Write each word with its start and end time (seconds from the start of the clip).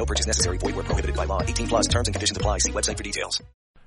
No 0.00 0.06
purchase 0.06 0.26
necessary. 0.26 0.56
Void 0.56 0.76
where 0.76 0.84
prohibited 0.84 1.14
by 1.14 1.26
law. 1.26 1.42
18 1.42 1.68
plus 1.68 1.86
terms 1.86 2.08
and 2.08 2.14
conditions 2.14 2.38
apply. 2.38 2.56
See 2.58 2.72
website 2.72 2.96
for 2.96 3.02
details. 3.02 3.42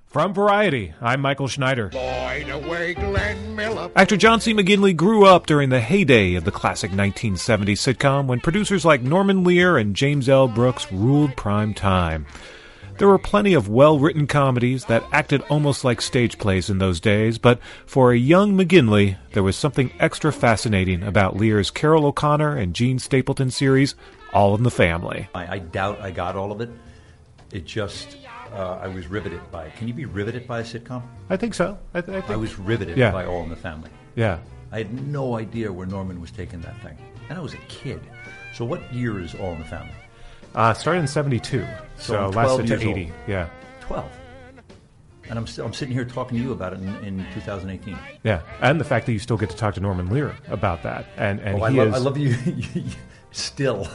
From 0.06 0.32
Variety, 0.32 0.94
I'm 1.02 1.22
Michael 1.22 1.48
Schneider. 1.48 1.90
Lloyd 1.92 2.50
away 2.50 2.94
Glenn 2.94 3.56
Miller. 3.56 3.90
Actor 3.96 4.18
John 4.18 4.40
C. 4.40 4.54
McGinley 4.54 4.96
grew 4.96 5.26
up 5.26 5.48
during 5.48 5.70
the 5.70 5.82
heyday 5.82 6.36
of 6.36 6.44
the 6.44 6.52
classic 6.52 6.92
1970s 6.92 7.96
sitcom 7.96 8.28
when 8.28 8.42
producers 8.42 8.86
like 8.86 9.02
Norman 9.02 9.44
Lear 9.44 9.76
and 9.76 9.96
James 9.96 10.30
L. 10.30 10.48
Brooks 10.48 10.92
ruled 10.92 11.36
prime 11.36 11.74
time. 11.74 12.28
There 13.00 13.08
were 13.08 13.18
plenty 13.18 13.56
of 13.56 13.68
well 13.68 13.98
written 13.98 14.28
comedies 14.28 14.86
that 14.86 15.04
acted 15.12 15.42
almost 15.50 15.84
like 15.84 16.00
stage 16.00 16.38
plays 16.38 16.70
in 16.70 16.78
those 16.78 17.00
days, 17.00 17.40
but 17.40 17.60
for 17.88 18.12
a 18.12 18.18
young 18.18 18.56
McGinley, 18.56 19.18
there 19.32 19.42
was 19.42 19.56
something 19.56 19.92
extra 20.00 20.32
fascinating 20.32 21.02
about 21.02 21.38
Lear's 21.38 21.72
Carroll 21.72 22.06
O'Connor 22.06 22.56
and 22.56 22.76
Jean 22.76 23.00
Stapleton 23.00 23.50
series, 23.50 23.96
All 24.34 24.56
in 24.56 24.64
the 24.64 24.72
Family. 24.72 25.28
I, 25.36 25.56
I 25.56 25.60
doubt 25.60 26.02
I 26.02 26.12
got 26.12 26.36
all 26.36 26.52
of 26.52 26.62
it. 26.62 26.70
It 27.52 27.66
just, 27.66 28.18
uh, 28.54 28.80
I 28.82 28.88
was 28.88 29.08
riveted 29.08 29.40
by 29.52 29.66
it. 29.66 29.76
Can 29.76 29.88
you 29.88 29.94
be 29.94 30.06
riveted 30.06 30.48
by 30.48 30.60
a 30.62 30.64
sitcom? 30.64 31.04
I 31.30 31.38
think 31.38 31.54
so. 31.54 31.78
I, 31.94 32.02
th- 32.02 32.18
I 32.18 32.22
think. 32.22 32.32
I 32.32 32.36
was 32.36 32.58
riveted 32.58 32.98
Yeah. 32.98 33.12
by 33.12 33.26
All 33.26 33.44
in 33.44 33.50
the 33.50 33.56
Family. 33.56 33.90
yeah. 34.16 34.40
I 34.72 34.80
had 34.80 35.08
no 35.08 35.38
idea 35.38 35.72
where 35.72 35.86
Norman 35.86 36.20
was 36.20 36.32
taking 36.32 36.60
that 36.62 36.76
thing. 36.82 36.98
And 37.30 37.38
I 37.38 37.42
was 37.42 37.54
a 37.54 37.58
kid. 37.68 38.02
So 38.56 38.66
what 38.66 38.92
year 38.92 39.20
is 39.20 39.36
All 39.36 39.52
in 39.52 39.60
the 39.60 39.66
Family? 39.66 39.94
Uh, 40.56 40.74
started 40.74 41.02
in 41.02 41.08
72, 41.08 41.62
so, 41.98 42.14
So 42.14 42.26
I'm 42.26 42.32
12 42.32 42.36
lasted 42.36 42.64
to 42.80 42.84
years 42.86 42.98
80. 42.98 43.04
old. 43.04 43.12
Yeah. 43.28 43.50
12. 43.82 44.12
And 45.30 45.38
I'm, 45.40 45.46
still, 45.48 45.66
I'm 45.68 45.74
sitting 45.74 45.94
here 45.94 46.06
talking 46.06 46.40
to 46.40 46.44
you 46.44 46.52
about 46.54 46.74
it 46.74 46.80
in, 46.80 46.88
in 47.20 47.26
2018. 47.36 47.98
Yeah. 48.24 48.42
And 48.62 48.80
the 48.80 48.84
fact 48.84 49.06
that 49.06 49.14
you 49.14 49.20
still 49.20 49.38
get 49.38 49.52
to 49.52 49.56
talk 49.56 49.76
to 49.76 49.80
Norman 49.80 50.10
Lear 50.10 50.36
about 50.50 50.82
that. 50.84 51.06
And, 51.18 51.40
and 51.42 51.62
Oh, 51.62 51.64
I, 51.66 51.72
he 51.72 51.78
love, 51.78 51.88
is. 51.90 51.94
I 51.94 51.98
love 52.00 52.18
you, 52.18 52.36
still. 53.32 53.88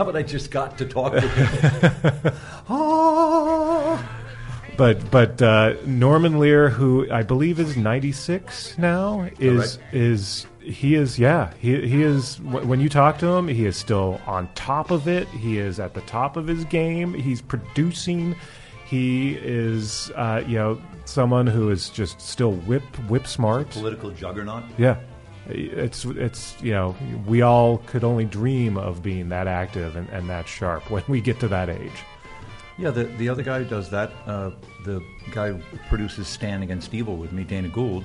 How 0.00 0.08
about 0.08 0.16
I 0.16 0.22
just 0.22 0.50
got 0.50 0.78
to 0.78 0.86
talk 0.86 1.12
to 1.12 1.20
him? 1.28 2.32
oh. 2.70 4.02
But 4.78 5.10
but 5.10 5.42
uh, 5.42 5.74
Norman 5.84 6.38
Lear, 6.38 6.70
who 6.70 7.06
I 7.12 7.22
believe 7.22 7.60
is 7.60 7.76
ninety 7.76 8.10
six 8.10 8.78
now, 8.78 9.28
is 9.38 9.76
right? 9.76 9.94
is 9.94 10.46
he 10.62 10.94
is 10.94 11.18
yeah 11.18 11.52
he 11.58 11.86
he 11.86 12.02
is 12.02 12.40
when 12.40 12.80
you 12.80 12.88
talk 12.88 13.18
to 13.18 13.26
him, 13.26 13.46
he 13.46 13.66
is 13.66 13.76
still 13.76 14.18
on 14.26 14.48
top 14.54 14.90
of 14.90 15.06
it. 15.06 15.28
He 15.28 15.58
is 15.58 15.78
at 15.78 15.92
the 15.92 16.00
top 16.00 16.38
of 16.38 16.46
his 16.46 16.64
game. 16.64 17.12
He's 17.12 17.42
producing. 17.42 18.34
He 18.86 19.34
is 19.34 20.10
uh, 20.16 20.42
you 20.46 20.56
know 20.56 20.80
someone 21.04 21.46
who 21.46 21.68
is 21.68 21.90
just 21.90 22.22
still 22.22 22.52
whip 22.52 22.84
whip 23.10 23.26
smart. 23.26 23.68
Political 23.68 24.12
juggernaut. 24.12 24.64
Yeah. 24.78 24.96
It's 25.48 26.04
it's 26.04 26.60
you 26.62 26.72
know 26.72 26.94
we 27.26 27.42
all 27.42 27.78
could 27.78 28.04
only 28.04 28.24
dream 28.24 28.76
of 28.76 29.02
being 29.02 29.28
that 29.30 29.46
active 29.46 29.96
and, 29.96 30.08
and 30.10 30.28
that 30.28 30.46
sharp 30.46 30.90
when 30.90 31.02
we 31.08 31.20
get 31.20 31.40
to 31.40 31.48
that 31.48 31.68
age. 31.68 32.04
Yeah, 32.78 32.90
the, 32.90 33.04
the 33.04 33.28
other 33.28 33.42
guy 33.42 33.62
who 33.62 33.68
does 33.68 33.90
that, 33.90 34.10
uh, 34.26 34.52
the 34.86 35.02
guy 35.32 35.52
who 35.52 35.60
produces 35.88 36.28
Stan 36.28 36.62
Against 36.62 36.94
Evil 36.94 37.16
with 37.16 37.30
me, 37.30 37.44
Dana 37.44 37.68
Gould, 37.68 38.04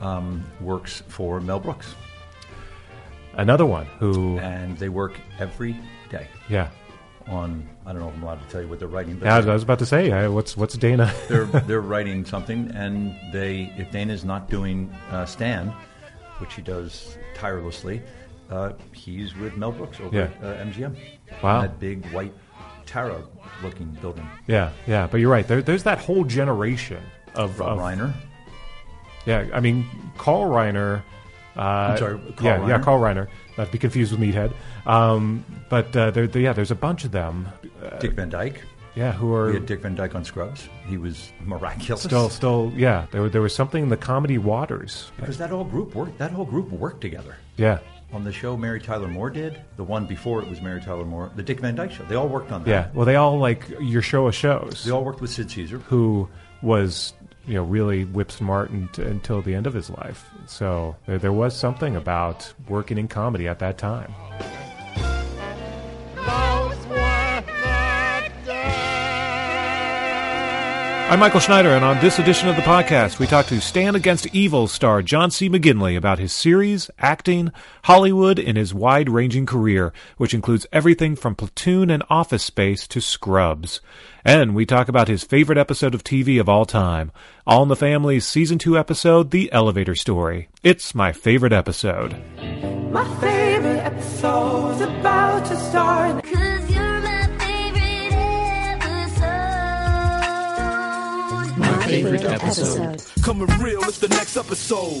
um, 0.00 0.44
works 0.60 1.04
for 1.06 1.40
Mel 1.40 1.60
Brooks. 1.60 1.94
Another 3.34 3.66
one 3.66 3.86
who 4.00 4.38
And 4.38 4.76
they 4.78 4.88
work 4.88 5.12
every 5.38 5.76
day 6.10 6.26
yeah 6.48 6.70
on, 7.28 7.68
I 7.86 7.92
don't 7.92 8.00
know 8.00 8.08
if 8.08 8.14
I'm 8.14 8.22
allowed 8.22 8.42
to 8.42 8.48
tell 8.48 8.60
you 8.60 8.68
what 8.68 8.78
they're 8.78 8.88
writing, 8.88 9.16
but 9.16 9.26
Yeah, 9.26 9.36
I 9.36 9.54
was, 9.54 9.62
about 9.62 9.78
to 9.78 9.86
say, 9.86 10.10
uh, 10.10 10.30
what's 10.30 10.56
what's 10.56 10.76
Dana? 10.76 11.12
they're, 11.28 11.44
they're 11.66 11.80
writing 11.80 12.24
something, 12.24 12.70
and 12.74 13.14
they 13.32 13.72
if 13.76 13.90
Dana's 13.90 14.24
not 14.24 14.50
doing 14.50 14.92
uh, 15.10 15.24
Stan, 15.26 15.72
which 16.40 16.54
he 16.54 16.62
does 16.62 17.16
tirelessly, 17.34 18.02
uh, 18.50 18.72
he's 18.92 19.34
with 19.36 19.56
Mel 19.56 19.72
Brooks 19.72 20.00
over 20.00 20.16
Yeah. 20.16 20.22
at 20.24 20.44
uh, 20.44 20.64
MGM. 20.64 20.96
Wow. 21.42 21.62
That 21.62 21.78
big 21.78 22.04
white 22.12 22.32
Tara-looking 22.86 23.96
building. 24.00 24.26
yeah, 24.46 24.70
yeah, 24.86 25.06
but 25.08 25.18
you're 25.20 25.30
right. 25.30 25.46
There, 25.46 25.62
there's 25.62 25.84
that 25.84 25.98
whole 25.98 26.24
generation 26.24 27.02
of, 27.34 27.58
Rob 27.60 27.78
of 27.78 27.78
Reiner. 27.78 28.12
Yeah, 29.26 29.46
I 29.52 29.60
mean 29.60 29.86
Carl 30.18 30.46
Reiner. 30.50 31.02
Uh, 31.56 31.60
I'm 31.60 31.98
sorry, 31.98 32.18
Carl 32.36 32.60
yeah, 32.62 32.66
yeah, 32.68 32.82
Carl 32.82 33.00
Reiner. 33.00 33.28
Not 33.58 33.66
to 33.66 33.72
be 33.72 33.78
confused 33.78 34.10
with 34.12 34.20
Meathead. 34.20 34.52
Um, 34.86 35.44
but 35.68 35.94
uh, 35.94 36.10
there, 36.10 36.26
there- 36.26 36.42
yeah, 36.42 36.52
there's 36.52 36.70
a 36.70 36.74
bunch 36.76 37.04
of 37.04 37.12
them. 37.12 37.48
Uh, 37.84 37.98
Dick 37.98 38.12
Van 38.12 38.28
Dyke. 38.30 38.62
Yeah, 38.94 39.12
who 39.12 39.28
We 39.30 39.36
are 39.36 39.52
had 39.52 39.66
Dick 39.66 39.80
Van 39.80 39.94
Dyke 39.94 40.14
on 40.14 40.24
Scrubs. 40.24 40.68
He 40.86 40.96
was 40.98 41.32
miraculous. 41.44 42.02
still, 42.02 42.28
still, 42.30 42.72
yeah. 42.76 43.06
There, 43.12 43.28
there 43.28 43.42
was 43.42 43.54
something 43.54 43.82
in 43.84 43.88
the 43.88 43.96
comedy 43.96 44.38
waters. 44.38 45.10
because 45.16 45.38
that 45.38 45.50
whole 45.50 45.64
group 45.64 45.94
worked. 45.94 46.18
That 46.18 46.30
whole 46.32 46.44
group 46.44 46.70
worked 46.70 47.00
together 47.00 47.36
Yeah, 47.56 47.78
on 48.12 48.24
the 48.24 48.32
show. 48.32 48.56
Mary 48.56 48.80
Tyler 48.80 49.08
Moore 49.08 49.30
did 49.30 49.60
the 49.76 49.84
one 49.84 50.06
before 50.06 50.42
it 50.42 50.48
was 50.48 50.60
Mary 50.60 50.80
Tyler 50.80 51.04
Moore, 51.04 51.30
the 51.36 51.42
Dick 51.42 51.60
Van 51.60 51.74
Dyke 51.74 51.92
show. 51.92 52.04
They 52.04 52.16
all 52.16 52.28
worked 52.28 52.50
on 52.52 52.64
that. 52.64 52.70
yeah. 52.70 52.88
Well, 52.94 53.06
they 53.06 53.16
all 53.16 53.38
like 53.38 53.68
your 53.80 54.02
show 54.02 54.26
of 54.26 54.34
shows. 54.34 54.84
They 54.84 54.90
all 54.90 55.04
worked 55.04 55.20
with 55.20 55.30
Sid 55.30 55.50
Caesar. 55.50 55.78
who 55.78 56.28
was 56.62 57.14
you 57.46 57.54
know 57.54 57.62
really 57.64 58.04
whip 58.04 58.30
smart 58.30 58.70
unt- 58.70 58.98
until 58.98 59.40
the 59.40 59.54
end 59.54 59.66
of 59.66 59.72
his 59.72 59.88
life. 59.90 60.28
So 60.46 60.94
there, 61.06 61.18
there 61.18 61.32
was 61.32 61.56
something 61.56 61.96
about 61.96 62.52
working 62.68 62.98
in 62.98 63.08
comedy 63.08 63.48
at 63.48 63.58
that 63.60 63.78
time. 63.78 64.12
I'm 71.10 71.18
Michael 71.18 71.40
Schneider, 71.40 71.70
and 71.70 71.84
on 71.84 71.98
this 71.98 72.20
edition 72.20 72.48
of 72.48 72.54
the 72.54 72.62
podcast, 72.62 73.18
we 73.18 73.26
talk 73.26 73.46
to 73.46 73.60
Stan 73.60 73.96
Against 73.96 74.32
Evil 74.32 74.68
star 74.68 75.02
John 75.02 75.32
C. 75.32 75.50
McGinley 75.50 75.96
about 75.96 76.20
his 76.20 76.32
series, 76.32 76.88
acting, 77.00 77.50
Hollywood, 77.82 78.38
and 78.38 78.56
his 78.56 78.72
wide 78.72 79.08
ranging 79.08 79.44
career, 79.44 79.92
which 80.18 80.34
includes 80.34 80.68
everything 80.72 81.16
from 81.16 81.34
Platoon 81.34 81.90
and 81.90 82.04
Office 82.08 82.44
Space 82.44 82.86
to 82.86 83.00
Scrubs. 83.00 83.80
And 84.24 84.54
we 84.54 84.64
talk 84.64 84.86
about 84.88 85.08
his 85.08 85.24
favorite 85.24 85.58
episode 85.58 85.96
of 85.96 86.04
TV 86.04 86.38
of 86.38 86.48
all 86.48 86.64
time, 86.64 87.10
All 87.44 87.64
in 87.64 87.68
the 87.68 87.74
Family's 87.74 88.24
Season 88.24 88.56
2 88.56 88.78
episode, 88.78 89.32
The 89.32 89.52
Elevator 89.52 89.96
Story. 89.96 90.48
It's 90.62 90.94
my 90.94 91.10
favorite 91.10 91.52
episode. 91.52 92.14
My 92.92 93.18
favorite 93.18 93.80
episode's 93.80 94.80
about 94.80 95.44
to 95.46 95.56
start. 95.56 96.19
Favorite 102.02 102.24
episode. 102.24 103.02
Coming 103.22 103.46
real, 103.58 103.82
it's 103.84 103.98
the 103.98 104.08
next 104.08 104.36
episode. 104.36 105.00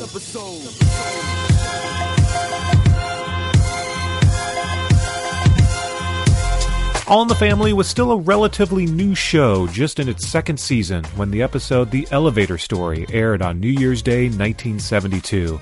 All 7.08 7.22
in 7.22 7.28
the 7.28 7.34
Family 7.34 7.72
was 7.72 7.88
still 7.88 8.12
a 8.12 8.16
relatively 8.16 8.86
new 8.86 9.16
show, 9.16 9.66
just 9.66 9.98
in 9.98 10.08
its 10.08 10.28
second 10.28 10.60
season, 10.60 11.02
when 11.16 11.32
the 11.32 11.42
episode 11.42 11.90
The 11.90 12.06
Elevator 12.12 12.56
Story 12.56 13.04
aired 13.12 13.42
on 13.42 13.58
New 13.58 13.68
Year's 13.68 14.00
Day 14.00 14.26
1972. 14.26 15.60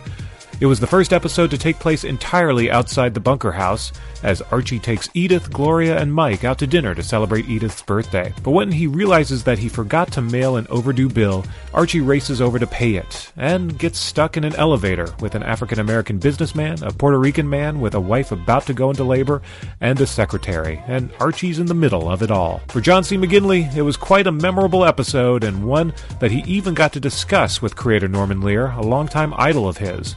It 0.60 0.66
was 0.66 0.80
the 0.80 0.88
first 0.88 1.12
episode 1.12 1.52
to 1.52 1.58
take 1.58 1.78
place 1.78 2.02
entirely 2.02 2.68
outside 2.68 3.14
the 3.14 3.20
bunker 3.20 3.52
house, 3.52 3.92
as 4.24 4.42
Archie 4.42 4.80
takes 4.80 5.08
Edith, 5.14 5.52
Gloria, 5.52 5.96
and 6.00 6.12
Mike 6.12 6.42
out 6.42 6.58
to 6.58 6.66
dinner 6.66 6.96
to 6.96 7.02
celebrate 7.02 7.48
Edith's 7.48 7.80
birthday. 7.82 8.34
But 8.42 8.50
when 8.50 8.72
he 8.72 8.88
realizes 8.88 9.44
that 9.44 9.60
he 9.60 9.68
forgot 9.68 10.10
to 10.12 10.20
mail 10.20 10.56
an 10.56 10.66
overdue 10.68 11.10
bill, 11.10 11.44
Archie 11.72 12.00
races 12.00 12.40
over 12.40 12.58
to 12.58 12.66
pay 12.66 12.96
it, 12.96 13.30
and 13.36 13.78
gets 13.78 14.00
stuck 14.00 14.36
in 14.36 14.42
an 14.42 14.56
elevator 14.56 15.14
with 15.20 15.36
an 15.36 15.44
African 15.44 15.78
American 15.78 16.18
businessman, 16.18 16.82
a 16.82 16.90
Puerto 16.90 17.20
Rican 17.20 17.48
man 17.48 17.80
with 17.80 17.94
a 17.94 18.00
wife 18.00 18.32
about 18.32 18.66
to 18.66 18.74
go 18.74 18.90
into 18.90 19.04
labor, 19.04 19.40
and 19.80 20.00
a 20.00 20.08
secretary, 20.08 20.82
and 20.88 21.12
Archie's 21.20 21.60
in 21.60 21.66
the 21.66 21.74
middle 21.74 22.10
of 22.10 22.20
it 22.20 22.32
all. 22.32 22.62
For 22.66 22.80
John 22.80 23.04
C. 23.04 23.16
McGinley, 23.16 23.72
it 23.76 23.82
was 23.82 23.96
quite 23.96 24.26
a 24.26 24.32
memorable 24.32 24.84
episode, 24.84 25.44
and 25.44 25.68
one 25.68 25.94
that 26.18 26.32
he 26.32 26.42
even 26.52 26.74
got 26.74 26.92
to 26.94 27.00
discuss 27.00 27.62
with 27.62 27.76
creator 27.76 28.08
Norman 28.08 28.40
Lear, 28.40 28.72
a 28.72 28.82
longtime 28.82 29.32
idol 29.36 29.68
of 29.68 29.76
his. 29.76 30.16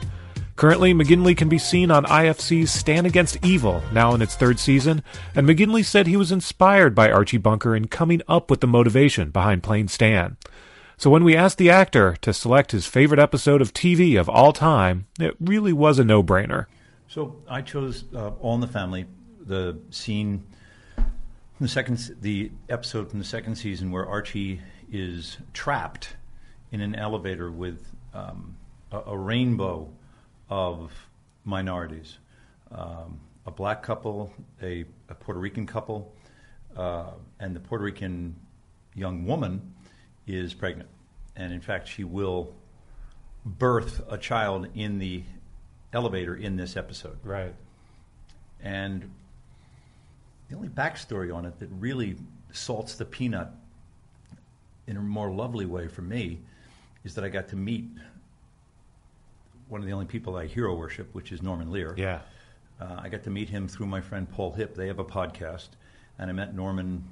Currently, 0.62 0.94
McGinley 0.94 1.36
can 1.36 1.50
be 1.50 1.58
seen 1.58 1.90
on 1.90 2.06
IFC's 2.06 2.72
Stan 2.72 3.08
Against 3.08 3.44
Evil, 3.44 3.81
now 3.92 4.13
in 4.13 4.22
its 4.22 4.36
third 4.36 4.60
season, 4.60 5.02
and 5.34 5.50
McGinley 5.50 5.84
said 5.84 6.06
he 6.06 6.16
was 6.16 6.31
inspired 6.31 6.94
by 6.94 7.10
Archie 7.10 7.40
Bunker 7.40 7.75
in 7.75 7.88
coming 7.88 8.22
up 8.28 8.52
with 8.52 8.62
the 8.62 8.68
motivation 8.68 9.31
behind 9.31 9.63
playing 9.63 9.88
Stan. 9.88 10.38
So 10.98 11.10
when 11.10 11.24
we 11.24 11.36
asked 11.36 11.58
the 11.58 11.72
actor 11.72 12.16
to 12.22 12.31
select 12.31 12.74
his 12.74 12.86
favorite 12.86 13.19
episode 13.19 13.60
of 13.60 13.74
TV 13.74 14.19
of 14.19 14.30
all 14.30 14.54
time, 14.54 15.08
it 15.19 15.36
really 15.40 15.74
was 15.74 15.98
a 15.98 16.04
no-brainer. 16.04 16.68
So 17.08 17.38
I 17.50 17.63
chose 17.63 18.04
uh, 18.13 18.30
All 18.40 18.54
in 18.54 18.62
the 18.62 18.68
Family, 18.68 19.08
the 19.44 19.80
scene, 19.90 20.44
the 21.60 21.68
second, 21.68 22.18
the 22.22 22.52
episode 22.69 23.10
from 23.10 23.18
the 23.18 23.25
second 23.25 23.56
season 23.56 23.90
where 23.90 24.06
Archie 24.06 24.62
is 24.92 25.38
trapped 25.54 26.18
in 26.72 26.81
an 26.81 26.94
elevator 26.94 27.50
with 27.50 27.84
um, 28.13 28.58
a, 28.92 29.00
a 29.08 29.18
rainbow 29.18 29.90
of 30.51 30.92
minorities 31.45 32.19
um, 32.71 33.19
a 33.45 33.51
black 33.51 33.81
couple, 33.81 34.31
a, 34.62 34.86
a 35.09 35.15
Puerto 35.15 35.39
Rican 35.39 35.65
couple, 35.65 36.13
uh, 36.77 37.12
and 37.39 37.56
the 37.56 37.59
Puerto 37.59 37.83
Rican 37.83 38.36
young 38.94 39.25
woman 39.25 39.74
is 40.27 40.53
pregnant. 40.53 40.89
And 41.36 41.51
in 41.51 41.62
fact, 41.62 41.88
she 41.88 42.03
will 42.03 42.53
birth 43.45 44.01
a 44.09 44.18
child 44.18 44.68
in 44.75 45.00
the 45.00 45.24
elevator 45.94 46.36
in 46.36 46.56
this 46.56 46.77
episode. 46.77 47.18
Right. 47.24 47.56
And 48.62 49.12
the 50.50 50.56
only 50.56 50.69
backstory 50.69 51.33
on 51.33 51.45
it 51.45 51.57
that 51.59 51.69
really 51.71 52.18
salts 52.51 52.95
the 52.95 53.06
peanut 53.06 53.50
in 54.88 54.98
a 54.98 55.01
more 55.01 55.31
lovely 55.31 55.65
way 55.65 55.88
for 55.88 56.01
me 56.01 56.39
is 57.03 57.15
that 57.15 57.24
I 57.24 57.30
got 57.30 57.48
to 57.50 57.56
meet 57.56 57.86
one 59.72 59.80
of 59.80 59.88
the 59.88 59.94
only 59.94 60.06
people 60.06 60.36
I 60.36 60.48
hero 60.48 60.76
worship, 60.76 61.08
which 61.14 61.32
is 61.32 61.42
Norman 61.42 61.72
Lear. 61.72 61.96
Yeah. 61.98 62.20
Uh, 62.80 62.98
I 63.00 63.10
got 63.10 63.24
to 63.24 63.30
meet 63.30 63.48
him 63.48 63.68
through 63.68 63.86
my 63.86 64.02
friend 64.02 64.30
Paul 64.30 64.52
Hip. 64.52 64.76
They 64.76 64.88
have 64.88 65.00
a 65.00 65.06
podcast, 65.06 65.70
and 66.20 66.30
I 66.30 66.34
met 66.34 66.54
Norman, 66.54 67.04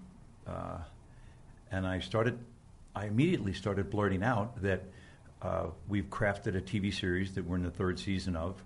uh, 0.46 0.80
and 1.72 1.88
I 1.88 2.00
started. 2.00 2.38
I 2.96 3.06
immediately 3.06 3.54
started 3.54 3.90
blurting 3.90 4.24
out 4.24 4.62
that 4.62 4.84
uh, 5.42 5.68
we've 5.88 6.10
crafted 6.10 6.58
a 6.58 6.62
TV 6.62 6.94
series 6.94 7.34
that 7.36 7.46
we're 7.46 7.56
in 7.56 7.64
the 7.64 7.72
third 7.72 7.98
season 7.98 8.36
of, 8.36 8.62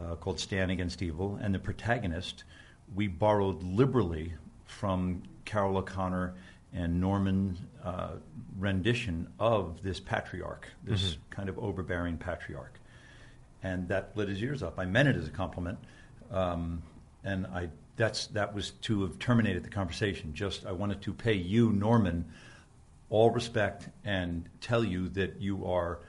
uh, 0.00 0.14
called 0.14 0.38
Stan 0.38 0.70
Against 0.70 1.02
Evil, 1.02 1.38
and 1.42 1.52
the 1.52 1.58
protagonist 1.58 2.44
we 2.94 3.08
borrowed 3.08 3.62
liberally 3.62 4.34
from 4.66 5.22
Carroll 5.44 5.78
O'Connor 5.78 6.34
and 6.74 7.00
Norman's 7.00 7.58
uh, 7.82 8.10
rendition 8.58 9.26
of 9.40 9.82
this 9.82 9.98
patriarch, 9.98 10.68
this 10.84 11.16
kind 11.30 11.48
of 11.48 11.58
overbearing 11.58 12.18
patriarch 12.18 12.78
and 13.62 13.88
that 13.88 14.16
lit 14.16 14.28
his 14.28 14.42
ears 14.42 14.62
up. 14.62 14.78
I 14.78 14.84
meant 14.84 15.08
it 15.08 15.16
as 15.16 15.26
a 15.26 15.30
compliment, 15.30 15.78
um, 16.30 16.82
and 17.24 17.46
I 17.46 17.68
that's 17.96 18.28
that 18.28 18.54
was 18.54 18.70
to 18.82 19.02
have 19.02 19.18
terminated 19.18 19.64
the 19.64 19.70
conversation. 19.70 20.34
Just 20.34 20.66
I 20.66 20.72
wanted 20.72 21.02
to 21.02 21.12
pay 21.12 21.34
you, 21.34 21.72
Norman, 21.72 22.24
all 23.10 23.30
respect 23.30 23.88
and 24.04 24.48
tell 24.60 24.84
you 24.84 25.08
that 25.10 25.40
you 25.40 25.66
are. 25.66 26.00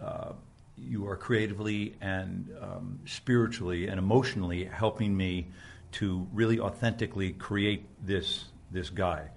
Uh, 0.00 0.32
you 0.76 1.06
are 1.06 1.16
creatively 1.16 1.94
and 2.00 2.50
um, 2.60 2.98
spiritually 3.04 3.86
and 3.86 4.00
emotionally 4.00 4.64
helping 4.64 5.16
me 5.16 5.46
to 5.92 6.26
really 6.32 6.58
authentically 6.58 7.32
create 7.32 7.84
this 8.04 8.46
this 8.72 8.90
guy 8.90 9.28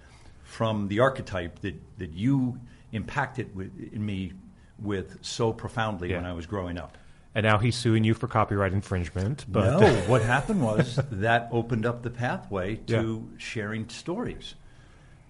from 0.43 0.87
the 0.87 0.99
archetype 0.99 1.59
that, 1.59 1.75
that 1.97 2.13
you 2.13 2.59
impacted 2.93 3.53
with, 3.55 3.71
in 3.93 4.05
me 4.05 4.31
with 4.79 5.17
so 5.21 5.51
profoundly 5.51 6.13
when 6.13 6.25
I 6.25 6.33
was 6.33 6.45
growing 6.45 6.77
up. 6.77 6.97
And 7.35 7.43
now 7.45 7.57
he's 7.57 7.75
suing 7.75 8.03
you 8.05 8.13
for 8.13 8.27
copyright 8.27 8.71
infringement. 8.71 9.45
But 9.47 9.81
no, 9.81 9.93
what 10.07 10.21
happened 10.21 10.63
was 10.63 10.97
that 11.11 11.49
opened 11.51 11.85
up 11.85 12.01
the 12.01 12.09
pathway 12.09 12.77
to 12.87 13.29
sharing 13.37 13.89
stories. 13.89 14.55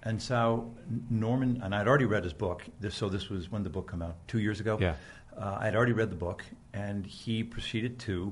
And 0.04 0.22
so 0.22 0.72
Norman, 1.10 1.62
and 1.64 1.74
I'd 1.74 1.88
already 1.88 2.06
read 2.06 2.24
his 2.24 2.34
book, 2.34 2.62
this, 2.80 2.94
so 2.96 3.10
this 3.10 3.30
was 3.30 3.52
when 3.52 3.64
the 3.64 3.72
book 3.72 3.90
came 3.90 4.04
out, 4.04 4.16
two 4.28 4.40
years 4.40 4.60
ago. 4.60 4.78
Yeah. 4.80 4.94
Uh, 5.36 5.58
I'd 5.60 5.76
already 5.76 5.94
read 5.94 6.12
the 6.12 6.16
book, 6.16 6.46
and 6.74 7.06
he 7.06 7.44
proceeded 7.44 7.98
to 8.02 8.32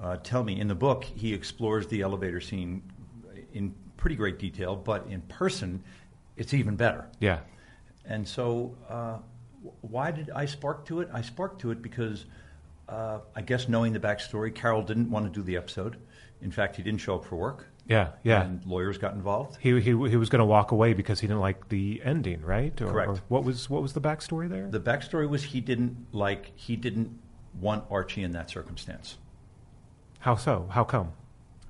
uh, 0.00 0.16
tell 0.24 0.42
me 0.42 0.60
in 0.60 0.66
the 0.66 0.74
book 0.74 1.04
he 1.04 1.32
explores 1.32 1.86
the 1.86 2.02
elevator 2.02 2.40
scene 2.40 2.82
in 3.52 3.72
pretty 3.96 4.16
great 4.16 4.40
detail, 4.40 4.74
but 4.74 5.06
in 5.06 5.20
person, 5.22 5.82
it's 6.36 6.52
even 6.52 6.74
better. 6.76 7.06
yeah. 7.20 7.38
And 8.06 8.28
so, 8.28 8.76
uh, 8.90 9.18
why 9.80 10.10
did 10.10 10.28
I 10.28 10.44
spark 10.44 10.84
to 10.86 11.00
it? 11.00 11.08
I 11.10 11.22
sparked 11.22 11.62
to 11.62 11.70
it 11.70 11.80
because 11.80 12.26
uh, 12.88 13.20
I 13.34 13.42
guess 13.42 13.68
knowing 13.68 13.92
the 13.92 14.00
backstory, 14.00 14.54
Carroll 14.54 14.82
didn't 14.82 15.10
want 15.10 15.26
to 15.26 15.30
do 15.30 15.42
the 15.42 15.56
episode. 15.56 15.96
In 16.40 16.50
fact, 16.50 16.76
he 16.76 16.82
didn't 16.82 17.00
show 17.00 17.16
up 17.16 17.24
for 17.24 17.36
work. 17.36 17.68
Yeah. 17.86 18.10
Yeah. 18.22 18.42
And 18.42 18.64
lawyers 18.66 18.98
got 18.98 19.14
involved. 19.14 19.58
he, 19.60 19.72
he, 19.80 19.90
he 19.90 19.94
was 19.94 20.28
going 20.28 20.40
to 20.40 20.44
walk 20.46 20.72
away 20.72 20.94
because 20.94 21.20
he 21.20 21.26
didn't 21.26 21.40
like 21.40 21.68
the 21.68 22.00
ending, 22.04 22.40
right? 22.42 22.78
Or, 22.80 22.86
Correct. 22.88 23.08
or 23.10 23.16
what 23.28 23.44
was 23.44 23.68
what 23.68 23.82
was 23.82 23.92
the 23.92 24.00
backstory 24.00 24.48
there? 24.48 24.68
The 24.70 24.80
backstory 24.80 25.28
was 25.28 25.42
he 25.42 25.60
didn't 25.60 26.06
like 26.12 26.52
he 26.54 26.76
didn't 26.76 27.18
want 27.60 27.84
Archie 27.90 28.22
in 28.22 28.32
that 28.32 28.50
circumstance. 28.50 29.18
How 30.20 30.36
so? 30.36 30.66
How 30.70 30.84
come? 30.84 31.12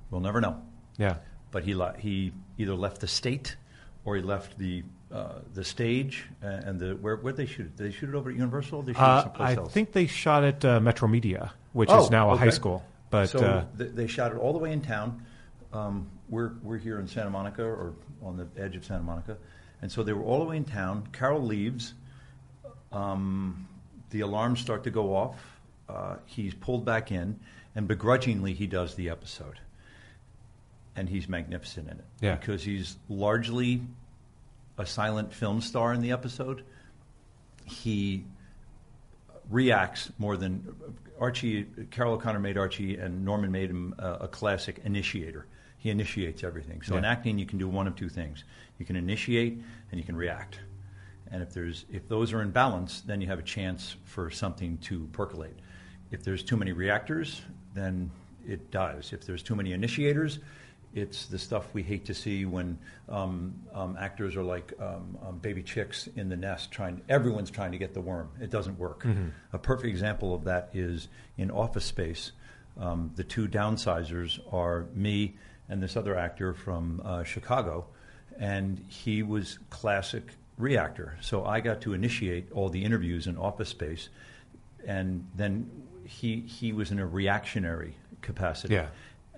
We'll 0.09 0.21
never 0.21 0.39
know. 0.39 0.61
Yeah. 0.97 1.17
But 1.51 1.63
he 1.65 1.73
he 1.99 2.33
either 2.57 2.75
left 2.75 3.01
the 3.01 3.07
state 3.07 3.57
or 4.05 4.15
he 4.15 4.21
left 4.21 4.57
the 4.57 4.83
uh, 5.15 5.39
the 5.53 5.63
stage 5.63 6.25
and 6.41 6.79
the 6.79 6.91
where 6.95 7.15
where 7.17 7.33
they 7.33 7.45
shoot 7.45 7.67
it? 7.67 7.75
Did 7.77 7.87
they 7.87 7.91
shoot 7.95 8.09
it 8.09 8.15
over 8.15 8.29
at 8.29 8.35
Universal? 8.35 8.79
Or 8.79 8.83
they 8.83 8.93
shoot 8.93 8.99
it 8.99 9.03
Uh, 9.03 9.21
someplace 9.23 9.47
I 9.57 9.61
else? 9.61 9.71
think 9.71 9.91
they 9.93 10.07
shot 10.07 10.43
it 10.43 10.63
at 10.63 10.65
uh, 10.65 10.79
Metromedia, 10.79 11.51
which 11.73 11.89
Oh, 11.89 12.03
is 12.03 12.09
now 12.11 12.31
a 12.31 12.37
high 12.37 12.49
school. 12.49 12.83
But 13.09 13.27
so 13.27 13.39
uh, 13.39 13.65
th- 13.77 13.91
they 13.93 14.07
shot 14.07 14.31
it 14.31 14.37
all 14.37 14.51
the 14.53 14.59
way 14.59 14.71
in 14.73 14.81
town. 14.81 15.25
Um, 15.73 16.07
we're 16.29 16.51
we're 16.63 16.77
here 16.77 16.99
in 16.99 17.07
Santa 17.07 17.29
Monica 17.29 17.63
or 17.63 17.93
on 18.23 18.35
the 18.37 18.47
edge 18.61 18.75
of 18.75 18.83
Santa 18.83 19.03
Monica, 19.03 19.37
and 19.81 19.91
so 19.91 20.03
they 20.03 20.13
were 20.13 20.23
all 20.23 20.39
the 20.39 20.45
way 20.45 20.57
in 20.57 20.65
town. 20.65 21.07
Carroll 21.13 21.41
leaves. 21.43 21.93
Um, 22.91 23.67
the 24.09 24.21
alarms 24.21 24.59
start 24.59 24.83
to 24.85 24.91
go 24.91 25.15
off. 25.15 25.37
Uh, 25.89 26.15
he's 26.25 26.53
pulled 26.53 26.85
back 26.85 27.11
in, 27.11 27.39
and 27.75 27.87
begrudgingly 27.87 28.53
he 28.53 28.67
does 28.67 28.95
the 28.95 29.09
episode. 29.09 29.59
And 30.95 31.09
he's 31.09 31.27
magnificent 31.27 31.89
in 31.89 31.97
it 31.97 32.05
Yeah. 32.21 32.35
because 32.35 32.63
he's 32.63 32.95
largely 33.09 33.81
a 34.77 34.85
silent 34.85 35.33
film 35.33 35.61
star 35.61 35.93
in 35.93 36.01
the 36.01 36.11
episode. 36.11 36.63
He 37.65 38.25
reacts 39.49 40.11
more 40.17 40.37
than 40.37 40.75
Archie. 41.19 41.65
Carol 41.91 42.13
O'Connor 42.13 42.39
made 42.39 42.57
Archie, 42.57 42.97
and 42.97 43.23
Norman 43.23 43.51
made 43.51 43.69
him 43.69 43.95
a, 43.97 44.13
a 44.21 44.27
classic 44.27 44.81
initiator. 44.83 45.45
He 45.77 45.89
initiates 45.91 46.43
everything. 46.43 46.81
So 46.81 46.97
in 46.97 47.05
acting, 47.05 47.37
you 47.37 47.45
can 47.45 47.59
do 47.59 47.67
one 47.67 47.87
of 47.87 47.95
two 47.95 48.09
things: 48.09 48.43
you 48.79 48.85
can 48.85 48.95
initiate, 48.95 49.61
and 49.91 49.99
you 49.99 50.03
can 50.03 50.15
react. 50.15 50.59
And 51.31 51.41
if 51.41 51.53
there's 51.53 51.85
if 51.91 52.07
those 52.07 52.33
are 52.33 52.41
in 52.41 52.51
balance, 52.51 53.01
then 53.01 53.21
you 53.21 53.27
have 53.27 53.39
a 53.39 53.43
chance 53.43 53.95
for 54.05 54.29
something 54.29 54.77
to 54.79 55.07
percolate. 55.11 55.57
If 56.11 56.23
there's 56.23 56.43
too 56.43 56.57
many 56.57 56.71
reactors, 56.71 57.41
then 57.73 58.11
it 58.47 58.71
dies. 58.71 59.11
If 59.11 59.25
there's 59.25 59.43
too 59.43 59.55
many 59.55 59.73
initiators, 59.73 60.39
it's 60.95 61.25
the 61.25 61.37
stuff 61.37 61.67
we 61.73 61.83
hate 61.83 62.05
to 62.05 62.13
see 62.13 62.45
when 62.45 62.79
um, 63.09 63.53
um, 63.73 63.97
actors 63.99 64.37
are 64.37 64.43
like 64.43 64.73
um, 64.79 65.17
um, 65.27 65.37
baby 65.39 65.61
chicks 65.61 66.07
in 66.15 66.29
the 66.29 66.37
nest. 66.37 66.71
Trying, 66.71 67.01
everyone's 67.09 67.51
trying 67.51 67.73
to 67.73 67.77
get 67.77 67.93
the 67.93 68.01
worm. 68.01 68.29
It 68.41 68.49
doesn't 68.49 68.79
work. 68.79 69.05
A 69.51 69.57
perfect 69.59 69.89
example 69.89 70.33
of 70.33 70.45
that 70.45 70.69
is 70.73 71.09
in 71.37 71.51
Office 71.51 71.83
Space. 71.85 72.31
Um, 72.79 73.11
the 73.15 73.23
two 73.25 73.47
downsizers 73.47 74.39
are 74.53 74.87
me 74.93 75.35
and 75.67 75.83
this 75.83 75.97
other 75.97 76.17
actor 76.17 76.53
from 76.53 77.01
uh, 77.03 77.23
Chicago, 77.23 77.87
and 78.39 78.83
he 78.87 79.21
was 79.21 79.59
classic 79.69 80.23
reactor. 80.57 81.17
So 81.19 81.45
I 81.45 81.59
got 81.59 81.81
to 81.81 81.93
initiate 81.93 82.51
all 82.53 82.69
the 82.69 82.83
interviews 82.83 83.27
in 83.27 83.37
Office 83.37 83.69
Space, 83.69 84.09
and 84.87 85.27
then 85.35 85.69
he 86.05 86.41
he 86.41 86.71
was 86.71 86.91
in 86.91 86.99
a 86.99 87.05
reactionary 87.05 87.95
capacity. 88.21 88.75
Yeah. 88.75 88.87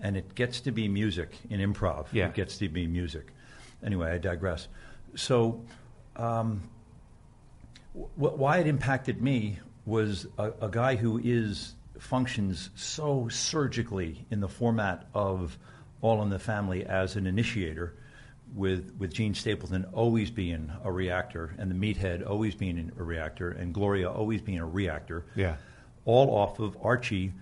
And 0.01 0.15
it 0.17 0.35
gets 0.35 0.61
to 0.61 0.71
be 0.71 0.87
music 0.87 1.35
in 1.49 1.59
improv. 1.59 2.07
Yeah. 2.11 2.27
It 2.27 2.33
gets 2.35 2.57
to 2.59 2.69
be 2.69 2.85
music. 2.87 3.33
Anyway, 3.83 4.11
I 4.11 4.17
digress. 4.17 4.67
So, 5.15 5.63
um, 6.15 6.61
wh- 7.93 8.37
why 8.37 8.57
it 8.59 8.67
impacted 8.67 9.21
me 9.21 9.59
was 9.85 10.27
a, 10.37 10.51
a 10.61 10.69
guy 10.69 10.95
who 10.95 11.19
is 11.23 11.73
functions 11.99 12.69
so 12.75 13.27
surgically 13.29 14.25
in 14.29 14.39
the 14.39 14.47
format 14.47 15.07
of 15.13 15.57
All 16.01 16.21
in 16.21 16.29
the 16.29 16.39
Family 16.39 16.85
as 16.85 17.15
an 17.15 17.25
initiator, 17.25 17.95
with 18.55 18.93
with 18.97 19.13
Jean 19.13 19.33
Stapleton 19.33 19.85
always 19.93 20.29
being 20.31 20.71
a 20.83 20.91
reactor 20.91 21.53
and 21.57 21.69
the 21.71 21.75
Meathead 21.75 22.25
always 22.25 22.55
being 22.55 22.91
a 22.97 23.03
reactor 23.03 23.49
and 23.51 23.73
Gloria 23.73 24.09
always 24.09 24.41
being 24.41 24.59
a 24.59 24.65
reactor. 24.65 25.25
Yeah. 25.35 25.57
all 26.05 26.29
off 26.33 26.59
of 26.59 26.77
Archie 26.81 27.33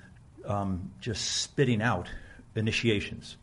um, 0.46 0.92
just 1.00 1.24
spitting 1.42 1.82
out 1.82 2.08
initiations. 2.56 3.38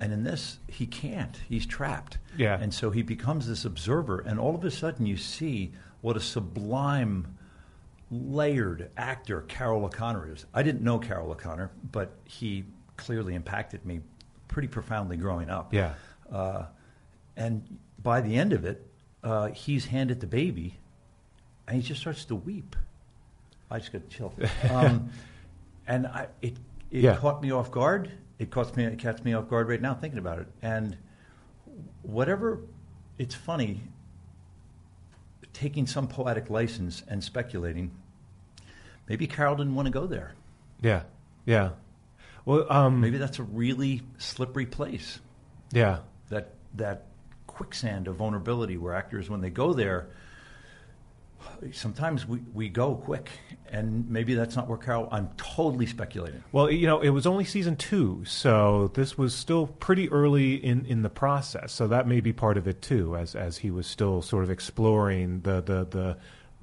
And 0.00 0.12
in 0.12 0.24
this, 0.24 0.58
he 0.66 0.86
can't. 0.86 1.38
He's 1.48 1.66
trapped. 1.66 2.18
Yeah. 2.36 2.58
And 2.60 2.74
so 2.74 2.90
he 2.90 3.02
becomes 3.02 3.46
this 3.46 3.64
observer, 3.64 4.20
and 4.20 4.38
all 4.40 4.54
of 4.54 4.64
a 4.64 4.70
sudden 4.70 5.06
you 5.06 5.16
see 5.16 5.72
what 6.00 6.16
a 6.16 6.20
sublime, 6.20 7.38
layered 8.10 8.90
actor 8.96 9.42
Carroll 9.42 9.84
O'Connor 9.84 10.32
is. 10.32 10.46
I 10.52 10.62
didn't 10.62 10.82
know 10.82 10.98
Carroll 10.98 11.30
O'Connor, 11.30 11.70
but 11.92 12.12
he 12.24 12.64
clearly 12.96 13.34
impacted 13.34 13.84
me 13.86 14.00
pretty 14.48 14.68
profoundly 14.68 15.16
growing 15.16 15.48
up. 15.48 15.72
Yeah. 15.72 15.94
Uh, 16.30 16.66
and 17.36 17.78
by 18.02 18.20
the 18.20 18.36
end 18.36 18.52
of 18.52 18.64
it, 18.64 18.86
uh, 19.22 19.48
he's 19.48 19.86
handed 19.86 20.20
the 20.20 20.26
baby, 20.26 20.78
and 21.66 21.76
he 21.76 21.82
just 21.82 22.00
starts 22.00 22.24
to 22.26 22.34
weep. 22.34 22.76
I 23.70 23.78
just 23.78 23.92
got 23.92 24.08
chill. 24.08 24.34
Um, 24.70 25.10
and 25.86 26.06
I, 26.06 26.28
it 26.40 26.54
it 26.94 27.02
Yeah. 27.02 27.16
caught 27.16 27.42
me 27.42 27.50
off 27.50 27.70
guard. 27.72 28.12
It 28.38 28.50
caught 28.50 28.74
me 28.76 28.84
it 28.84 28.98
catches 28.98 29.24
me 29.24 29.32
off 29.34 29.48
guard 29.48 29.68
right 29.68 29.80
now 29.82 29.94
thinking 29.94 30.18
about 30.18 30.38
it. 30.38 30.46
And 30.62 30.96
whatever, 32.02 32.60
it's 33.18 33.34
funny. 33.34 33.82
taking 35.52 35.86
some 35.86 36.08
poetic 36.08 36.50
license 36.50 37.04
and 37.06 37.22
speculating. 37.22 37.92
Maybe 39.08 39.28
Carroll 39.28 39.54
didn't 39.54 39.76
want 39.76 39.86
to 39.86 39.92
go 39.92 40.04
there. 40.08 40.34
Yeah, 40.80 41.02
yeah. 41.46 41.70
Well, 42.44 42.66
um, 42.72 43.00
Maybe 43.00 43.18
that's 43.18 43.38
a 43.38 43.44
really 43.44 44.02
slippery 44.18 44.66
place. 44.66 45.20
yeah, 45.70 46.00
That 46.30 46.54
that 46.74 47.06
quicksand 47.46 48.08
of 48.08 48.16
vulnerability 48.16 48.76
where 48.76 48.94
actors, 48.94 49.30
when 49.30 49.40
they 49.40 49.50
go 49.50 49.72
there, 49.74 50.08
sometimes 51.72 52.26
we, 52.26 52.40
we 52.52 52.68
go 52.68 52.94
quick. 52.94 53.30
And 53.70 54.08
maybe 54.08 54.34
that's 54.34 54.54
not 54.54 54.68
where 54.68 54.78
Carroll. 54.78 55.08
I'm 55.10 55.30
totally 55.36 55.86
speculating. 55.86 56.44
Well, 56.52 56.70
you 56.70 56.86
know, 56.86 57.00
it 57.00 57.08
was 57.08 57.26
only 57.26 57.44
season 57.44 57.74
two, 57.74 58.24
so 58.24 58.92
this 58.94 59.18
was 59.18 59.34
still 59.34 59.66
pretty 59.66 60.08
early 60.10 60.54
in, 60.54 60.86
in 60.86 61.02
the 61.02 61.10
process. 61.10 61.72
So 61.72 61.88
that 61.88 62.06
may 62.06 62.20
be 62.20 62.32
part 62.32 62.56
of 62.56 62.68
it 62.68 62.82
too, 62.82 63.16
as 63.16 63.34
as 63.34 63.58
he 63.58 63.72
was 63.72 63.86
still 63.88 64.22
sort 64.22 64.44
of 64.44 64.50
exploring 64.50 65.40
the 65.40 65.60
the, 65.60 65.86
the 65.86 66.16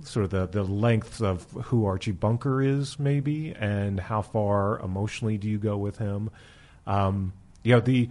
sort 0.07 0.23
of 0.23 0.31
the, 0.31 0.47
the 0.47 0.63
length 0.63 1.21
of 1.21 1.45
who 1.65 1.85
Archie 1.85 2.11
Bunker 2.11 2.61
is, 2.61 2.97
maybe, 2.97 3.53
and 3.59 3.99
how 3.99 4.21
far 4.21 4.79
emotionally 4.79 5.37
do 5.37 5.49
you 5.49 5.57
go 5.57 5.77
with 5.77 5.97
him. 5.97 6.29
Um, 6.87 7.33
you 7.63 7.73
know, 7.73 7.81
the 7.81 8.09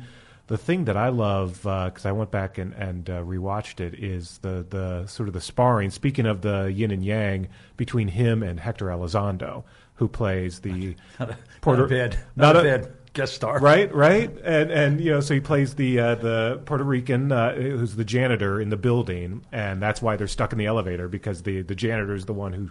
the 0.50 0.59
thing 0.59 0.87
that 0.87 0.97
I 0.97 1.11
love 1.11 1.62
because 1.62 2.04
I 2.04 2.11
went 2.11 2.33
back 2.33 2.59
and 2.59 2.75
and 2.75 3.09
uh, 3.09 3.23
rewatched 3.23 3.78
it 3.78 3.95
is 3.95 4.38
the 4.38 4.66
the 4.69 5.07
sort 5.07 5.28
of 5.28 5.33
the 5.33 5.40
sparring. 5.40 5.90
Speaking 5.90 6.26
of 6.26 6.42
the 6.42 6.64
yin 6.64 6.90
and 6.90 7.04
yang 7.04 7.47
between 7.76 8.09
him 8.09 8.42
and 8.42 8.59
Hector 8.59 8.87
Elizondo, 8.87 9.62
who 9.95 10.09
plays 10.09 10.59
the 10.61 10.97
Not 11.21 11.30
a, 11.30 11.37
Puerto- 11.61 11.83
not 11.83 11.87
a 11.87 11.95
bad, 11.95 12.19
not 12.35 12.54
not, 12.54 12.57
a, 12.57 12.59
a- 12.61 12.78
bad 12.78 12.92
guest 13.12 13.35
star. 13.35 13.61
right, 13.61 13.95
right, 13.95 14.30
and 14.42 14.71
and 14.73 15.00
you 15.00 15.12
know, 15.12 15.21
so 15.21 15.35
he 15.35 15.40
plays 15.40 15.76
the 15.76 16.00
uh, 16.00 16.14
the 16.16 16.61
Puerto 16.64 16.83
Rican 16.85 17.30
uh, 17.30 17.54
who's 17.54 17.95
the 17.95 18.04
janitor 18.04 18.61
in 18.61 18.71
the 18.71 18.76
building, 18.76 19.45
and 19.52 19.80
that's 19.80 20.02
why 20.02 20.16
they're 20.16 20.26
stuck 20.26 20.50
in 20.52 20.59
the 20.59 20.66
elevator 20.66 21.07
because 21.07 21.42
the 21.45 21.62
the 21.62 21.76
janitor 21.76 22.12
is 22.14 22.26
the 22.26 22.35
one 22.35 22.52
who 22.52 22.71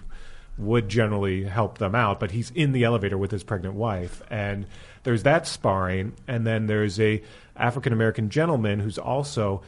would 0.60 0.90
generally 0.90 1.44
help 1.46 1.78
them 1.78 1.96
out, 1.96 2.20
but 2.20 2.32
he's 2.32 2.52
in 2.52 2.74
the 2.74 2.84
elevator 2.84 3.18
with 3.18 3.32
his 3.32 3.44
pregnant 3.44 3.76
wife, 3.76 4.22
and 4.30 4.66
there's 5.04 5.24
that 5.24 5.48
sparring, 5.48 6.14
and 6.28 6.46
then 6.46 6.68
there's 6.68 7.00
a 7.00 7.22
African 7.56 7.94
American 7.94 8.30
gentleman 8.30 8.80
who's 8.80 8.98
also 8.98 9.62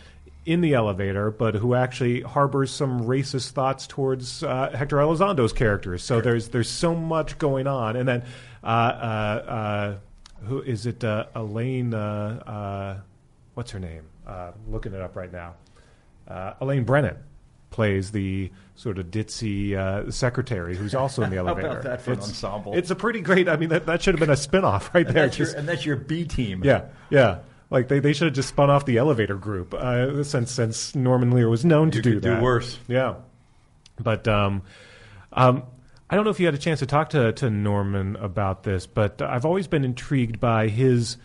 in 0.46 0.62
the 0.62 0.74
elevator, 0.74 1.32
but 1.32 1.56
who 1.56 1.76
actually 1.76 2.22
harbors 2.22 2.72
some 2.72 3.06
racist 3.06 3.52
thoughts 3.52 3.88
towards 3.88 4.44
uh, 4.44 4.72
Hector 4.76 4.98
Elizondo's 4.98 5.54
characters. 5.54 6.04
So 6.04 6.20
there's 6.20 6.50
there's 6.50 6.70
so 6.70 6.96
much 6.96 7.38
going 7.38 7.68
on, 7.68 7.96
and 7.96 8.08
then 8.08 8.24
uh, 8.64 8.68
uh, 8.68 9.44
uh, 9.48 9.96
who 10.46 10.62
is 10.62 10.86
it? 10.86 11.04
Uh, 11.04 11.26
Elaine, 11.36 11.94
uh, 11.94 12.44
uh, 12.46 13.02
what's 13.54 13.72
her 13.72 13.80
name? 13.80 14.04
Uh, 14.28 14.52
looking 14.68 14.94
it 14.94 15.02
up 15.02 15.16
right 15.16 15.32
now. 15.32 15.56
Uh, 16.28 16.54
Elaine 16.62 16.84
Brennan 16.84 17.18
plays 17.72 18.12
the 18.12 18.52
sort 18.76 19.00
of 19.00 19.08
ditzy 19.08 19.76
uh, 19.76 20.12
secretary 20.12 20.76
who's 20.76 20.94
also 20.94 21.24
in 21.24 21.30
the 21.32 21.38
elevator. 21.44 21.82
that 21.82 22.02
for 22.02 22.12
an 22.12 22.20
it's, 22.20 22.28
ensemble? 22.28 22.74
It's 22.76 22.92
a 22.92 22.96
pretty 22.96 23.22
great. 23.22 23.50
I 23.50 23.56
mean, 23.56 23.70
that, 23.70 23.86
that 23.88 24.02
should 24.04 24.14
have 24.14 24.20
been 24.20 24.30
a 24.30 24.36
spin-off 24.38 24.94
right 24.94 25.08
And 25.08 25.16
there. 25.16 25.26
that's, 25.28 25.40
your, 25.40 25.50
and 25.56 25.68
that's 25.68 25.86
your 25.86 25.96
B 25.96 26.26
team. 26.26 26.64
yeah, 26.64 26.86
yeah. 27.10 27.40
Like 27.70 27.88
they, 27.88 28.00
they 28.00 28.12
should 28.14 28.26
have 28.26 28.34
just 28.36 28.50
spun 28.50 28.70
off 28.70 28.86
the 28.86 28.98
elevator 28.98 29.36
group 29.38 29.74
uh, 29.74 30.24
since 30.26 30.52
since 30.52 30.94
Norman 30.94 31.32
Lear 31.32 31.48
was 31.50 31.64
known 31.66 31.90
to 31.92 31.98
You 31.98 32.02
do 32.04 32.14
could 32.16 32.24
do 32.24 32.30
that. 32.32 32.44
worse. 32.44 32.78
Yeah, 32.90 33.16
but 33.98 34.28
um, 34.28 34.64
um, 35.32 35.64
I 36.10 36.16
don't 36.16 36.26
know 36.26 36.32
if 36.32 36.40
you 36.42 36.46
had 36.48 36.54
a 36.56 36.58
chance 36.58 36.80
to 36.80 36.86
talk 36.86 37.12
to 37.12 37.32
to 37.32 37.50
Norman 37.50 38.18
about 38.18 38.64
this, 38.64 38.86
but 38.88 39.22
I've 39.22 39.46
always 39.46 39.68
been 39.68 39.86
intrigued 39.86 40.40
by 40.42 40.68
his. 40.68 41.16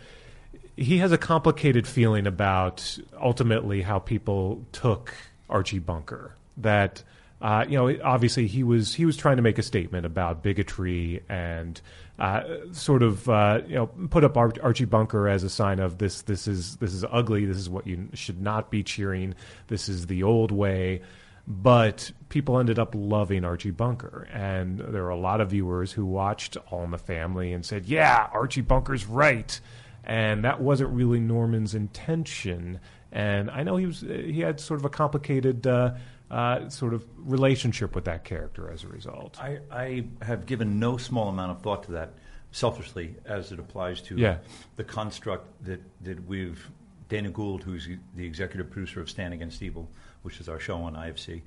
He 0.77 0.99
has 0.99 1.11
a 1.11 1.19
complicated 1.19 1.85
feeling 1.85 2.29
about 2.29 2.97
ultimately 3.21 3.83
how 3.83 3.99
people 3.99 4.65
took 4.71 5.13
Archie 5.49 5.79
Bunker. 5.79 6.35
That 6.59 7.03
uh, 7.41 7.67
you 7.69 7.77
know, 7.77 7.95
obviously 8.03 8.47
he 8.47 8.63
was 8.63 8.95
he 8.95 9.05
was 9.05 9.17
trying 9.17 9.37
to 9.37 9.43
make 9.43 9.59
a 9.59 9.63
statement 9.63 10.07
about 10.07 10.43
bigotry 10.43 11.23
and 11.29 11.81
uh, 12.19 12.43
sort 12.73 13.03
of 13.03 13.29
uh, 13.29 13.61
you 13.67 13.75
know 13.75 13.87
put 13.87 14.25
up 14.25 14.37
Ar- 14.37 14.55
Archie 14.63 14.87
Bunker 14.87 15.29
as 15.29 15.45
a 15.45 15.51
sign 15.51 15.79
of 15.79 15.99
this 15.99 16.23
this 16.23 16.49
is 16.49 16.77
this 16.77 16.95
is 16.95 17.05
ugly. 17.11 17.45
This 17.45 17.59
is 17.59 17.69
what 17.69 17.87
you 17.87 18.09
should 18.15 18.41
not 18.41 18.71
be 18.71 18.83
cheering. 18.83 19.35
This 19.67 19.89
is 19.89 20.07
the 20.07 20.23
old 20.23 20.51
way. 20.51 21.03
But 21.49 22.11
people 22.29 22.59
ended 22.59 22.81
up 22.81 22.93
loving 22.97 23.45
Archie 23.45 23.71
Bunker, 23.71 24.27
and 24.33 24.81
there 24.81 25.05
were 25.05 25.11
a 25.11 25.17
lot 25.17 25.41
of 25.41 25.51
viewers 25.51 25.93
who 25.93 26.05
watched 26.05 26.57
All 26.73 26.83
in 26.83 26.91
the 26.91 26.99
Family 26.99 27.53
and 27.53 27.65
said, 27.65 27.87
"Yeah, 27.87 28.29
Archie 28.33 28.63
Bunker's 28.63 29.07
right." 29.07 29.61
and 30.07 30.45
that 30.45 30.61
wasn't 30.61 30.89
really 30.91 31.19
Norman's 31.19 31.75
intention. 31.75 32.79
And 33.17 33.51
I 33.51 33.63
know 33.63 33.77
he 33.79 33.87
was 33.87 34.03
he 34.03 34.41
had 34.41 34.61
sort 34.61 34.79
of 34.79 34.85
a 34.85 34.91
complicated 34.91 35.67
uh, 35.67 35.95
uh, 36.31 36.69
sort 36.69 36.93
of 36.93 37.03
relationship 37.17 37.95
with 37.95 38.05
that 38.05 38.25
character 38.25 38.71
as 38.71 38.85
a 38.85 38.89
result. 38.89 39.39
I, 39.41 39.61
I 39.71 40.05
have 40.21 40.45
given 40.45 40.79
no 40.79 40.99
small 40.99 41.31
amount 41.31 41.53
of 41.53 41.63
thought 41.63 41.85
to 41.85 41.93
that 41.93 42.13
selfishly 42.51 43.15
as 43.25 43.53
it 43.53 43.59
applies 43.59 44.03
to 44.03 44.17
Yeah. 44.17 44.37
the 44.77 44.85
construct 44.85 45.47
that, 45.65 45.81
that 46.03 46.27
we've 46.27 46.69
Dana 47.09 47.31
Gould, 47.31 47.63
who's 47.63 47.89
the 48.17 48.27
executive 48.27 48.71
producer 48.71 49.01
of 49.01 49.09
Stan 49.09 49.33
Against 49.33 49.63
Evil, 49.63 49.89
which 50.21 50.39
is 50.39 50.49
our 50.51 50.61
show 50.61 50.77
on 50.83 50.95
IFC, 50.95 51.41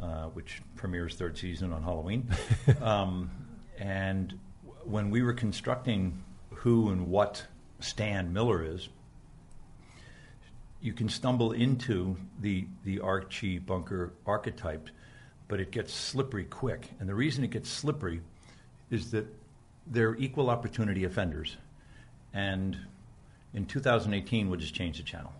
uh, 0.00 0.24
which 0.30 0.60
premieres 0.74 1.14
third 1.14 1.38
season 1.38 1.72
on 1.72 1.84
Halloween. 1.84 2.28
um, 2.80 3.30
and 3.78 4.36
when 4.84 5.08
we 5.10 5.22
were 5.22 5.34
constructing 5.34 6.20
who 6.50 6.90
and 6.90 7.06
what 7.06 7.44
Stan 7.78 8.32
Miller 8.32 8.64
is, 8.64 8.88
you 10.82 10.92
can 10.92 11.08
stumble 11.08 11.52
into 11.52 12.16
the 12.40 12.66
the 12.84 13.00
Archie 13.00 13.58
Bunker 13.58 14.12
archetype, 14.26 14.88
but 15.46 15.60
it 15.60 15.70
gets 15.70 15.94
slippery 15.94 16.44
quick. 16.44 16.90
And 16.98 17.08
the 17.08 17.14
reason 17.14 17.44
it 17.44 17.50
gets 17.50 17.70
slippery 17.70 18.20
is 18.90 19.12
that 19.12 19.26
they're 19.86 20.16
equal 20.16 20.50
opportunity 20.50 21.04
offenders. 21.04 21.56
And 22.34 22.76
in 23.54 23.66
2018, 23.66 24.48
we'll 24.48 24.58
just 24.58 24.74
change 24.74 24.96
the 24.96 25.04
channel. 25.04 25.32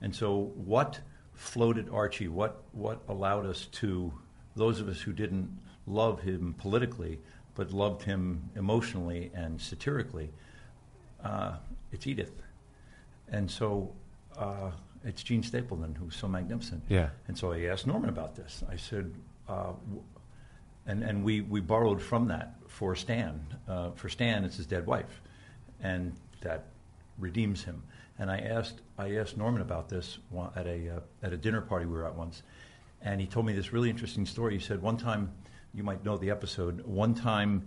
And 0.00 0.14
so, 0.14 0.52
what 0.56 0.98
floated 1.34 1.88
Archie? 1.88 2.28
What 2.28 2.62
what 2.72 3.02
allowed 3.08 3.46
us 3.46 3.66
to 3.72 4.12
those 4.56 4.80
of 4.80 4.88
us 4.88 5.00
who 5.00 5.12
didn't 5.12 5.48
love 5.86 6.20
him 6.20 6.54
politically, 6.58 7.20
but 7.54 7.72
loved 7.72 8.02
him 8.02 8.50
emotionally 8.56 9.30
and 9.32 9.60
satirically? 9.60 10.30
Uh, 11.22 11.54
it's 11.92 12.06
Edith. 12.08 12.42
And 13.28 13.50
so 13.50 13.92
uh, 14.38 14.70
it's 15.04 15.22
Jean 15.22 15.42
Stapleton 15.42 15.94
who's 15.94 16.16
so 16.16 16.28
magnificent. 16.28 16.82
Yeah. 16.88 17.10
And 17.28 17.36
so 17.36 17.52
I 17.52 17.64
asked 17.64 17.86
Norman 17.86 18.08
about 18.08 18.36
this. 18.36 18.62
I 18.70 18.76
said, 18.76 19.12
uh, 19.48 19.72
w- 19.88 20.02
and 20.86 21.02
and 21.02 21.24
we, 21.24 21.40
we 21.42 21.60
borrowed 21.60 22.02
from 22.02 22.28
that 22.28 22.56
for 22.68 22.94
Stan. 22.96 23.40
Uh, 23.68 23.90
for 23.92 24.08
Stan, 24.08 24.44
it's 24.44 24.56
his 24.56 24.66
dead 24.66 24.86
wife, 24.86 25.20
and 25.82 26.12
that 26.40 26.64
redeems 27.18 27.62
him. 27.62 27.82
And 28.18 28.30
I 28.30 28.38
asked 28.38 28.80
I 28.98 29.16
asked 29.16 29.36
Norman 29.36 29.62
about 29.62 29.88
this 29.88 30.18
at 30.56 30.66
a 30.66 30.96
uh, 30.96 31.00
at 31.22 31.32
a 31.32 31.36
dinner 31.36 31.60
party 31.60 31.86
we 31.86 31.92
were 31.92 32.06
at 32.06 32.14
once, 32.14 32.42
and 33.00 33.20
he 33.20 33.26
told 33.26 33.46
me 33.46 33.52
this 33.52 33.72
really 33.72 33.90
interesting 33.90 34.26
story. 34.26 34.54
He 34.54 34.64
said 34.64 34.82
one 34.82 34.96
time, 34.96 35.32
you 35.74 35.82
might 35.82 36.04
know 36.04 36.16
the 36.16 36.30
episode. 36.30 36.84
One 36.84 37.14
time, 37.14 37.66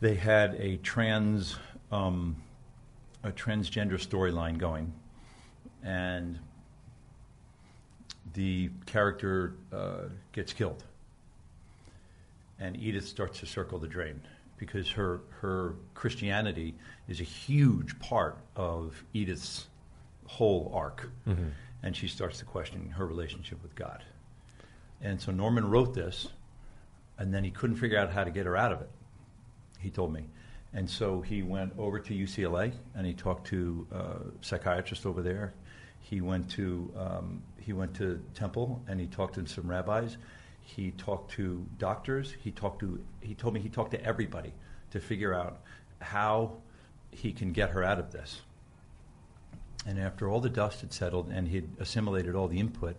they 0.00 0.14
had 0.14 0.54
a 0.54 0.76
trans 0.78 1.56
um, 1.90 2.36
a 3.24 3.30
transgender 3.30 3.94
storyline 3.94 4.58
going, 4.58 4.92
and 5.82 6.38
the 8.34 8.70
character 8.86 9.54
uh, 9.72 10.04
gets 10.32 10.52
killed, 10.52 10.84
and 12.58 12.76
Edith 12.76 13.06
starts 13.06 13.40
to 13.40 13.46
circle 13.46 13.78
the 13.78 13.88
drain 13.88 14.20
because 14.58 14.88
her 14.90 15.20
her 15.40 15.74
Christianity 15.94 16.74
is 17.08 17.20
a 17.20 17.24
huge 17.24 17.98
part 17.98 18.38
of 18.56 19.02
Edith's 19.12 19.66
whole 20.26 20.70
arc, 20.74 21.10
and 21.82 21.96
she 21.96 22.08
starts 22.08 22.38
to 22.38 22.44
question 22.44 22.90
her 22.90 23.06
relationship 23.06 23.62
with 23.62 23.74
God. 23.74 24.02
And 25.00 25.20
so 25.20 25.32
Norman 25.32 25.68
wrote 25.68 25.94
this, 25.94 26.28
and 27.18 27.34
then 27.34 27.42
he 27.44 27.50
couldn't 27.50 27.76
figure 27.76 27.98
out 27.98 28.12
how 28.12 28.22
to 28.24 28.30
get 28.30 28.46
her 28.46 28.56
out 28.56 28.72
of 28.72 28.80
it. 28.80 28.90
He 29.80 29.90
told 29.90 30.12
me. 30.12 30.26
And 30.72 30.88
so 30.88 31.20
he 31.20 31.42
went 31.42 31.72
over 31.76 31.98
to 31.98 32.14
UCLA 32.14 32.72
and 32.94 33.06
he 33.06 33.12
talked 33.12 33.46
to 33.48 33.86
uh, 33.92 33.96
a 33.96 34.18
psychiatrist 34.40 35.04
over 35.04 35.20
there. 35.20 35.52
He 36.02 36.20
went 36.20 36.50
to 36.50 36.92
um, 36.96 37.42
he 37.58 37.72
went 37.72 37.94
to 37.94 38.22
Temple 38.34 38.82
and 38.88 39.00
he 39.00 39.06
talked 39.06 39.34
to 39.34 39.46
some 39.46 39.68
rabbis. 39.68 40.16
He 40.60 40.90
talked 40.92 41.32
to 41.32 41.66
doctors. 41.78 42.34
He 42.42 42.50
talked 42.50 42.80
to 42.80 43.00
he 43.20 43.34
told 43.34 43.54
me 43.54 43.60
he 43.60 43.68
talked 43.68 43.92
to 43.92 44.04
everybody 44.04 44.52
to 44.90 45.00
figure 45.00 45.32
out 45.32 45.60
how 46.00 46.52
he 47.10 47.32
can 47.32 47.52
get 47.52 47.70
her 47.70 47.82
out 47.82 47.98
of 47.98 48.10
this. 48.12 48.42
And 49.86 49.98
after 49.98 50.28
all 50.28 50.40
the 50.40 50.50
dust 50.50 50.80
had 50.80 50.92
settled 50.92 51.28
and 51.30 51.48
he'd 51.48 51.68
assimilated 51.80 52.34
all 52.34 52.46
the 52.46 52.60
input, 52.60 52.96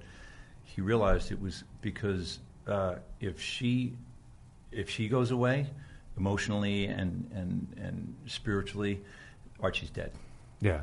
he 0.63 0.81
realized 0.81 1.31
it 1.31 1.41
was 1.41 1.63
because 1.81 2.39
uh, 2.67 2.95
if 3.19 3.41
she 3.41 3.93
if 4.71 4.89
she 4.89 5.07
goes 5.07 5.31
away 5.31 5.67
emotionally 6.17 6.85
and, 6.85 7.29
and, 7.33 7.67
and 7.77 8.15
spiritually, 8.25 9.01
Archie's 9.59 9.89
dead. 9.89 10.11
Yeah, 10.61 10.81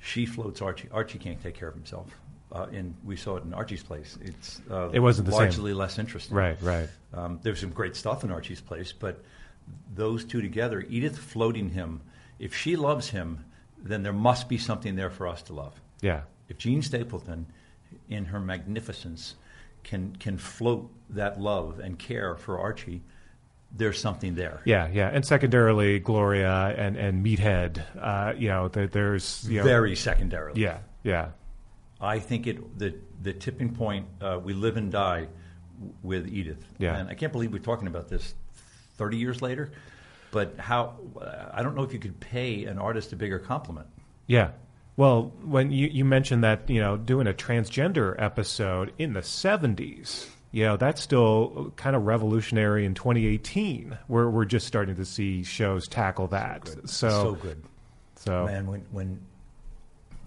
She 0.00 0.26
floats 0.26 0.62
Archie. 0.62 0.88
Archie 0.92 1.18
can't 1.18 1.42
take 1.42 1.54
care 1.54 1.68
of 1.68 1.74
himself. 1.74 2.08
Uh, 2.52 2.66
in 2.72 2.94
we 3.04 3.16
saw 3.16 3.36
it 3.36 3.44
in 3.44 3.52
Archie's 3.52 3.82
Place. 3.82 4.16
It's 4.22 4.60
uh, 4.70 4.90
It 4.92 5.00
wasn't 5.00 5.26
the 5.26 5.32
same. 5.32 5.40
largely 5.40 5.72
less 5.74 5.98
interesting. 5.98 6.36
Right, 6.36 6.56
right. 6.62 6.88
Um, 7.12 7.40
there's 7.42 7.60
some 7.60 7.70
great 7.70 7.96
stuff 7.96 8.22
in 8.22 8.30
Archie's 8.30 8.60
Place, 8.60 8.92
but 8.92 9.22
those 9.94 10.24
two 10.24 10.40
together, 10.40 10.84
Edith 10.88 11.18
floating 11.18 11.70
him. 11.70 12.00
If 12.38 12.54
she 12.54 12.76
loves 12.76 13.08
him, 13.10 13.44
then 13.82 14.02
there 14.04 14.12
must 14.12 14.48
be 14.48 14.58
something 14.58 14.94
there 14.94 15.10
for 15.10 15.26
us 15.26 15.42
to 15.42 15.54
love. 15.54 15.80
Yeah. 16.02 16.22
If 16.48 16.58
Jean 16.58 16.82
Stapleton, 16.82 17.46
in 18.08 18.26
her 18.26 18.38
magnificence, 18.40 19.34
can 19.82 20.14
can 20.16 20.38
float 20.38 20.88
that 21.10 21.40
love 21.40 21.80
and 21.80 21.98
care 21.98 22.36
for 22.36 22.58
Archie, 22.58 23.02
there's 23.76 24.00
something 24.00 24.34
there. 24.34 24.60
Yeah, 24.64 24.88
yeah, 24.92 25.10
and 25.12 25.24
secondarily, 25.24 25.98
Gloria 25.98 26.74
and 26.76 26.96
and 26.96 27.24
Meathead. 27.24 27.82
Uh, 28.00 28.34
you 28.36 28.48
know, 28.48 28.68
there, 28.68 28.86
there's 28.86 29.46
you 29.48 29.58
know, 29.58 29.64
Very 29.64 29.96
secondarily. 29.96 30.62
Yeah, 30.62 30.78
yeah, 31.02 31.30
I 32.00 32.18
think 32.18 32.46
it 32.46 32.78
the 32.78 32.94
the 33.22 33.32
tipping 33.32 33.74
point. 33.74 34.06
Uh, 34.20 34.40
we 34.42 34.52
live 34.54 34.76
and 34.76 34.90
die 34.90 35.28
with 36.02 36.26
Edith. 36.28 36.64
Yeah. 36.78 36.96
and 36.96 37.10
I 37.10 37.14
can't 37.14 37.32
believe 37.32 37.52
we're 37.52 37.58
talking 37.58 37.86
about 37.86 38.08
this 38.08 38.34
thirty 38.96 39.16
years 39.18 39.42
later. 39.42 39.70
But 40.30 40.58
how? 40.58 40.96
I 41.52 41.62
don't 41.62 41.74
know 41.76 41.82
if 41.82 41.92
you 41.92 41.98
could 41.98 42.18
pay 42.20 42.64
an 42.64 42.78
artist 42.78 43.12
a 43.12 43.16
bigger 43.16 43.38
compliment. 43.38 43.86
yeah. 44.26 44.50
Well, 44.98 45.30
when 45.44 45.70
you 45.70 45.88
you 45.88 46.06
mentioned 46.06 46.42
that 46.44 46.70
you 46.70 46.80
know 46.80 46.96
doing 46.96 47.26
a 47.26 47.34
transgender 47.34 48.14
episode 48.18 48.94
in 48.96 49.12
the 49.12 49.20
'70s, 49.20 50.26
you 50.52 50.64
know 50.64 50.76
that's 50.76 51.02
still 51.02 51.72
kind 51.76 51.96
of 51.96 52.06
revolutionary 52.06 52.84
in 52.84 52.94
2018. 52.94 53.96
We're 54.08 54.28
we're 54.30 54.44
just 54.44 54.66
starting 54.66 54.96
to 54.96 55.04
see 55.04 55.42
shows 55.42 55.88
tackle 55.88 56.28
that. 56.28 56.68
So 56.88 57.08
so 57.08 57.34
good. 57.34 57.62
So 58.16 58.46
Man, 58.46 58.66
when, 58.66 58.86
when 58.90 59.20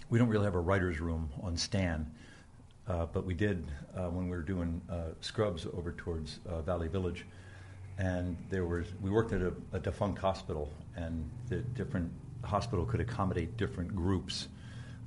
we 0.09 0.19
don't 0.19 0.29
really 0.29 0.45
have 0.45 0.55
a 0.55 0.59
writer's 0.59 0.99
room 0.99 1.29
on 1.41 1.57
Stan, 1.57 2.09
uh, 2.87 3.05
but 3.07 3.25
we 3.25 3.33
did 3.33 3.65
uh, 3.95 4.09
when 4.09 4.25
we 4.25 4.35
were 4.35 4.43
doing 4.43 4.81
uh, 4.89 5.13
Scrubs 5.21 5.65
over 5.73 5.91
towards 5.93 6.39
uh, 6.47 6.61
Valley 6.61 6.87
Village, 6.87 7.25
and 7.97 8.37
there 8.49 8.65
was 8.65 8.87
we 9.01 9.09
worked 9.09 9.33
at 9.33 9.41
a, 9.41 9.53
a 9.73 9.79
defunct 9.79 10.19
hospital, 10.19 10.71
and 10.95 11.29
the 11.47 11.57
different 11.57 12.11
hospital 12.43 12.85
could 12.85 13.01
accommodate 13.01 13.57
different 13.57 13.95
groups. 13.95 14.47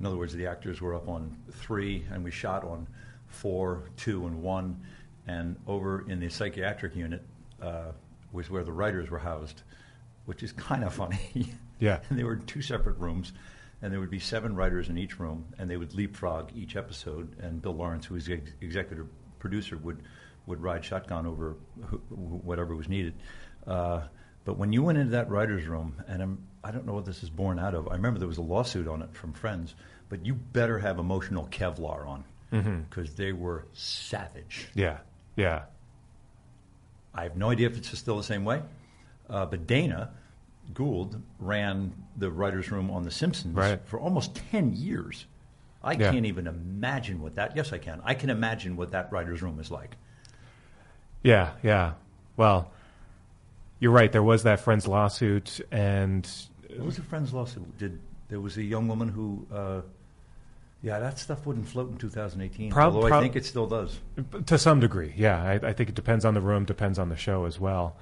In 0.00 0.06
other 0.06 0.16
words, 0.16 0.34
the 0.34 0.46
actors 0.46 0.80
were 0.80 0.94
up 0.94 1.08
on 1.08 1.36
three, 1.50 2.04
and 2.10 2.24
we 2.24 2.30
shot 2.30 2.64
on 2.64 2.86
four, 3.28 3.84
two, 3.96 4.26
and 4.26 4.42
one, 4.42 4.80
and 5.26 5.56
over 5.66 6.04
in 6.08 6.20
the 6.20 6.28
psychiatric 6.28 6.94
unit 6.96 7.22
uh, 7.62 7.92
was 8.32 8.50
where 8.50 8.64
the 8.64 8.72
writers 8.72 9.10
were 9.10 9.18
housed, 9.18 9.62
which 10.26 10.42
is 10.42 10.52
kind 10.52 10.84
of 10.84 10.94
funny. 10.94 11.18
Yeah. 11.78 11.98
and 12.10 12.16
they 12.16 12.22
were 12.22 12.34
in 12.34 12.42
two 12.46 12.62
separate 12.62 12.96
rooms, 12.98 13.32
and 13.82 13.92
there 13.92 13.98
would 13.98 14.08
be 14.10 14.20
seven 14.20 14.54
writers 14.54 14.88
in 14.88 14.96
each 14.96 15.18
room, 15.18 15.46
and 15.58 15.68
they 15.68 15.76
would 15.76 15.94
leapfrog 15.94 16.50
each 16.54 16.76
episode. 16.76 17.36
And 17.40 17.60
Bill 17.60 17.74
Lawrence, 17.74 18.06
who 18.06 18.14
was 18.14 18.26
the 18.26 18.34
ex- 18.34 18.52
executive 18.60 19.08
producer, 19.40 19.76
would 19.78 20.00
would 20.46 20.62
ride 20.62 20.84
shotgun 20.84 21.26
over 21.26 21.56
wh- 22.08 22.44
whatever 22.44 22.76
was 22.76 22.88
needed. 22.88 23.14
Uh, 23.66 24.02
but 24.44 24.56
when 24.58 24.72
you 24.72 24.84
went 24.84 24.96
into 24.98 25.10
that 25.12 25.28
writers' 25.28 25.66
room, 25.66 25.96
and 26.06 26.22
I'm, 26.22 26.46
I 26.62 26.70
don't 26.70 26.86
know 26.86 26.94
what 26.94 27.04
this 27.04 27.24
is 27.24 27.30
born 27.30 27.58
out 27.58 27.74
of. 27.74 27.88
I 27.88 27.94
remember 27.94 28.20
there 28.20 28.28
was 28.28 28.38
a 28.38 28.42
lawsuit 28.42 28.86
on 28.86 29.02
it 29.02 29.12
from 29.16 29.32
Friends, 29.32 29.74
but 30.08 30.24
you 30.24 30.34
better 30.34 30.78
have 30.78 31.00
emotional 31.00 31.48
Kevlar 31.48 32.06
on 32.06 32.24
because 32.88 33.14
they 33.14 33.32
were 33.32 33.66
savage. 33.72 34.68
yeah, 34.74 34.98
yeah, 35.36 35.62
I 37.14 37.22
have 37.24 37.36
no 37.36 37.50
idea 37.50 37.68
if 37.68 37.76
it's 37.76 37.96
still 37.98 38.16
the 38.16 38.22
same 38.22 38.44
way. 38.44 38.62
Uh, 39.28 39.46
but 39.46 39.66
Dana 39.66 40.10
Gould 40.74 41.20
ran 41.38 41.92
the 42.16 42.30
writers' 42.30 42.70
room 42.70 42.90
on 42.90 43.02
The 43.02 43.10
Simpsons 43.10 43.54
Right. 43.54 43.80
for 43.86 43.98
almost 44.00 44.34
10 44.50 44.72
years. 44.74 45.26
I 45.82 45.92
Yeah. 45.94 46.10
can't 46.12 46.26
even 46.26 46.46
imagine 46.46 47.20
what 47.20 47.34
that. 47.36 47.56
Yes, 47.56 47.72
I 47.72 47.78
can. 47.78 48.00
I 48.04 48.14
can 48.14 48.30
imagine 48.30 48.76
what 48.76 48.90
that 48.92 49.10
writers' 49.12 49.42
room 49.42 49.58
is 49.58 49.70
like. 49.70 49.96
yeah, 51.22 51.52
yeah. 51.62 51.92
Well, 52.36 52.70
you're 53.78 53.92
right. 53.92 54.10
There 54.10 54.22
was 54.22 54.42
that 54.44 54.60
Friends 54.60 54.86
lawsuit, 54.88 55.60
and 55.70 56.28
What 56.76 56.86
was 56.86 56.96
the 56.96 57.02
Friends 57.02 57.32
lawsuit? 57.32 57.76
Did 57.78 58.00
there 58.28 58.40
was 58.40 58.56
a 58.56 58.62
young 58.62 58.88
woman 58.88 59.08
who? 59.08 59.46
Uh, 59.52 59.82
yeah, 60.82 60.98
that 60.98 61.18
stuff 61.18 61.46
wouldn't 61.46 61.68
float 61.68 61.90
in 61.90 61.96
2018. 61.96 62.70
Prob- 62.70 62.94
although 62.94 63.14
I 63.14 63.20
think 63.20 63.36
it 63.36 63.46
still 63.46 63.66
does. 63.66 63.98
To 64.46 64.58
some 64.58 64.80
degree, 64.80 65.14
yeah. 65.16 65.42
I, 65.42 65.68
I 65.68 65.72
think 65.72 65.88
it 65.88 65.94
depends 65.94 66.24
on 66.24 66.34
the 66.34 66.40
room, 66.40 66.64
depends 66.64 66.98
on 66.98 67.08
the 67.08 67.16
show 67.16 67.44
as 67.44 67.60
well. 67.60 67.96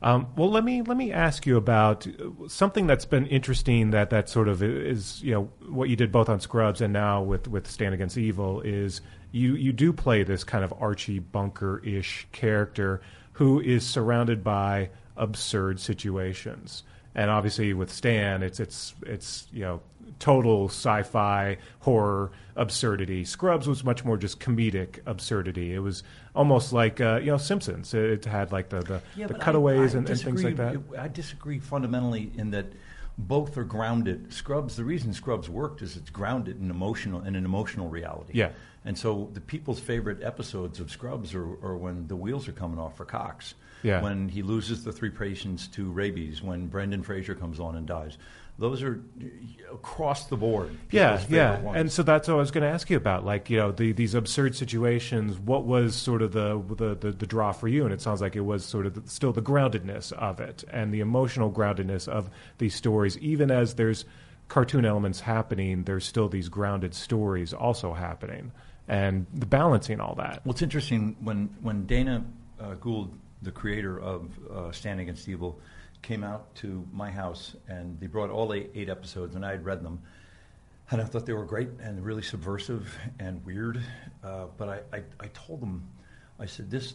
Um, 0.00 0.28
well, 0.36 0.50
let 0.50 0.62
me 0.62 0.82
let 0.82 0.96
me 0.96 1.10
ask 1.10 1.44
you 1.46 1.56
about 1.56 2.06
uh, 2.06 2.48
something 2.48 2.86
that's 2.86 3.04
been 3.04 3.26
interesting. 3.26 3.90
That 3.90 4.10
that 4.10 4.28
sort 4.28 4.46
of 4.46 4.62
is 4.62 5.22
you 5.24 5.32
know 5.32 5.50
what 5.68 5.88
you 5.88 5.96
did 5.96 6.12
both 6.12 6.28
on 6.28 6.38
Scrubs 6.38 6.80
and 6.80 6.92
now 6.92 7.22
with 7.22 7.48
with 7.48 7.68
Stan 7.68 7.92
Against 7.92 8.16
Evil 8.16 8.60
is 8.60 9.00
you 9.32 9.54
you 9.54 9.72
do 9.72 9.92
play 9.92 10.22
this 10.22 10.44
kind 10.44 10.62
of 10.62 10.72
Archie 10.78 11.18
Bunker 11.18 11.80
ish 11.84 12.28
character 12.30 13.00
who 13.32 13.60
is 13.60 13.84
surrounded 13.84 14.44
by 14.44 14.90
absurd 15.16 15.80
situations. 15.80 16.84
And 17.14 17.30
obviously, 17.30 17.72
with 17.74 17.90
Stan, 17.92 18.44
it's 18.44 18.60
it's 18.60 18.94
it's 19.04 19.48
you 19.52 19.62
know 19.62 19.80
total 20.18 20.68
sci-fi 20.68 21.58
horror 21.80 22.30
absurdity. 22.56 23.24
Scrubs 23.24 23.66
was 23.68 23.84
much 23.84 24.04
more 24.04 24.16
just 24.16 24.40
comedic 24.40 24.98
absurdity. 25.06 25.74
It 25.74 25.78
was 25.78 26.02
almost 26.34 26.72
like 26.72 27.00
uh, 27.00 27.20
you 27.22 27.30
know 27.30 27.38
Simpsons. 27.38 27.94
It 27.94 28.24
had 28.24 28.52
like 28.52 28.68
the 28.68 28.80
the, 28.80 29.02
the 29.16 29.28
but 29.28 29.36
I- 29.36 29.44
cutaways 29.44 29.94
I 29.94 29.98
and, 29.98 30.10
and 30.10 30.20
things 30.20 30.44
like 30.44 30.56
that. 30.56 30.76
I 30.98 31.08
disagree 31.08 31.58
fundamentally 31.58 32.32
in 32.36 32.50
that 32.50 32.66
both 33.16 33.56
are 33.56 33.64
grounded. 33.64 34.32
Scrubs. 34.32 34.76
The 34.76 34.84
reason 34.84 35.12
Scrubs 35.12 35.48
worked 35.48 35.82
is 35.82 35.96
it's 35.96 36.10
grounded 36.10 36.60
in 36.60 36.70
emotional 36.70 37.22
in 37.22 37.34
an 37.36 37.44
emotional 37.44 37.88
reality. 37.88 38.32
Yeah. 38.34 38.50
And 38.84 38.96
so 38.96 39.28
the 39.34 39.40
people's 39.40 39.80
favorite 39.80 40.22
episodes 40.22 40.80
of 40.80 40.90
Scrubs 40.90 41.34
are, 41.34 41.44
are 41.62 41.76
when 41.76 42.06
the 42.06 42.16
wheels 42.16 42.48
are 42.48 42.52
coming 42.52 42.78
off 42.78 42.96
for 42.96 43.04
Cox. 43.04 43.54
Yeah. 43.82 44.02
When 44.02 44.28
he 44.28 44.42
loses 44.42 44.82
the 44.82 44.92
three 44.92 45.10
patients 45.10 45.66
to 45.68 45.90
rabies. 45.90 46.42
When 46.42 46.68
Brendan 46.68 47.02
Fraser 47.02 47.34
comes 47.34 47.60
on 47.60 47.76
and 47.76 47.86
dies. 47.86 48.18
Those 48.58 48.82
are 48.82 49.00
across 49.72 50.26
the 50.26 50.36
board. 50.36 50.76
Yeah, 50.90 51.22
yeah, 51.28 51.60
ones. 51.60 51.78
and 51.78 51.92
so 51.92 52.02
that's 52.02 52.26
what 52.26 52.34
I 52.34 52.36
was 52.38 52.50
going 52.50 52.62
to 52.62 52.68
ask 52.68 52.90
you 52.90 52.96
about. 52.96 53.24
Like, 53.24 53.50
you 53.50 53.56
know, 53.56 53.70
the, 53.70 53.92
these 53.92 54.14
absurd 54.14 54.56
situations. 54.56 55.38
What 55.38 55.64
was 55.64 55.94
sort 55.94 56.22
of 56.22 56.32
the, 56.32 56.60
the 56.74 56.94
the 56.96 57.12
the 57.12 57.26
draw 57.26 57.52
for 57.52 57.68
you? 57.68 57.84
And 57.84 57.92
it 57.92 58.00
sounds 58.00 58.20
like 58.20 58.34
it 58.34 58.40
was 58.40 58.64
sort 58.64 58.86
of 58.86 58.94
the, 58.94 59.08
still 59.08 59.32
the 59.32 59.42
groundedness 59.42 60.12
of 60.12 60.40
it 60.40 60.64
and 60.70 60.92
the 60.92 61.00
emotional 61.00 61.52
groundedness 61.52 62.08
of 62.08 62.30
these 62.58 62.74
stories. 62.74 63.16
Even 63.18 63.50
as 63.52 63.74
there's 63.74 64.04
cartoon 64.48 64.84
elements 64.84 65.20
happening, 65.20 65.84
there's 65.84 66.04
still 66.04 66.28
these 66.28 66.48
grounded 66.48 66.94
stories 66.94 67.52
also 67.52 67.92
happening, 67.92 68.50
and 68.88 69.26
the 69.32 69.46
balancing 69.46 70.00
all 70.00 70.16
that. 70.16 70.44
Well, 70.44 70.52
it's 70.52 70.62
interesting 70.62 71.16
when 71.20 71.50
when 71.62 71.86
Dana 71.86 72.24
uh, 72.60 72.74
Gould, 72.74 73.16
the 73.42 73.52
creator 73.52 74.00
of 74.00 74.30
uh, 74.50 74.72
Stan 74.72 74.98
Against 74.98 75.28
Evil, 75.28 75.60
came 76.02 76.24
out 76.24 76.54
to 76.56 76.86
my 76.92 77.10
house 77.10 77.56
and 77.68 77.98
they 78.00 78.06
brought 78.06 78.30
all 78.30 78.52
eight, 78.52 78.70
eight 78.74 78.88
episodes, 78.88 79.34
and 79.34 79.44
I 79.44 79.50
had 79.52 79.64
read 79.64 79.82
them, 79.82 80.00
and 80.90 81.00
I 81.00 81.04
thought 81.04 81.26
they 81.26 81.32
were 81.32 81.44
great 81.44 81.68
and 81.82 82.04
really 82.04 82.22
subversive 82.22 82.96
and 83.18 83.44
weird. 83.44 83.80
Uh, 84.24 84.46
but 84.56 84.68
I, 84.68 84.96
I, 84.96 85.02
I 85.20 85.26
told 85.34 85.60
them, 85.60 85.88
I 86.38 86.46
said 86.46 86.70
this. 86.70 86.94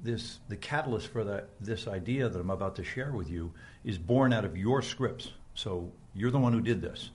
This 0.00 0.38
the 0.48 0.54
catalyst 0.54 1.08
for 1.08 1.24
that 1.24 1.48
this 1.60 1.88
idea 1.88 2.28
that 2.28 2.38
I'm 2.38 2.50
about 2.50 2.76
to 2.76 2.84
share 2.84 3.10
with 3.10 3.28
you 3.28 3.52
is 3.82 3.98
born 3.98 4.32
out 4.32 4.44
of 4.44 4.56
your 4.56 4.80
scripts. 4.80 5.32
So 5.54 5.90
you're 6.14 6.30
the 6.30 6.38
one 6.38 6.52
who 6.52 6.60
did 6.60 6.80
this 6.80 7.10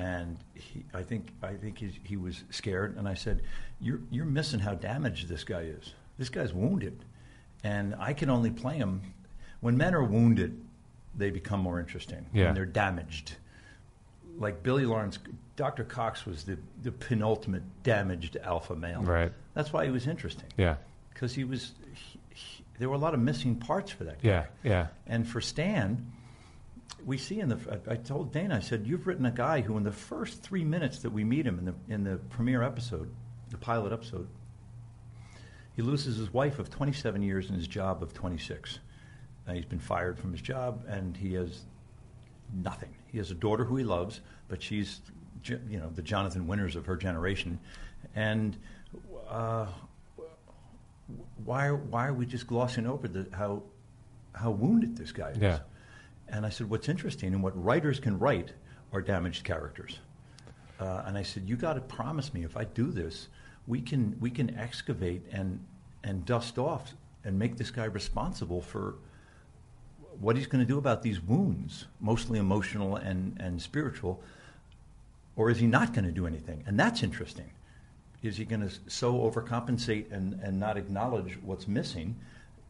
and 0.00 0.38
he, 0.54 0.84
I 0.94 1.02
think 1.02 1.28
I 1.42 1.54
think 1.54 1.78
he, 1.78 1.90
he 2.02 2.16
was 2.16 2.44
scared. 2.50 2.96
And 2.96 3.08
I 3.08 3.14
said, 3.14 3.42
"You're 3.80 4.00
you're 4.10 4.24
missing 4.24 4.60
how 4.60 4.74
damaged 4.74 5.28
this 5.28 5.44
guy 5.44 5.62
is. 5.62 5.94
This 6.16 6.28
guy's 6.28 6.52
wounded, 6.52 7.04
and 7.64 7.94
I 7.98 8.12
can 8.12 8.30
only 8.30 8.50
play 8.50 8.76
him 8.76 9.02
when 9.60 9.76
men 9.76 9.94
are 9.94 10.04
wounded. 10.04 10.60
They 11.16 11.30
become 11.30 11.60
more 11.60 11.80
interesting 11.80 12.26
Yeah. 12.32 12.46
when 12.46 12.54
they're 12.54 12.64
damaged. 12.66 13.34
Like 14.38 14.62
Billy 14.62 14.86
Lawrence, 14.86 15.18
Dr. 15.56 15.82
Cox 15.84 16.24
was 16.24 16.44
the 16.44 16.56
the 16.82 16.92
penultimate 16.92 17.64
damaged 17.82 18.36
alpha 18.42 18.76
male. 18.76 19.02
Right. 19.02 19.32
That's 19.54 19.72
why 19.72 19.84
he 19.84 19.90
was 19.90 20.06
interesting 20.06 20.46
Yeah, 20.56 20.76
because 21.12 21.34
he 21.34 21.44
was. 21.44 21.72
He, 21.92 22.18
he, 22.34 22.64
there 22.78 22.88
were 22.88 22.94
a 22.94 22.98
lot 22.98 23.12
of 23.12 23.20
missing 23.20 23.56
parts 23.56 23.90
for 23.90 24.04
that 24.04 24.22
guy. 24.22 24.28
yeah, 24.28 24.46
yeah, 24.62 24.86
And 25.06 25.28
for 25.28 25.40
Stan, 25.42 26.10
we 27.04 27.18
see 27.18 27.40
in 27.40 27.48
the. 27.50 27.80
I, 27.90 27.96
told 27.96 28.32
Dana, 28.32 28.56
I 28.56 28.60
said, 28.60 28.86
"You've 28.86 29.06
written 29.06 29.26
a 29.26 29.30
guy 29.32 29.60
who, 29.60 29.76
in 29.76 29.82
the 29.82 29.92
first 29.92 30.42
three 30.42 30.64
minutes 30.64 31.00
that 31.00 31.10
we 31.10 31.24
meet 31.24 31.44
him 31.44 31.58
in 31.58 31.64
the 31.66 31.74
in 31.92 32.04
the 32.04 32.16
premiere 32.30 32.62
episode, 32.62 33.10
the 33.50 33.58
pilot 33.58 33.92
episode, 33.92 34.28
he 35.74 35.82
loses 35.82 36.16
his 36.16 36.32
wife 36.32 36.58
of 36.58 36.70
27 36.70 37.20
years 37.22 37.48
and 37.48 37.56
his 37.58 37.66
job 37.68 38.02
of 38.02 38.14
26. 38.14 38.78
He's 39.54 39.64
been 39.64 39.78
fired 39.78 40.18
from 40.18 40.32
his 40.32 40.40
job, 40.42 40.84
and 40.88 41.16
he 41.16 41.34
has 41.34 41.64
nothing. 42.52 42.94
He 43.06 43.18
has 43.18 43.30
a 43.30 43.34
daughter 43.34 43.64
who 43.64 43.76
he 43.76 43.84
loves, 43.84 44.20
but 44.48 44.62
she's, 44.62 45.00
you 45.44 45.78
know, 45.78 45.90
the 45.94 46.02
Jonathan 46.02 46.46
Winters 46.46 46.76
of 46.76 46.86
her 46.86 46.96
generation, 46.96 47.58
and." 48.14 48.56
Uh, 49.28 49.66
why, 51.44 51.70
why 51.70 52.06
are 52.06 52.14
we 52.14 52.26
just 52.26 52.46
glossing 52.46 52.86
over 52.86 53.08
the, 53.08 53.26
how, 53.36 53.62
how 54.32 54.50
wounded 54.50 54.96
this 54.96 55.10
guy 55.12 55.30
is? 55.30 55.38
Yeah. 55.38 55.60
And 56.28 56.46
I 56.46 56.50
said, 56.50 56.70
what's 56.70 56.88
interesting 56.88 57.32
and 57.34 57.42
what 57.42 57.60
writers 57.62 57.98
can 57.98 58.18
write 58.18 58.52
are 58.92 59.00
damaged 59.00 59.44
characters. 59.44 59.98
uh, 60.80 61.02
and 61.06 61.16
I 61.18 61.22
said, 61.22 61.48
"You 61.48 61.56
got 61.56 61.74
to 61.74 61.80
promise 61.80 62.32
me 62.32 62.44
if 62.44 62.56
I 62.56 62.64
do 62.64 62.90
this, 62.90 63.28
we 63.66 63.80
can 63.80 64.16
we 64.20 64.30
can 64.30 64.56
excavate 64.58 65.22
and 65.30 65.60
and 66.02 66.24
dust 66.24 66.58
off 66.58 66.94
and 67.24 67.38
make 67.38 67.56
this 67.56 67.70
guy 67.70 67.84
responsible 67.84 68.62
for." 68.62 68.94
What 70.20 70.36
he's 70.36 70.46
going 70.46 70.64
to 70.64 70.68
do 70.68 70.78
about 70.78 71.02
these 71.02 71.20
wounds, 71.20 71.86
mostly 72.00 72.38
emotional 72.38 72.96
and, 72.96 73.36
and 73.40 73.60
spiritual, 73.60 74.22
or 75.34 75.50
is 75.50 75.58
he 75.58 75.66
not 75.66 75.94
going 75.94 76.04
to 76.04 76.12
do 76.12 76.26
anything? 76.26 76.62
And 76.66 76.78
that's 76.78 77.02
interesting. 77.02 77.50
Is 78.22 78.36
he 78.36 78.44
going 78.44 78.60
to 78.60 78.70
so 78.86 79.14
overcompensate 79.14 80.12
and, 80.12 80.38
and 80.42 80.60
not 80.60 80.76
acknowledge 80.76 81.38
what's 81.42 81.66
missing? 81.66 82.16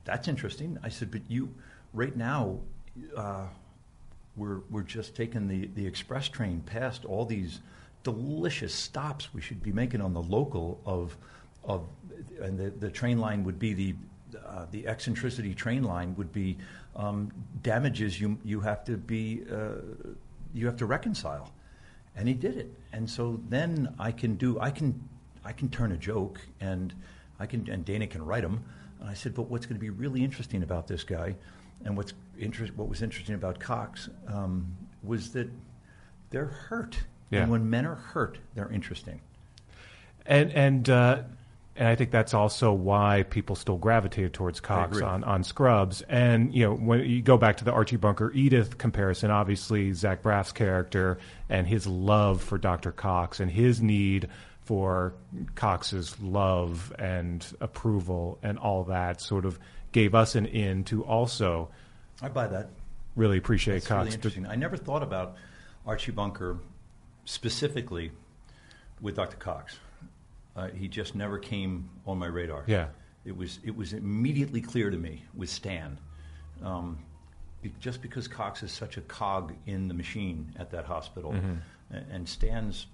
That's 0.04 0.28
interesting. 0.28 0.78
I 0.82 0.88
said, 0.88 1.10
but 1.10 1.22
you, 1.28 1.52
right 1.92 2.16
now, 2.16 2.60
uh, 3.16 3.46
we're, 4.36 4.60
we're 4.70 4.82
just 4.82 5.16
taking 5.16 5.48
the, 5.48 5.68
the 5.74 5.84
express 5.84 6.28
train 6.28 6.62
past 6.64 7.04
all 7.04 7.24
these 7.24 7.60
delicious 8.04 8.72
stops 8.72 9.34
we 9.34 9.40
should 9.40 9.62
be 9.62 9.72
making 9.72 10.00
on 10.00 10.14
the 10.14 10.22
local 10.22 10.80
of, 10.86 11.16
of 11.64 11.86
and 12.40 12.58
the, 12.58 12.70
the 12.70 12.90
train 12.90 13.18
line 13.18 13.44
would 13.44 13.58
be 13.58 13.74
the, 13.74 13.94
uh, 14.36 14.66
the 14.70 14.86
eccentricity 14.86 15.54
train 15.54 15.82
line 15.82 16.14
would 16.16 16.32
be 16.32 16.56
um, 16.96 17.30
damages 17.62 18.20
you, 18.20 18.38
you 18.44 18.60
have 18.60 18.84
to 18.84 18.96
be, 18.96 19.42
uh, 19.50 19.76
you 20.52 20.66
have 20.66 20.76
to 20.76 20.86
reconcile 20.86 21.52
and 22.16 22.28
he 22.28 22.34
did 22.34 22.56
it. 22.56 22.70
And 22.92 23.08
so 23.08 23.40
then 23.48 23.94
I 23.98 24.12
can 24.12 24.34
do 24.34 24.60
I 24.60 24.70
can 24.70 25.08
I 25.44 25.52
can 25.52 25.68
turn 25.68 25.92
a 25.92 25.96
joke 25.96 26.40
and 26.60 26.92
I 27.38 27.46
can 27.46 27.68
and 27.70 27.84
Dana 27.84 28.06
can 28.06 28.24
write 28.24 28.42
them. 28.42 28.62
And 29.00 29.08
I 29.08 29.14
said, 29.14 29.34
but 29.34 29.44
what's 29.44 29.66
going 29.66 29.76
to 29.76 29.80
be 29.80 29.90
really 29.90 30.22
interesting 30.22 30.62
about 30.62 30.86
this 30.86 31.04
guy, 31.04 31.34
and 31.84 31.96
what's 31.96 32.12
interest 32.38 32.76
what 32.76 32.88
was 32.88 33.02
interesting 33.02 33.34
about 33.34 33.58
Cox 33.58 34.08
um, 34.28 34.76
was 35.02 35.30
that 35.32 35.48
they're 36.30 36.46
hurt. 36.46 36.98
Yeah. 37.30 37.42
And 37.42 37.50
when 37.50 37.70
men 37.70 37.86
are 37.86 37.94
hurt, 37.94 38.38
they're 38.54 38.70
interesting. 38.70 39.20
And 40.26 40.52
and 40.52 40.90
uh, 40.90 41.22
and 41.80 41.88
I 41.88 41.94
think 41.94 42.10
that's 42.10 42.34
also 42.34 42.74
why 42.74 43.22
people 43.30 43.56
still 43.56 43.78
gravitated 43.78 44.34
towards 44.34 44.60
Cox 44.60 45.00
on, 45.00 45.24
on 45.24 45.42
Scrubs. 45.42 46.02
And 46.10 46.54
you 46.54 46.66
know, 46.66 46.74
when 46.74 47.08
you 47.08 47.22
go 47.22 47.38
back 47.38 47.56
to 47.56 47.64
the 47.64 47.72
Archie 47.72 47.96
Bunker 47.96 48.30
Edith 48.32 48.76
comparison, 48.76 49.30
obviously 49.30 49.94
Zach 49.94 50.20
Braff's 50.20 50.52
character 50.52 51.16
and 51.48 51.66
his 51.66 51.86
love 51.86 52.42
for 52.42 52.58
Dr. 52.58 52.92
Cox 52.92 53.40
and 53.40 53.50
his 53.50 53.80
need 53.80 54.28
for 54.60 55.14
Cox's 55.54 56.20
love 56.20 56.92
and 56.98 57.46
approval 57.62 58.38
and 58.42 58.58
all 58.58 58.84
that 58.84 59.22
sort 59.22 59.46
of 59.46 59.58
gave 59.92 60.14
us 60.14 60.34
an 60.34 60.44
in 60.44 60.84
to 60.84 61.02
also 61.04 61.70
I 62.20 62.28
buy 62.28 62.46
that. 62.46 62.68
really 63.16 63.38
appreciate 63.38 63.76
It's 63.78 63.86
Cox. 63.86 64.04
really 64.04 64.14
interesting. 64.16 64.46
I 64.46 64.54
never 64.54 64.76
thought 64.76 65.02
about 65.02 65.36
Archie 65.86 66.12
Bunker 66.12 66.58
specifically 67.24 68.12
with 69.00 69.16
Dr. 69.16 69.38
Cox. 69.38 69.78
Uh, 70.60 70.68
he 70.74 70.88
just 70.88 71.14
never 71.14 71.38
came 71.38 71.88
on 72.06 72.18
my 72.18 72.26
radar. 72.26 72.64
Yeah. 72.66 72.88
It 73.24 73.34
was 73.36 73.60
it 73.64 73.74
was 73.74 73.92
immediately 73.94 74.60
clear 74.60 74.90
to 74.90 74.96
me 74.98 75.24
with 75.34 75.48
Stan, 75.48 75.98
um, 76.62 76.98
be, 77.62 77.72
just 77.80 78.02
because 78.02 78.28
Cox 78.28 78.62
is 78.62 78.70
such 78.72 78.96
a 78.96 79.00
cog 79.02 79.54
in 79.66 79.88
the 79.88 79.94
machine 79.94 80.52
at 80.58 80.70
that 80.70 80.84
hospital, 80.84 81.32
and, 81.32 81.62
and 82.10 82.28
Stan's, 82.28 82.86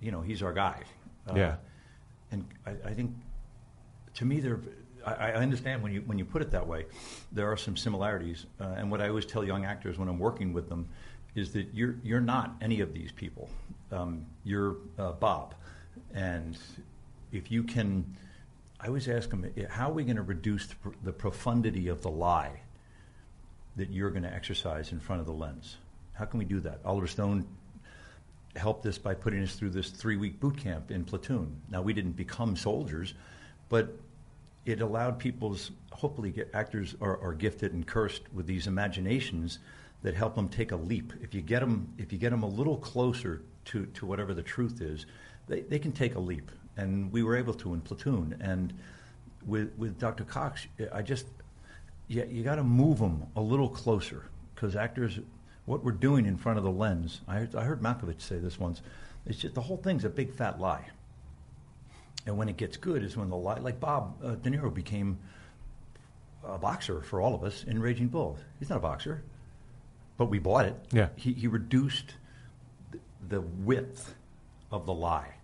you 0.00 0.10
know, 0.12 0.20
he's 0.20 0.42
our 0.42 0.52
guy. 0.52 0.82
Uh, 1.28 1.34
Yeah. 1.36 1.54
And 2.30 2.46
I, 2.66 2.70
I 2.90 2.94
think, 2.94 3.14
to 4.14 4.24
me, 4.24 4.40
there. 4.40 4.60
I, 5.04 5.12
I 5.12 5.34
understand 5.34 5.82
when 5.82 5.92
you 5.92 6.02
when 6.06 6.18
you 6.18 6.24
put 6.24 6.40
it 6.42 6.50
that 6.52 6.66
way, 6.66 6.86
there 7.32 7.50
are 7.50 7.56
some 7.56 7.76
similarities. 7.76 8.46
Uh, 8.60 8.74
and 8.76 8.90
what 8.90 9.00
I 9.00 9.08
always 9.08 9.26
tell 9.26 9.44
young 9.44 9.64
actors 9.64 9.98
when 9.98 10.08
I'm 10.08 10.18
working 10.20 10.52
with 10.52 10.68
them 10.68 10.88
is 11.34 11.52
that 11.52 11.66
you're 11.74 11.96
you're 12.04 12.20
not 12.20 12.54
any 12.60 12.80
of 12.80 12.92
these 12.92 13.12
people. 13.12 13.48
Um, 13.90 14.24
you're 14.44 14.76
uh, 14.98 15.12
Bob, 15.12 15.54
and 16.14 16.56
if 17.32 17.50
you 17.50 17.62
can, 17.62 18.16
I 18.80 18.88
always 18.88 19.08
ask 19.08 19.30
them, 19.30 19.50
eh, 19.56 19.66
how 19.68 19.90
are 19.90 19.92
we 19.92 20.04
going 20.04 20.16
to 20.16 20.22
reduce 20.22 20.66
the, 20.66 20.74
the 21.04 21.12
profundity 21.12 21.88
of 21.88 22.02
the 22.02 22.10
lie 22.10 22.60
that 23.76 23.90
you're 23.90 24.10
going 24.10 24.24
to 24.24 24.32
exercise 24.32 24.92
in 24.92 25.00
front 25.00 25.20
of 25.20 25.26
the 25.26 25.32
lens? 25.32 25.76
How 26.12 26.24
can 26.26 26.38
we 26.38 26.44
do 26.44 26.60
that? 26.60 26.80
Oliver 26.84 27.06
Stone 27.06 27.46
helped 28.56 28.84
us 28.86 28.98
by 28.98 29.14
putting 29.14 29.42
us 29.42 29.54
through 29.54 29.70
this 29.70 29.90
three 29.90 30.16
week 30.16 30.38
boot 30.38 30.56
camp 30.58 30.90
in 30.90 31.04
Platoon. 31.04 31.60
Now, 31.70 31.80
we 31.82 31.92
didn't 31.92 32.12
become 32.12 32.54
soldiers, 32.54 33.14
but 33.68 33.96
it 34.66 34.80
allowed 34.80 35.18
people's, 35.18 35.70
hopefully, 35.90 36.44
actors 36.52 36.94
are, 37.00 37.18
are 37.20 37.32
gifted 37.32 37.72
and 37.72 37.86
cursed 37.86 38.22
with 38.32 38.46
these 38.46 38.66
imaginations 38.66 39.58
that 40.02 40.14
help 40.14 40.34
them 40.34 40.48
take 40.48 40.72
a 40.72 40.76
leap. 40.76 41.12
If 41.20 41.34
you 41.34 41.40
get 41.40 41.60
them, 41.60 41.92
if 41.98 42.12
you 42.12 42.18
get 42.18 42.30
them 42.30 42.42
a 42.42 42.48
little 42.48 42.76
closer 42.76 43.42
to, 43.66 43.86
to 43.86 44.06
whatever 44.06 44.34
the 44.34 44.42
truth 44.42 44.80
is, 44.80 45.06
they, 45.48 45.60
they 45.60 45.78
can 45.78 45.92
take 45.92 46.14
a 46.14 46.20
leap. 46.20 46.50
And 46.76 47.12
we 47.12 47.22
were 47.22 47.36
able 47.36 47.54
to 47.54 47.74
in 47.74 47.80
Platoon. 47.80 48.36
And 48.40 48.72
with, 49.46 49.72
with 49.76 49.98
Dr. 49.98 50.24
Cox, 50.24 50.66
I 50.92 51.02
just, 51.02 51.26
yeah, 52.08 52.24
you 52.24 52.42
got 52.42 52.56
to 52.56 52.64
move 52.64 52.98
them 52.98 53.26
a 53.36 53.40
little 53.40 53.68
closer 53.68 54.24
because 54.54 54.76
actors, 54.76 55.18
what 55.66 55.84
we're 55.84 55.92
doing 55.92 56.26
in 56.26 56.36
front 56.36 56.58
of 56.58 56.64
the 56.64 56.70
lens, 56.70 57.20
I 57.28 57.36
heard, 57.36 57.56
I 57.56 57.64
heard 57.64 57.82
Malkovich 57.82 58.22
say 58.22 58.38
this 58.38 58.58
once, 58.58 58.80
it's 59.26 59.38
just 59.38 59.54
the 59.54 59.60
whole 59.60 59.76
thing's 59.76 60.04
a 60.04 60.08
big 60.08 60.32
fat 60.32 60.60
lie. 60.60 60.84
And 62.26 62.36
when 62.36 62.48
it 62.48 62.56
gets 62.56 62.76
good 62.76 63.02
is 63.02 63.16
when 63.16 63.28
the 63.30 63.36
lie, 63.36 63.58
like 63.58 63.80
Bob 63.80 64.14
uh, 64.24 64.34
De 64.36 64.50
Niro 64.50 64.72
became 64.72 65.18
a 66.44 66.58
boxer 66.58 67.02
for 67.02 67.20
all 67.20 67.34
of 67.34 67.44
us 67.44 67.64
in 67.64 67.80
Raging 67.80 68.08
Bull. 68.08 68.38
He's 68.58 68.68
not 68.68 68.78
a 68.78 68.80
boxer, 68.80 69.22
but 70.16 70.26
we 70.26 70.38
bought 70.38 70.66
it. 70.66 70.76
Yeah. 70.92 71.08
He, 71.16 71.32
he 71.32 71.46
reduced 71.48 72.14
th- 72.92 73.02
the 73.28 73.40
width 73.40 74.14
of 74.72 74.86
the 74.86 74.92
lie. 74.92 75.34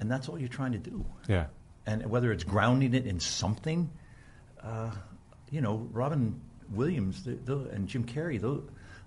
And 0.00 0.10
that's 0.10 0.28
all 0.28 0.38
you're 0.38 0.48
trying 0.48 0.72
to 0.72 0.78
do. 0.78 1.04
yeah. 1.28 1.46
And 1.86 2.08
whether 2.08 2.30
it's 2.30 2.44
grounding 2.44 2.94
it 2.94 3.06
in 3.06 3.18
something, 3.18 3.90
uh, 4.62 4.90
you 5.50 5.60
know, 5.60 5.88
Robin 5.92 6.40
Williams 6.70 7.24
the, 7.24 7.32
the, 7.32 7.56
and 7.70 7.88
Jim 7.88 8.04
Carrey, 8.04 8.40
those, 8.40 8.62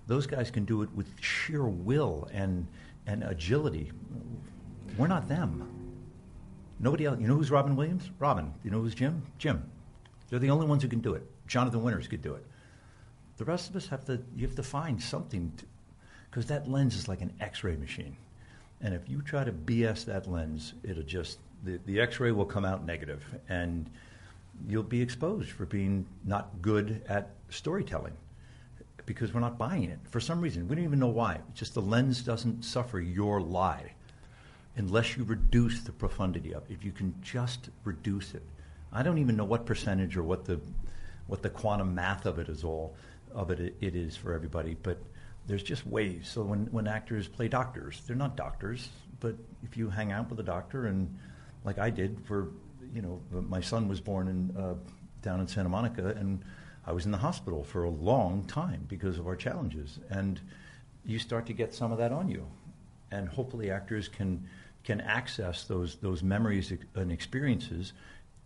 those 0.06 0.26
guys 0.26 0.50
can 0.50 0.64
do 0.64 0.82
it 0.82 0.90
with 0.94 1.08
sheer 1.20 1.64
will 1.64 2.28
and, 2.32 2.66
and 3.06 3.24
agility. 3.24 3.92
We're 4.98 5.06
not 5.06 5.26
them. 5.28 5.72
Nobody 6.78 7.06
else. 7.06 7.18
You 7.18 7.28
know 7.28 7.34
who's 7.34 7.50
Robin 7.50 7.76
Williams? 7.76 8.10
Robin. 8.18 8.52
You 8.62 8.70
know 8.70 8.80
who's 8.80 8.94
Jim? 8.94 9.22
Jim. 9.38 9.68
They're 10.28 10.38
the 10.38 10.50
only 10.50 10.66
ones 10.66 10.82
who 10.82 10.88
can 10.88 11.00
do 11.00 11.14
it. 11.14 11.22
Jonathan 11.46 11.82
Winters 11.82 12.08
could 12.08 12.22
do 12.22 12.34
it. 12.34 12.44
The 13.38 13.44
rest 13.44 13.70
of 13.70 13.76
us 13.76 13.86
have 13.88 14.04
to. 14.06 14.20
You 14.34 14.46
have 14.46 14.56
to 14.56 14.62
find 14.62 15.02
something, 15.02 15.52
because 16.30 16.46
that 16.46 16.68
lens 16.68 16.94
is 16.94 17.08
like 17.08 17.20
an 17.20 17.32
X-ray 17.40 17.76
machine, 17.76 18.16
and 18.80 18.94
if 18.94 19.08
you 19.08 19.22
try 19.22 19.44
to 19.44 19.52
BS 19.52 20.04
that 20.06 20.30
lens, 20.30 20.74
it'll 20.82 21.02
just 21.02 21.38
the, 21.64 21.78
the 21.86 22.00
X-ray 22.00 22.32
will 22.32 22.46
come 22.46 22.64
out 22.64 22.84
negative, 22.84 23.24
and 23.48 23.90
you'll 24.68 24.82
be 24.82 25.00
exposed 25.00 25.50
for 25.50 25.66
being 25.66 26.06
not 26.24 26.62
good 26.62 27.02
at 27.08 27.30
storytelling 27.48 28.14
because 29.04 29.32
we're 29.32 29.40
not 29.40 29.56
buying 29.56 29.84
it 29.84 29.98
for 30.10 30.20
some 30.20 30.40
reason. 30.40 30.68
We 30.68 30.74
don't 30.74 30.84
even 30.84 30.98
know 30.98 31.06
why. 31.06 31.40
It's 31.50 31.60
just 31.60 31.74
the 31.74 31.82
lens 31.82 32.22
doesn't 32.22 32.64
suffer 32.64 33.00
your 33.00 33.40
lie 33.40 33.92
unless 34.76 35.16
you 35.16 35.24
reduce 35.24 35.80
the 35.80 35.92
profundity 35.92 36.52
of 36.52 36.64
it. 36.64 36.74
If 36.74 36.84
you 36.84 36.92
can 36.92 37.14
just 37.22 37.70
reduce 37.84 38.34
it, 38.34 38.42
I 38.92 39.02
don't 39.02 39.18
even 39.18 39.36
know 39.36 39.44
what 39.44 39.64
percentage 39.64 40.16
or 40.16 40.22
what 40.22 40.44
the 40.44 40.60
what 41.26 41.42
the 41.42 41.50
quantum 41.50 41.94
math 41.94 42.24
of 42.24 42.38
it 42.38 42.48
is 42.48 42.62
all 42.62 42.94
of 43.34 43.50
it 43.50 43.74
it 43.80 43.96
is 43.96 44.16
for 44.16 44.32
everybody, 44.32 44.76
but 44.82 44.98
there's 45.46 45.62
just 45.62 45.86
ways. 45.86 46.28
So 46.28 46.42
when 46.42 46.66
when 46.66 46.86
actors 46.86 47.28
play 47.28 47.48
doctors, 47.48 48.02
they're 48.06 48.16
not 48.16 48.36
doctors, 48.36 48.88
but 49.20 49.36
if 49.62 49.76
you 49.76 49.90
hang 49.90 50.12
out 50.12 50.30
with 50.30 50.40
a 50.40 50.44
doctor 50.44 50.86
and 50.86 51.16
like 51.64 51.78
I 51.78 51.90
did 51.90 52.20
for 52.24 52.48
you 52.94 53.02
know 53.02 53.20
my 53.30 53.60
son 53.60 53.88
was 53.88 54.00
born 54.00 54.28
in 54.28 54.56
uh, 54.56 54.74
down 55.22 55.40
in 55.40 55.46
Santa 55.46 55.68
Monica 55.68 56.08
and 56.08 56.44
I 56.86 56.92
was 56.92 57.04
in 57.04 57.10
the 57.10 57.18
hospital 57.18 57.64
for 57.64 57.84
a 57.84 57.90
long 57.90 58.44
time 58.44 58.84
because 58.88 59.18
of 59.18 59.26
our 59.26 59.36
challenges. 59.36 59.98
And 60.10 60.40
you 61.04 61.18
start 61.18 61.46
to 61.46 61.52
get 61.52 61.74
some 61.74 61.90
of 61.90 61.98
that 61.98 62.12
on 62.12 62.28
you. 62.28 62.46
And 63.10 63.28
hopefully 63.28 63.70
actors 63.70 64.08
can 64.08 64.48
can 64.84 65.00
access 65.00 65.64
those 65.64 65.96
those 65.96 66.22
memories 66.22 66.72
and 66.94 67.10
experiences 67.10 67.92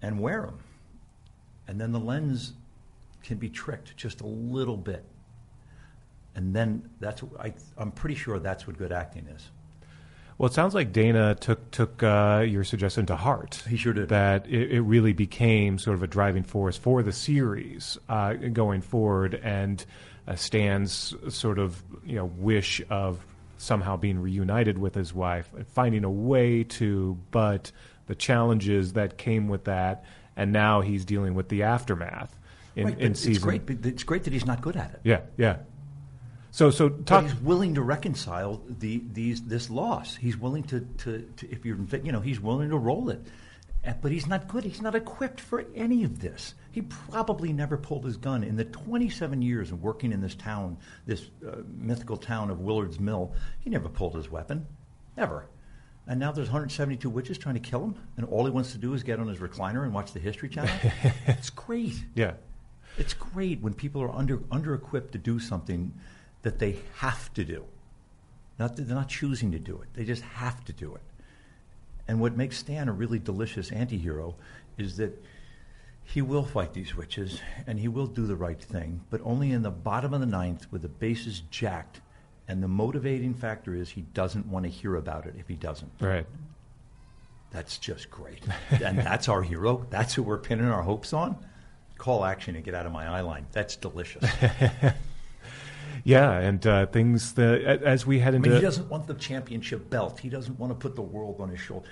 and 0.02 0.18
wear 0.18 0.42
them 0.42 0.58
and 1.70 1.80
then 1.80 1.92
the 1.92 2.00
lens 2.00 2.54
can 3.22 3.38
be 3.38 3.48
tricked 3.48 3.96
just 3.96 4.22
a 4.22 4.26
little 4.26 4.76
bit 4.76 5.04
and 6.34 6.54
then 6.54 6.88
that's 7.00 7.22
I, 7.38 7.54
I'm 7.76 7.90
pretty 7.92 8.14
sure 8.14 8.38
that's 8.38 8.66
what 8.66 8.78
good 8.78 8.92
acting 8.92 9.26
is 9.28 9.50
Well, 10.38 10.48
it 10.48 10.54
sounds 10.54 10.74
like 10.74 10.92
Dana 10.92 11.34
took 11.34 11.70
took 11.70 12.02
uh, 12.02 12.44
your 12.46 12.64
suggestion 12.64 13.06
to 13.06 13.16
heart. 13.16 13.62
He 13.68 13.76
sure 13.76 13.92
did. 13.92 14.08
That 14.08 14.46
it, 14.46 14.72
it 14.72 14.80
really 14.80 15.12
became 15.12 15.78
sort 15.78 15.96
of 15.96 16.02
a 16.02 16.06
driving 16.06 16.44
force 16.44 16.76
for 16.76 17.02
the 17.02 17.12
series 17.12 17.98
uh, 18.08 18.34
going 18.34 18.80
forward, 18.80 19.34
and 19.34 19.84
uh, 20.26 20.36
Stan's 20.36 21.14
sort 21.28 21.58
of 21.58 21.82
you 22.04 22.16
know 22.16 22.26
wish 22.26 22.80
of 22.88 23.24
somehow 23.58 23.96
being 23.96 24.18
reunited 24.18 24.78
with 24.78 24.94
his 24.94 25.12
wife, 25.12 25.50
finding 25.74 26.04
a 26.04 26.10
way 26.10 26.64
to, 26.64 27.18
but 27.30 27.70
the 28.06 28.14
challenges 28.14 28.94
that 28.94 29.18
came 29.18 29.48
with 29.48 29.64
that, 29.64 30.04
and 30.36 30.52
now 30.52 30.80
he's 30.80 31.04
dealing 31.04 31.34
with 31.34 31.50
the 31.50 31.62
aftermath 31.62 32.34
in, 32.74 32.86
right, 32.86 32.98
in 32.98 33.14
season. 33.14 33.32
it's 33.32 33.64
great 33.66 33.86
it's 33.86 34.02
great 34.02 34.24
that 34.24 34.32
he's 34.32 34.46
not 34.46 34.62
good 34.62 34.76
at 34.76 34.92
it 34.92 35.00
Yeah, 35.04 35.20
yeah. 35.36 35.58
So 36.50 36.70
so 36.70 36.88
But 36.88 37.24
he's 37.24 37.34
willing 37.36 37.74
to 37.74 37.82
reconcile 37.82 38.60
the 38.68 39.02
these 39.12 39.42
this 39.42 39.70
loss. 39.70 40.16
He's 40.16 40.36
willing 40.36 40.64
to, 40.64 40.80
to, 40.98 41.28
to 41.36 41.50
if 41.50 41.64
you're 41.64 41.78
you 42.02 42.12
know 42.12 42.20
he's 42.20 42.40
willing 42.40 42.70
to 42.70 42.78
roll 42.78 43.08
it, 43.10 43.24
but 44.00 44.10
he's 44.10 44.26
not 44.26 44.48
good. 44.48 44.64
He's 44.64 44.82
not 44.82 44.94
equipped 44.94 45.40
for 45.40 45.64
any 45.74 46.04
of 46.04 46.20
this. 46.20 46.54
He 46.72 46.82
probably 46.82 47.52
never 47.52 47.76
pulled 47.76 48.04
his 48.04 48.16
gun 48.16 48.42
in 48.42 48.56
the 48.56 48.64
27 48.64 49.42
years 49.42 49.70
of 49.70 49.82
working 49.82 50.12
in 50.12 50.20
this 50.20 50.34
town, 50.34 50.76
this 51.06 51.30
uh, 51.46 51.58
mythical 51.76 52.16
town 52.16 52.50
of 52.50 52.60
Willard's 52.60 53.00
Mill. 53.00 53.32
He 53.60 53.70
never 53.70 53.88
pulled 53.88 54.14
his 54.14 54.30
weapon, 54.30 54.66
ever. 55.16 55.46
And 56.06 56.18
now 56.18 56.32
there's 56.32 56.48
172 56.48 57.08
witches 57.08 57.38
trying 57.38 57.54
to 57.54 57.60
kill 57.60 57.84
him, 57.84 57.94
and 58.16 58.26
all 58.26 58.44
he 58.44 58.50
wants 58.50 58.72
to 58.72 58.78
do 58.78 58.94
is 58.94 59.02
get 59.02 59.20
on 59.20 59.28
his 59.28 59.38
recliner 59.38 59.84
and 59.84 59.94
watch 59.94 60.12
the 60.12 60.18
History 60.18 60.48
Channel. 60.48 60.74
it's 61.26 61.50
great. 61.50 61.94
Yeah. 62.14 62.32
It's 62.98 63.14
great 63.14 63.60
when 63.60 63.74
people 63.74 64.02
are 64.02 64.10
under 64.10 64.42
under 64.50 64.74
equipped 64.74 65.12
to 65.12 65.18
do 65.18 65.38
something 65.38 65.92
that 66.42 66.58
they 66.58 66.78
have 66.96 67.32
to 67.34 67.44
do. 67.44 67.64
Not 68.58 68.76
that 68.76 68.82
they're 68.82 68.96
not 68.96 69.08
choosing 69.08 69.52
to 69.52 69.58
do 69.58 69.80
it; 69.80 69.88
they 69.94 70.04
just 70.04 70.22
have 70.22 70.64
to 70.66 70.72
do 70.72 70.94
it. 70.94 71.02
And 72.08 72.20
what 72.20 72.36
makes 72.36 72.58
Stan 72.58 72.88
a 72.88 72.92
really 72.92 73.18
delicious 73.18 73.70
anti-hero 73.70 74.34
is 74.76 74.96
that 74.96 75.22
he 76.02 76.22
will 76.22 76.42
fight 76.42 76.72
these 76.74 76.96
witches 76.96 77.40
and 77.68 77.78
he 77.78 77.86
will 77.86 78.08
do 78.08 78.26
the 78.26 78.34
right 78.34 78.60
thing, 78.60 79.00
but 79.10 79.20
only 79.22 79.52
in 79.52 79.62
the 79.62 79.70
bottom 79.70 80.12
of 80.12 80.18
the 80.18 80.26
ninth 80.26 80.66
with 80.72 80.82
the 80.82 80.88
bases 80.88 81.42
jacked. 81.50 82.00
And 82.48 82.60
the 82.60 82.68
motivating 82.68 83.32
factor 83.32 83.76
is 83.76 83.90
he 83.90 84.00
doesn't 84.00 84.46
want 84.46 84.64
to 84.64 84.70
hear 84.70 84.96
about 84.96 85.26
it 85.26 85.36
if 85.38 85.46
he 85.46 85.54
doesn't. 85.54 85.92
Right. 86.00 86.26
That's 87.52 87.78
just 87.78 88.10
great. 88.10 88.42
and 88.82 88.98
that's 88.98 89.28
our 89.28 89.42
hero. 89.42 89.86
That's 89.90 90.14
who 90.14 90.24
we're 90.24 90.38
pinning 90.38 90.66
our 90.66 90.82
hopes 90.82 91.12
on. 91.12 91.36
Call 91.96 92.24
action 92.24 92.56
and 92.56 92.64
get 92.64 92.74
out 92.74 92.86
of 92.86 92.92
my 92.92 93.06
eye 93.06 93.20
line. 93.20 93.46
That's 93.52 93.76
delicious. 93.76 94.24
Yeah, 96.04 96.32
and 96.38 96.66
uh, 96.66 96.86
things 96.86 97.34
that 97.34 97.62
as 97.82 98.06
we 98.06 98.18
head 98.18 98.34
I 98.34 98.36
into 98.38 98.48
mean, 98.50 98.58
he 98.58 98.64
doesn't 98.64 98.88
want 98.88 99.06
the 99.06 99.14
championship 99.14 99.90
belt. 99.90 100.18
He 100.20 100.28
doesn't 100.28 100.58
want 100.58 100.70
to 100.72 100.74
put 100.74 100.96
the 100.96 101.02
world 101.02 101.40
on 101.40 101.48
his 101.50 101.60
shoulder. 101.60 101.86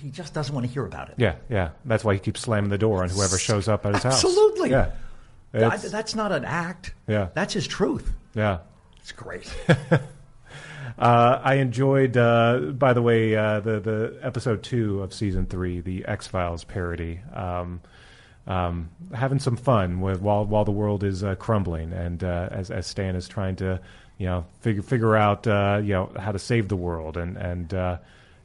He 0.00 0.10
just 0.10 0.32
doesn't 0.32 0.54
want 0.54 0.64
to 0.66 0.72
hear 0.72 0.86
about 0.86 1.08
it. 1.08 1.16
yeah, 1.18 1.36
yeah. 1.50 1.70
That's 1.84 2.04
why 2.04 2.14
he 2.14 2.20
keeps 2.20 2.40
slamming 2.40 2.70
the 2.70 2.78
door 2.78 3.02
on 3.02 3.08
whoever 3.10 3.36
shows 3.36 3.66
up 3.66 3.84
at 3.84 3.94
his 3.94 4.02
house. 4.04 4.14
Absolutely. 4.24 4.70
Yeah. 4.70 4.90
It's- 5.52 5.90
that's 5.90 6.14
not 6.14 6.30
an 6.30 6.44
act. 6.44 6.94
Yeah. 7.08 7.28
That's 7.34 7.52
his 7.54 7.66
truth. 7.66 8.12
yeah. 8.34 8.58
It's 9.00 9.12
great. 9.12 9.52
Uh, 10.98 11.40
I 11.44 11.54
enjoyed, 11.56 12.16
uh, 12.16 12.58
by 12.76 12.92
the 12.92 13.02
way, 13.02 13.36
uh, 13.36 13.60
the 13.60 13.78
the 13.78 14.18
episode 14.20 14.64
two 14.64 15.00
of 15.00 15.14
season 15.14 15.46
three, 15.46 15.78
the 15.80 16.04
X 16.06 16.26
Files 16.26 16.64
parody. 16.64 17.20
Um, 17.32 17.80
um, 18.48 18.88
having 19.14 19.38
some 19.38 19.56
fun 19.56 20.00
with 20.00 20.20
while 20.20 20.44
while 20.44 20.64
the 20.64 20.72
world 20.72 21.04
is 21.04 21.22
uh, 21.22 21.36
crumbling, 21.36 21.92
and 21.92 22.24
uh, 22.24 22.48
as 22.50 22.70
as 22.70 22.86
Stan 22.86 23.14
is 23.14 23.28
trying 23.28 23.56
to, 23.56 23.80
you 24.16 24.26
know, 24.26 24.44
figure 24.60 24.82
figure 24.82 25.16
out, 25.16 25.46
uh, 25.46 25.80
you 25.82 25.92
know, 25.92 26.10
how 26.18 26.32
to 26.32 26.38
save 26.38 26.68
the 26.68 26.76
world, 26.76 27.16
and 27.16 27.36
and 27.36 27.74
uh, 27.74 27.98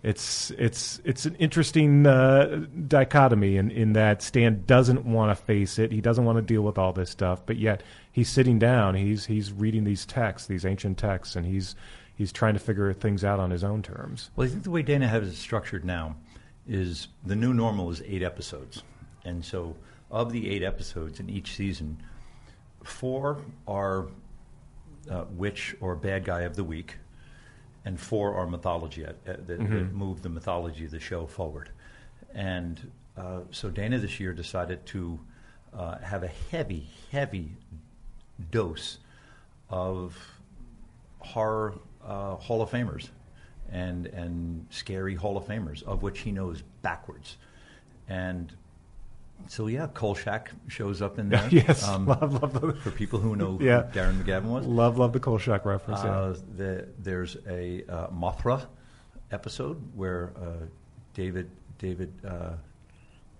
it's 0.03 0.51
it's 0.51 0.99
it's 1.05 1.25
an 1.25 1.35
interesting 1.35 2.05
uh, 2.05 2.65
dichotomy 2.87 3.57
in 3.57 3.71
in 3.71 3.93
that 3.93 4.21
Stan 4.21 4.63
doesn't 4.67 5.05
want 5.05 5.35
to 5.35 5.43
face 5.43 5.79
it, 5.79 5.91
he 5.91 6.01
doesn't 6.01 6.25
want 6.25 6.37
to 6.37 6.41
deal 6.41 6.61
with 6.61 6.77
all 6.77 6.93
this 6.93 7.09
stuff, 7.09 7.41
but 7.45 7.57
yet 7.57 7.81
he's 8.11 8.29
sitting 8.29 8.59
down, 8.59 8.95
he's 8.95 9.25
he's 9.25 9.53
reading 9.53 9.85
these 9.85 10.05
texts, 10.05 10.47
these 10.47 10.65
ancient 10.65 10.97
texts, 10.97 11.35
and 11.35 11.45
he's 11.45 11.75
he's 12.13 12.33
trying 12.33 12.53
to 12.55 12.59
figure 12.59 12.91
things 12.91 13.23
out 13.23 13.39
on 13.39 13.51
his 13.51 13.63
own 13.63 13.81
terms. 13.81 14.29
Well, 14.35 14.45
I 14.47 14.49
think 14.49 14.63
the 14.63 14.71
way 14.71 14.81
Dana 14.81 15.07
has 15.07 15.27
it 15.27 15.35
structured 15.35 15.85
now 15.85 16.17
is 16.67 17.07
the 17.25 17.35
new 17.35 17.53
normal 17.53 17.89
is 17.89 18.01
eight 18.05 18.21
episodes. 18.21 18.83
And 19.25 19.43
so, 19.43 19.75
of 20.13 20.31
the 20.31 20.49
eight 20.49 20.61
episodes 20.61 21.19
in 21.19 21.27
each 21.29 21.55
season, 21.55 21.97
four 22.83 23.41
are 23.67 24.07
uh, 25.09 25.25
witch 25.31 25.75
or 25.81 25.95
bad 25.95 26.23
guy 26.23 26.41
of 26.41 26.55
the 26.55 26.63
week, 26.63 26.97
and 27.83 27.99
four 27.99 28.35
are 28.35 28.47
mythology 28.47 29.03
uh, 29.05 29.13
that, 29.25 29.47
that 29.47 29.59
move 29.59 30.21
the 30.21 30.29
mythology 30.29 30.85
of 30.85 30.91
the 30.91 30.99
show 30.99 31.25
forward. 31.25 31.71
And 32.33 32.91
uh, 33.17 33.39
so, 33.49 33.69
Dana 33.69 33.97
this 33.97 34.19
year 34.19 34.33
decided 34.33 34.85
to 34.87 35.19
uh, 35.75 35.97
have 35.97 36.23
a 36.23 36.31
heavy, 36.51 36.87
heavy 37.11 37.51
dose 38.51 38.99
of 39.69 40.15
horror 41.19 41.73
uh, 42.05 42.35
Hall 42.35 42.61
of 42.61 42.69
Famers 42.69 43.09
and 43.71 44.05
and 44.07 44.67
scary 44.69 45.15
Hall 45.15 45.37
of 45.37 45.45
Famers, 45.45 45.81
of 45.83 46.03
which 46.03 46.19
he 46.19 46.31
knows 46.31 46.61
backwards. 46.83 47.37
And 48.07 48.53
so, 49.47 49.67
yeah, 49.67 49.87
Kolchak 49.93 50.51
shows 50.67 51.01
up 51.01 51.19
in 51.19 51.29
there. 51.33 51.47
yes, 51.51 51.87
Um, 51.87 52.05
love 52.13 52.41
love 52.41 52.53
the 52.59 52.73
for 52.73 52.91
people 52.91 53.19
who 53.19 53.35
know 53.35 53.57
who 53.57 53.65
Yeah. 53.65 53.83
Darren 53.93 54.21
McGavin 54.21 54.45
was. 54.45 54.65
love 54.65 54.97
love 54.97 55.13
the 55.13 55.19
Kolchak 55.19 55.65
reference. 55.65 56.01
yeah. 56.03 56.11
Uh, 56.11 56.35
the, 56.55 56.87
there's 56.99 57.37
a 57.47 57.83
uh, 57.89 58.07
Mothra 58.07 58.65
episode 59.31 59.81
where 59.95 60.33
uh, 60.41 60.65
David 61.13 61.49
David 61.79 62.11
uh, 62.27 62.53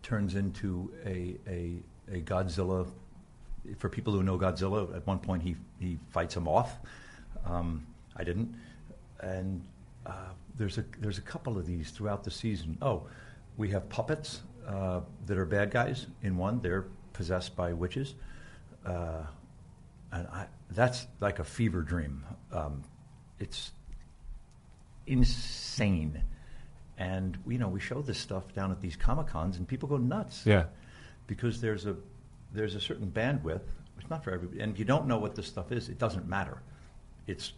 turns 0.02 0.36
into 0.36 0.92
a, 1.06 1.36
a 1.48 1.76
a 2.12 2.22
Godzilla. 2.22 2.88
For 3.78 3.88
people 3.88 4.12
who 4.12 4.24
know 4.24 4.38
Godzilla, 4.38 4.94
at 4.96 5.08
one 5.08 5.20
point 5.20 5.42
he 5.42 5.56
he 5.80 5.98
fights 6.10 6.36
a 6.36 6.42
moth. 6.42 6.78
Um, 7.46 7.86
I 8.18 8.24
didn't, 8.24 8.54
and 9.22 9.62
uh, 10.06 10.12
there's 10.58 10.78
a 10.78 10.84
there's 11.00 11.18
a 11.18 11.22
couple 11.22 11.58
of 11.58 11.66
these 11.66 11.92
throughout 11.92 12.24
the 12.26 12.32
season. 12.32 12.78
Oh, 12.82 13.04
we 13.56 13.70
have 13.70 13.88
puppets 13.88 14.42
uh, 14.68 15.02
that 15.26 15.38
are 15.38 15.46
bad 15.46 15.72
guys. 15.72 16.08
In 16.22 16.38
one, 16.38 16.60
they're 16.62 16.86
possessed 17.14 17.56
by 17.56 17.74
witches. 17.74 18.16
Uh, 18.86 19.24
and 20.12 20.28
I, 20.28 20.48
that's 20.72 21.08
like 21.20 21.40
a 21.40 21.44
fever 21.44 21.82
dream. 21.82 22.24
Um, 22.52 22.84
it's 23.40 23.72
insane, 25.08 26.24
and 26.98 27.38
you 27.48 27.58
know 27.58 27.68
we 27.68 27.80
show 27.80 28.02
this 28.02 28.18
stuff 28.20 28.54
down 28.54 28.72
at 28.72 28.80
these 28.82 28.96
comic 28.96 29.28
cons, 29.28 29.58
and 29.58 29.68
people 29.68 29.90
go 29.90 29.98
nuts. 29.98 30.44
Yeah. 30.46 30.66
because 31.28 31.60
there's 31.62 31.86
a 31.86 31.96
there's 32.54 32.76
a 32.76 32.80
certain 32.82 33.08
bandwidth. 33.12 33.62
It's 34.00 34.10
not 34.10 34.24
for 34.24 34.32
everybody, 34.32 34.62
and 34.62 34.72
if 34.74 34.80
you 34.80 34.86
don't 34.86 35.08
know 35.08 35.18
what 35.18 35.36
this 35.36 35.48
stuff 35.48 35.72
is, 35.72 35.90
it 35.90 35.98
doesn't 35.98 36.28
matter. 36.28 36.62
It's 37.28 37.54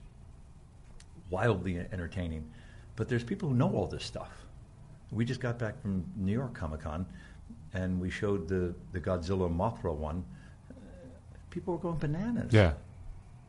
wildly 1.29 1.79
entertaining, 1.91 2.49
but 2.95 3.09
there's 3.09 3.23
people 3.23 3.49
who 3.49 3.55
know 3.55 3.71
all 3.71 3.87
this 3.87 4.05
stuff. 4.05 4.44
We 5.11 5.25
just 5.25 5.39
got 5.39 5.57
back 5.59 5.81
from 5.81 6.03
New 6.15 6.31
York 6.33 6.53
Comic 6.53 6.81
Con, 6.81 7.05
and 7.73 7.99
we 8.01 8.09
showed 8.09 8.47
the 8.47 8.73
the 8.91 8.99
Godzilla 8.99 9.49
Mothra 9.49 9.93
one. 9.93 10.23
People 11.49 11.73
were 11.75 11.79
going 11.79 11.97
bananas. 11.97 12.51
yeah, 12.53 12.73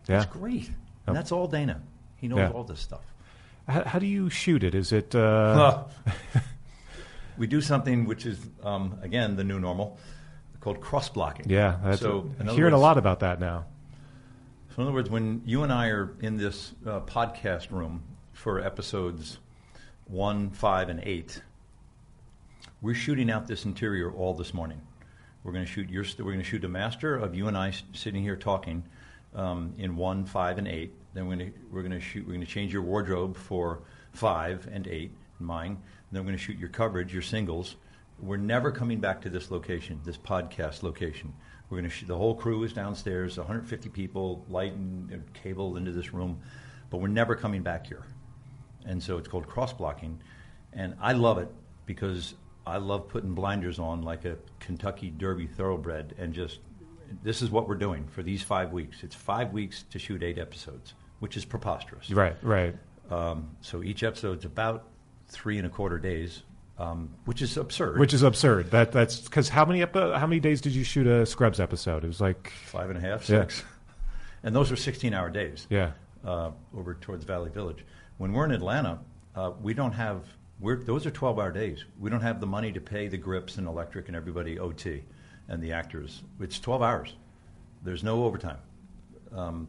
yeah. 0.08 0.22
It's 0.22 0.26
great. 0.32 0.70
And 1.06 1.16
that's 1.16 1.32
all 1.32 1.46
Dana. 1.48 1.80
He 2.16 2.28
knows 2.28 2.38
Yeah. 2.38 2.50
all 2.50 2.64
this 2.64 2.80
stuff. 2.80 3.02
How, 3.68 3.82
how 3.84 3.98
do 3.98 4.06
you 4.06 4.30
shoot 4.30 4.62
it? 4.62 4.74
Is 4.74 4.92
it 4.92 5.14
uh, 5.14 5.84
we 7.36 7.46
do 7.46 7.60
something 7.60 8.06
which 8.06 8.26
is, 8.26 8.38
um, 8.62 8.98
again, 9.02 9.36
the 9.36 9.44
new 9.44 9.58
normal, 9.58 9.98
called 10.60 10.80
cross 10.80 11.08
blocking. 11.08 11.46
yeah? 11.48 11.78
That's 11.84 12.00
so, 12.00 12.30
in 12.40 12.48
other 12.48 12.56
hearing 12.56 12.72
a 12.72 12.76
words- 12.76 12.82
lot 12.82 12.98
about 12.98 13.20
that 13.20 13.40
now. 13.40 13.66
So, 14.74 14.82
in 14.82 14.88
other 14.88 14.94
words, 14.94 15.10
when 15.10 15.42
you 15.44 15.62
and 15.62 15.72
I 15.72 15.88
are 15.88 16.14
in 16.20 16.36
this 16.36 16.72
uh, 16.86 17.00
podcast 17.00 17.70
room 17.70 18.02
for 18.32 18.60
episodes 18.60 19.38
one, 20.06 20.50
five, 20.50 20.88
and 20.88 21.00
eight, 21.02 21.42
we're 22.80 22.94
shooting 22.94 23.30
out 23.30 23.46
this 23.46 23.64
interior 23.64 24.10
all 24.12 24.34
this 24.34 24.54
morning. 24.54 24.80
We're 25.42 25.52
going 25.52 25.64
to 25.64 25.70
shoot 25.70 25.88
your. 25.90 26.04
We're 26.18 26.32
going 26.32 26.38
to 26.38 26.44
shoot 26.44 26.64
a 26.64 26.68
master 26.68 27.16
of 27.16 27.34
you 27.34 27.48
and 27.48 27.56
I 27.56 27.72
sitting 27.92 28.22
here 28.22 28.36
talking 28.36 28.84
um, 29.34 29.74
in 29.78 29.96
one, 29.96 30.24
five, 30.24 30.58
and 30.58 30.68
eight. 30.68 30.92
Then 31.14 31.26
we're 31.26 31.36
going 31.36 31.52
to 31.52 31.58
we're 31.70 31.82
going 31.82 31.92
to 31.92 32.00
shoot. 32.00 32.24
We're 32.26 32.34
going 32.34 32.44
to 32.44 32.50
change 32.50 32.72
your 32.72 32.82
wardrobe 32.82 33.36
for 33.36 33.80
five 34.12 34.68
and 34.72 34.86
eight, 34.86 35.12
mine. 35.38 35.70
And 35.70 35.78
then 36.12 36.22
we're 36.22 36.28
going 36.28 36.38
to 36.38 36.44
shoot 36.44 36.58
your 36.58 36.68
coverage, 36.68 37.12
your 37.12 37.22
singles. 37.22 37.76
We're 38.20 38.38
never 38.38 38.70
coming 38.70 38.98
back 38.98 39.20
to 39.22 39.30
this 39.30 39.50
location, 39.50 40.00
this 40.04 40.16
podcast 40.16 40.82
location. 40.82 41.32
We're 41.68 41.78
going 41.78 41.90
to. 41.90 41.96
Sh- 41.96 42.04
the 42.06 42.16
whole 42.16 42.34
crew 42.34 42.62
is 42.64 42.72
downstairs, 42.72 43.38
150 43.38 43.88
people, 43.88 44.44
light 44.48 44.72
and 44.72 45.10
and 45.10 45.34
cable 45.34 45.76
into 45.76 45.92
this 45.92 46.12
room, 46.12 46.40
but 46.90 46.98
we're 46.98 47.08
never 47.08 47.34
coming 47.34 47.62
back 47.62 47.86
here 47.86 48.04
and 48.86 49.02
so 49.02 49.18
it's 49.18 49.28
called 49.28 49.46
cross 49.46 49.72
blocking. 49.74 50.20
And 50.72 50.94
I 51.00 51.12
love 51.12 51.38
it 51.38 51.48
because 51.84 52.34
I 52.66 52.78
love 52.78 53.08
putting 53.08 53.34
blinders 53.34 53.78
on 53.78 54.02
like 54.02 54.24
a 54.24 54.36
Kentucky 54.60 55.10
Derby 55.10 55.46
thoroughbred 55.46 56.14
and 56.18 56.32
just 56.32 56.60
this 57.22 57.40
is 57.42 57.50
what 57.50 57.68
we're 57.68 57.76
doing 57.76 58.06
for 58.08 58.22
these 58.22 58.42
five 58.42 58.72
weeks. 58.72 59.02
It's 59.02 59.14
five 59.14 59.52
weeks 59.52 59.84
to 59.90 59.98
shoot 59.98 60.22
eight 60.22 60.38
episodes, 60.38 60.94
which 61.20 61.36
is 61.36 61.44
preposterous. 61.44 62.10
Right, 62.10 62.36
right. 62.42 62.74
Um, 63.10 63.50
so 63.60 63.82
each 63.82 64.02
episode's 64.02 64.44
about 64.44 64.88
three 65.28 65.56
and 65.58 65.66
a 65.66 65.70
quarter 65.70 65.98
days, 65.98 66.42
um, 66.78 67.10
which 67.24 67.42
is 67.42 67.56
absurd. 67.56 67.98
Which 68.00 68.12
is 68.12 68.22
absurd. 68.24 68.72
That 68.72 68.90
that's 68.92 69.20
because 69.20 69.48
how 69.48 69.64
many 69.64 69.82
epi- 69.82 70.00
how 70.18 70.26
many 70.26 70.40
days 70.40 70.60
did 70.60 70.72
you 70.74 70.82
shoot 70.82 71.06
a 71.06 71.24
Scrubs 71.24 71.60
episode? 71.60 72.02
It 72.02 72.08
was 72.08 72.20
like 72.20 72.50
five 72.66 72.90
and 72.90 72.98
a 72.98 73.00
half, 73.00 73.24
six, 73.24 73.60
Yeah. 73.60 73.64
and 74.42 74.54
those 74.56 74.70
were 74.72 74.76
sixteen-hour 74.76 75.30
days. 75.30 75.68
yeah, 75.70 75.92
uh, 76.24 76.50
over 76.76 76.94
towards 76.94 77.24
Valley 77.24 77.50
Village. 77.50 77.84
When 78.18 78.32
we're 78.32 78.44
in 78.44 78.52
Atlanta, 78.52 79.00
uh, 79.34 79.52
we 79.60 79.74
don't 79.74 79.92
have. 79.92 80.24
We're, 80.58 80.82
those 80.82 81.04
are 81.04 81.10
12-hour 81.10 81.52
days. 81.52 81.84
We 82.00 82.08
don't 82.08 82.22
have 82.22 82.40
the 82.40 82.46
money 82.46 82.72
to 82.72 82.80
pay 82.80 83.08
the 83.08 83.18
grips 83.18 83.58
and 83.58 83.66
electric 83.68 84.08
and 84.08 84.16
everybody 84.16 84.58
OT, 84.58 85.04
and 85.48 85.62
the 85.62 85.72
actors. 85.72 86.22
It's 86.40 86.58
12 86.58 86.80
hours. 86.82 87.14
There's 87.82 88.02
no 88.02 88.24
overtime. 88.24 88.58
Um, 89.32 89.68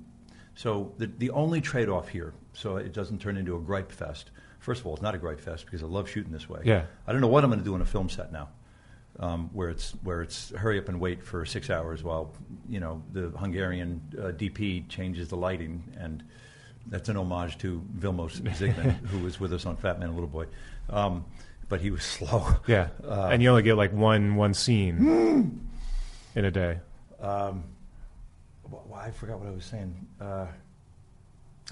So 0.55 0.93
the 0.97 1.07
the 1.07 1.29
only 1.31 1.62
trade 1.62 1.89
off 1.89 2.07
here, 2.07 2.33
so 2.53 2.77
it 2.77 2.93
doesn't 2.93 3.19
turn 3.21 3.38
into 3.38 3.55
a 3.57 3.60
gripe 3.60 3.91
fest. 3.91 4.31
First 4.60 4.81
of 4.81 4.88
all, 4.88 4.93
it's 4.93 5.03
not 5.03 5.13
a 5.13 5.17
gripe 5.19 5.39
fest 5.39 5.65
because 5.65 5.83
I 5.83 5.86
love 5.86 6.10
shooting 6.10 6.31
this 6.31 6.49
way. 6.49 6.62
Yeah. 6.63 6.86
I 7.05 7.12
don't 7.12 7.21
know 7.21 7.27
what 7.27 7.43
I'm 7.43 7.49
going 7.51 7.60
to 7.60 7.65
do 7.65 7.75
on 7.75 7.81
a 7.81 7.86
film 7.86 8.10
set 8.10 8.31
now, 8.31 8.49
um, 9.19 9.49
where 9.53 9.69
it's 9.69 9.91
where 10.03 10.21
it's 10.23 10.49
hurry 10.55 10.79
up 10.79 10.89
and 10.89 10.99
wait 10.99 11.21
for 11.23 11.45
six 11.45 11.69
hours 11.69 12.01
while 12.03 12.33
you 12.67 12.79
know 12.79 13.03
the 13.12 13.29
Hungarian 13.38 14.01
uh, 14.17 14.31
DP 14.31 14.88
changes 14.89 15.27
the 15.27 15.38
lighting, 15.38 15.83
and 15.99 16.23
that's 16.89 17.10
an 17.10 17.17
homage 17.17 17.58
to 17.60 17.82
Vilmos 18.00 18.39
Zsigmond, 18.41 19.06
who 19.08 19.19
was 19.19 19.39
with 19.39 19.54
us 19.54 19.65
on 19.65 19.76
Fat 19.78 20.00
Man 20.00 20.10
and 20.10 20.15
Little 20.15 20.30
Boy, 20.30 20.45
um, 20.89 21.26
but 21.69 21.82
he 21.82 21.91
was 21.91 22.04
slow. 22.15 22.45
Yeah, 22.67 22.88
Uh, 23.08 23.30
and 23.32 23.41
you 23.43 23.50
only 23.50 23.63
get 23.63 23.76
like 23.76 23.93
one 23.93 24.36
one 24.36 24.54
scene 24.54 25.62
in 26.36 26.45
a 26.45 26.52
day. 26.52 26.80
Um, 27.19 27.63
wh- 28.71 28.95
I 28.95 29.12
forgot 29.12 29.39
what 29.39 29.47
I 29.47 29.52
was 29.52 29.65
saying. 29.65 29.95
Uh, 30.21 30.45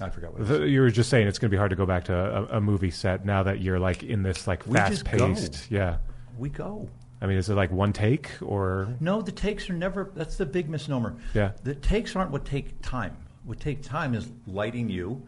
I 0.00 0.10
forgot 0.10 0.32
what 0.34 0.46
I 0.48 0.58
was 0.60 0.70
You 0.70 0.80
were 0.80 0.90
just 0.90 1.08
saying 1.08 1.26
it's 1.26 1.38
going 1.38 1.48
to 1.50 1.54
be 1.54 1.58
hard 1.58 1.70
to 1.70 1.76
go 1.76 1.86
back 1.86 2.04
to 2.04 2.14
a, 2.52 2.58
a 2.58 2.60
movie 2.60 2.90
set 2.90 3.24
now 3.24 3.42
that 3.44 3.60
you're 3.60 3.78
like 3.78 4.02
in 4.02 4.22
this 4.22 4.46
like 4.46 4.62
fast 4.64 5.04
paced. 5.04 5.70
Yeah, 5.70 5.96
We 6.38 6.48
go. 6.50 6.88
I 7.22 7.26
mean, 7.26 7.38
is 7.38 7.48
it 7.48 7.54
like 7.54 7.70
one 7.72 7.94
take 7.94 8.30
or 8.42 8.94
No, 9.00 9.22
the 9.22 9.32
takes 9.32 9.70
are 9.70 9.72
never. 9.72 10.10
That's 10.14 10.36
the 10.36 10.44
big 10.44 10.68
misnomer. 10.68 11.16
Yeah. 11.32 11.52
The 11.62 11.74
takes 11.74 12.14
aren't 12.14 12.30
what 12.30 12.44
take 12.44 12.82
time. 12.82 13.16
What 13.46 13.58
take 13.60 13.82
time 13.82 14.14
is 14.14 14.28
lighting 14.46 14.88
you, 14.90 15.22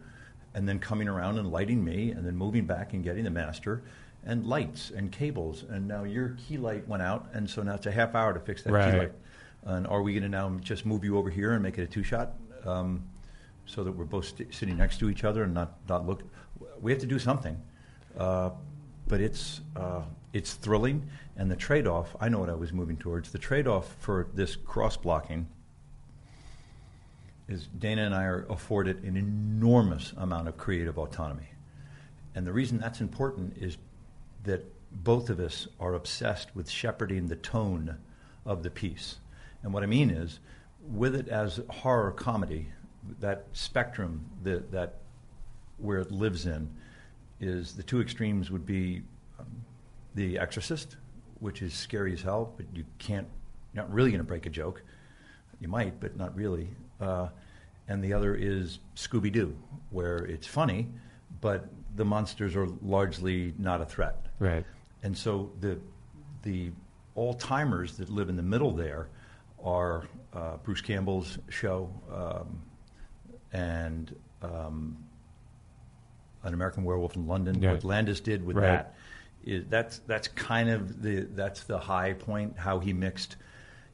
and 0.53 0.67
then 0.67 0.77
coming 0.79 1.07
around 1.07 1.37
and 1.39 1.51
lighting 1.51 1.83
me, 1.83 2.11
and 2.11 2.25
then 2.25 2.35
moving 2.35 2.65
back 2.65 2.93
and 2.93 3.03
getting 3.03 3.23
the 3.23 3.29
master, 3.31 3.81
and 4.25 4.45
lights 4.45 4.91
and 4.91 5.11
cables. 5.11 5.63
And 5.69 5.87
now 5.87 6.03
your 6.03 6.35
key 6.47 6.57
light 6.57 6.87
went 6.87 7.01
out, 7.01 7.29
and 7.33 7.49
so 7.49 7.63
now 7.63 7.75
it's 7.75 7.85
a 7.85 7.91
half 7.91 8.13
hour 8.15 8.33
to 8.33 8.39
fix 8.39 8.61
that 8.63 8.73
Right. 8.73 8.91
key 8.91 8.97
light. 8.99 9.11
And 9.63 9.87
are 9.87 10.01
we 10.01 10.13
going 10.13 10.23
to 10.23 10.29
now 10.29 10.49
just 10.61 10.85
move 10.85 11.03
you 11.03 11.17
over 11.17 11.29
here 11.29 11.53
and 11.53 11.63
make 11.63 11.77
it 11.77 11.83
a 11.83 11.87
two 11.87 12.03
shot, 12.03 12.33
um, 12.65 13.03
so 13.65 13.83
that 13.83 13.91
we're 13.91 14.05
both 14.05 14.25
st- 14.25 14.53
sitting 14.53 14.77
next 14.77 14.97
to 14.99 15.09
each 15.09 15.23
other 15.23 15.43
and 15.43 15.53
not 15.53 15.77
not 15.87 16.05
look? 16.05 16.23
We 16.81 16.91
have 16.91 16.99
to 17.01 17.07
do 17.07 17.19
something. 17.19 17.61
Uh, 18.17 18.49
but 19.07 19.21
it's 19.21 19.61
uh, 19.75 20.01
it's 20.33 20.53
thrilling, 20.53 21.07
and 21.37 21.49
the 21.49 21.55
trade-off. 21.55 22.15
I 22.19 22.29
know 22.29 22.39
what 22.39 22.49
I 22.49 22.53
was 22.55 22.71
moving 22.73 22.97
towards. 22.97 23.31
The 23.31 23.37
trade-off 23.39 23.95
for 23.99 24.27
this 24.33 24.55
cross-blocking 24.55 25.47
is 27.49 27.67
Dana 27.77 28.03
and 28.03 28.15
I 28.15 28.23
are 28.23 28.45
afforded 28.49 29.03
an 29.03 29.17
enormous 29.17 30.13
amount 30.17 30.47
of 30.47 30.57
creative 30.57 30.97
autonomy, 30.97 31.49
and 32.35 32.45
the 32.45 32.53
reason 32.53 32.77
that's 32.77 33.01
important 33.01 33.57
is 33.57 33.77
that 34.43 34.65
both 34.91 35.29
of 35.29 35.39
us 35.39 35.67
are 35.79 35.93
obsessed 35.93 36.55
with 36.55 36.69
shepherding 36.69 37.27
the 37.27 37.35
tone 37.35 37.97
of 38.45 38.63
the 38.63 38.69
piece, 38.69 39.17
and 39.63 39.73
what 39.73 39.83
I 39.83 39.87
mean 39.87 40.09
is, 40.09 40.39
with 40.91 41.15
it 41.15 41.27
as 41.27 41.59
horror 41.69 42.11
comedy, 42.11 42.69
that 43.19 43.45
spectrum 43.53 44.25
that 44.43 44.71
that 44.71 44.95
where 45.77 45.99
it 45.99 46.11
lives 46.11 46.45
in 46.45 46.69
is 47.39 47.73
the 47.73 47.83
two 47.83 48.01
extremes 48.01 48.51
would 48.51 48.65
be 48.65 49.01
um, 49.39 49.47
The 50.15 50.37
Exorcist, 50.37 50.97
which 51.39 51.61
is 51.61 51.73
scary 51.73 52.13
as 52.13 52.21
hell, 52.21 52.53
but 52.57 52.65
you 52.73 52.83
can't, 52.97 53.27
you're 53.73 53.83
not 53.83 53.93
really 53.93 54.11
going 54.11 54.19
to 54.19 54.27
break 54.27 54.45
a 54.45 54.49
joke. 54.49 54.83
You 55.61 55.67
might, 55.67 55.99
but 55.99 56.17
not 56.17 56.35
really. 56.35 56.69
Uh, 56.99 57.27
and 57.87 58.03
the 58.03 58.13
other 58.13 58.35
is 58.35 58.79
Scooby 58.95 59.31
Doo, 59.31 59.55
where 59.89 60.17
it's 60.17 60.45
funny, 60.47 60.87
but 61.41 61.67
the 61.95 62.05
monsters 62.05 62.55
are 62.55 62.67
largely 62.81 63.53
not 63.57 63.81
a 63.81 63.85
threat. 63.85 64.25
right? 64.39 64.65
And 65.03 65.17
so 65.17 65.51
the 65.59 65.79
the 66.43 66.71
all 67.15 67.33
timers 67.33 67.97
that 67.97 68.09
live 68.09 68.29
in 68.29 68.35
the 68.35 68.43
middle 68.43 68.71
there 68.71 69.07
are 69.63 70.07
uh, 70.33 70.57
Bruce 70.63 70.81
Campbell's 70.81 71.37
show 71.49 71.89
um, 72.13 72.61
and 73.51 74.15
um, 74.41 74.97
An 76.43 76.53
American 76.53 76.83
Werewolf 76.83 77.15
in 77.15 77.27
London. 77.27 77.59
What 77.61 77.83
Landis 77.83 78.19
did 78.19 78.45
with 78.45 78.57
Right. 78.57 78.67
that 78.67 78.95
is 79.43 79.65
that's 79.69 79.99
that's 79.99 80.27
kind 80.27 80.69
of 80.69 81.01
the 81.01 81.21
that's 81.33 81.63
the 81.63 81.79
high 81.79 82.13
point. 82.13 82.57
How 82.57 82.79
he 82.79 82.93
mixed, 82.93 83.37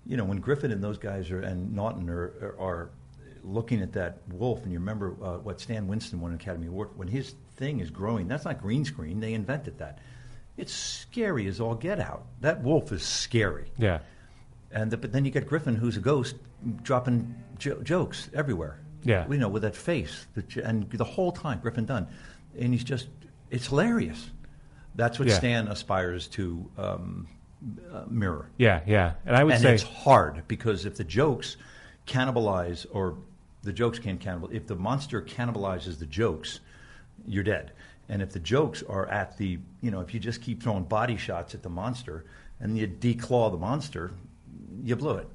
you 0.05 0.17
know, 0.17 0.23
when 0.25 0.39
Griffin 0.39 0.71
and 0.71 0.83
those 0.83 0.97
guys 0.97 1.31
are 1.31 1.41
and 1.41 1.73
Naughton 1.73 2.09
are 2.09 2.55
are, 2.59 2.89
looking 3.43 3.79
at 3.83 3.93
that 3.93 4.17
wolf, 4.31 4.63
and 4.63 4.71
you 4.71 4.79
remember 4.79 5.15
uh, 5.21 5.37
what 5.37 5.61
Stan 5.61 5.87
Winston 5.87 6.19
won 6.19 6.31
an 6.31 6.37
Academy 6.37 6.65
Award 6.65 6.89
when 6.95 7.07
his 7.07 7.35
thing 7.57 7.79
is 7.79 7.91
growing. 7.91 8.27
That's 8.27 8.43
not 8.45 8.59
green 8.59 8.83
screen. 8.83 9.19
They 9.19 9.35
invented 9.35 9.77
that. 9.77 9.99
It's 10.57 10.73
scary 10.73 11.45
as 11.45 11.59
all 11.61 11.75
get 11.75 11.99
out. 11.99 12.25
That 12.41 12.63
wolf 12.63 12.91
is 12.91 13.03
scary. 13.03 13.65
Yeah, 13.77 13.99
And 14.71 14.89
the, 14.89 14.97
but 14.97 15.11
then 15.11 15.25
you 15.25 15.31
get 15.31 15.45
Griffin, 15.47 15.75
who's 15.75 15.95
a 15.95 15.99
ghost, 15.99 16.37
dropping 16.81 17.35
jo- 17.59 17.83
jokes 17.83 18.29
everywhere. 18.33 18.79
Yeah. 19.03 19.27
you 19.29 19.37
know, 19.37 19.49
with 19.49 19.61
that 19.61 19.75
face, 19.75 20.25
the, 20.33 20.41
j- 20.41 20.61
and 20.63 20.89
the 20.89 21.03
whole 21.03 21.31
time 21.31 21.59
Griffin 21.61 21.85
Dunne, 21.85 22.07
and 22.57 22.73
he's 22.73 22.83
just—it's 22.83 23.67
hilarious. 23.67 24.31
That's 24.95 25.19
what 25.19 25.27
Yeah. 25.27 25.37
Stan 25.37 25.67
aspires 25.67 26.27
to 26.29 26.67
um, 26.79 27.27
uh, 27.91 28.03
mirror. 28.09 28.49
yeah, 28.57 28.81
yeah. 28.85 29.13
And 29.25 29.35
I 29.35 29.43
would 29.43 29.53
and 29.53 29.61
say 29.61 29.73
it's 29.75 29.83
hard 29.83 30.43
because 30.47 30.85
if 30.85 30.95
the 30.97 31.03
jokes 31.03 31.57
cannibalize, 32.07 32.85
or 32.91 33.17
the 33.63 33.73
jokes 33.73 33.99
can't 33.99 34.19
cannibal, 34.19 34.49
if 34.51 34.67
the 34.67 34.75
monster 34.75 35.21
cannibalizes 35.21 35.97
the 35.99 36.05
jokes, 36.05 36.59
you're 37.25 37.43
dead. 37.43 37.71
And 38.09 38.21
if 38.21 38.31
the 38.31 38.39
jokes 38.39 38.83
are 38.87 39.07
at 39.07 39.37
the, 39.37 39.57
you 39.81 39.89
know, 39.91 40.01
if 40.01 40.13
you 40.13 40.19
just 40.19 40.41
keep 40.41 40.61
throwing 40.61 40.83
body 40.83 41.17
shots 41.17 41.55
at 41.55 41.63
the 41.63 41.69
monster 41.69 42.25
and 42.59 42.77
you 42.77 42.87
declaw 42.87 43.51
the 43.51 43.57
monster, 43.57 44.11
you 44.83 44.95
blew 44.95 45.15
it. 45.15 45.27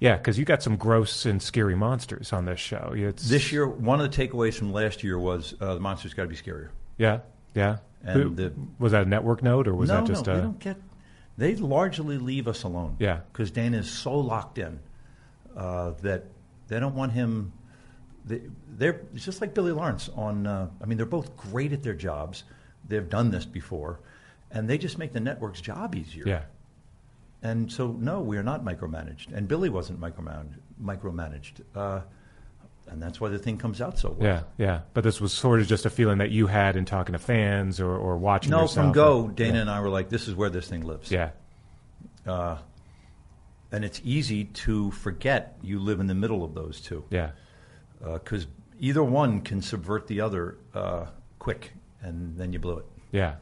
yeah, 0.00 0.16
because 0.16 0.38
you 0.38 0.46
got 0.46 0.62
some 0.62 0.76
gross 0.76 1.26
and 1.26 1.42
scary 1.42 1.74
monsters 1.76 2.32
on 2.32 2.46
this 2.46 2.58
show. 2.60 2.92
It's 2.96 3.28
This 3.28 3.52
year, 3.52 3.66
one 3.66 4.00
of 4.00 4.10
the 4.10 4.16
takeaways 4.28 4.54
from 4.54 4.72
last 4.72 5.04
year 5.04 5.18
was 5.18 5.54
uh, 5.60 5.74
the 5.74 5.80
monster's 5.80 6.14
got 6.14 6.22
to 6.22 6.28
be 6.28 6.36
scarier. 6.36 6.68
yeah, 6.96 7.20
yeah. 7.54 7.78
And 8.04 8.22
Who- 8.22 8.34
the- 8.34 8.52
was 8.78 8.92
that 8.92 9.02
a 9.02 9.08
network 9.08 9.42
note 9.42 9.68
or 9.68 9.74
was 9.74 9.90
no, 9.90 9.96
that 9.96 10.06
just 10.06 10.24
no, 10.26 10.32
a? 10.32 10.36
they 10.36 10.42
don't 10.42 10.58
get. 10.60 10.76
They 11.38 11.54
largely 11.54 12.18
leave 12.18 12.48
us 12.48 12.64
alone. 12.64 12.96
Yeah. 12.98 13.20
because 13.32 13.50
Dana 13.50 13.78
is 13.78 13.90
so 13.90 14.18
locked 14.18 14.58
in 14.58 14.80
uh, 15.56 15.92
that 16.02 16.24
they 16.66 16.78
don't 16.80 16.94
want 16.94 17.12
him. 17.12 17.52
They, 18.26 18.42
they're 18.76 19.00
it's 19.14 19.24
just 19.24 19.40
like 19.40 19.54
Billy 19.54 19.72
Lawrence 19.72 20.10
on. 20.14 20.46
Uh, 20.46 20.68
I 20.82 20.84
mean, 20.86 20.98
they're 20.98 21.06
both 21.06 21.34
great 21.36 21.72
at 21.72 21.82
their 21.82 21.94
jobs. 21.94 22.44
They've 22.86 23.08
done 23.08 23.30
this 23.30 23.46
before, 23.46 24.00
and 24.50 24.68
they 24.68 24.76
just 24.78 24.98
make 24.98 25.12
the 25.12 25.20
network's 25.20 25.60
job 25.60 25.94
easier. 25.94 26.24
yeah, 26.26 26.42
And 27.42 27.70
so, 27.70 27.92
no, 27.92 28.20
we 28.20 28.36
are 28.36 28.42
not 28.42 28.64
micromanaged. 28.64 29.32
And 29.32 29.46
Billy 29.46 29.68
wasn't 29.68 30.00
micromanaged. 30.00 30.58
micromanaged. 30.82 31.60
Uh, 31.74 32.00
and 32.90 33.02
that's 33.02 33.20
why 33.20 33.28
the 33.28 33.38
thing 33.38 33.58
comes 33.58 33.80
out 33.80 33.98
so 33.98 34.10
well. 34.18 34.26
yeah, 34.28 34.42
yeah. 34.56 34.80
But 34.94 35.04
this 35.04 35.20
was 35.20 35.32
sort 35.32 35.60
of 35.60 35.66
just 35.66 35.86
a 35.86 35.90
feeling 35.90 36.18
that 36.18 36.30
you 36.30 36.46
had 36.46 36.76
in 36.76 36.84
talking 36.84 37.12
to 37.12 37.18
fans 37.18 37.80
or, 37.80 37.90
or 37.96 38.16
watching. 38.16 38.50
No, 38.50 38.62
yourself. 38.62 38.86
from 38.86 38.92
go, 38.92 39.28
Dana 39.28 39.60
and 39.60 39.70
I 39.70 39.80
were 39.80 39.88
like, 39.90 40.08
this 40.08 40.28
is 40.28 40.34
where 40.34 40.50
this 40.50 40.68
thing 40.68 40.82
lives. 40.82 41.10
Yeah, 41.10 41.30
Uh, 42.26 42.58
and 43.70 43.84
it's 43.84 44.00
easy 44.04 44.44
to 44.44 44.90
forget 44.92 45.58
you 45.62 45.78
live 45.80 46.00
in 46.00 46.06
the 46.06 46.14
middle 46.14 46.42
of 46.44 46.54
those 46.54 46.80
two. 46.80 47.04
yeah, 47.10 47.30
Because 48.02 48.46
either 48.78 49.02
one 49.04 49.42
can 49.42 49.60
subvert 49.60 50.06
the 50.06 50.20
other 50.22 50.56
uh, 50.74 51.06
quick, 51.38 51.72
and 52.00 52.36
then 52.38 52.52
you 52.52 52.58
blew 52.58 52.78
it. 52.78 52.86
yeah, 53.12 53.34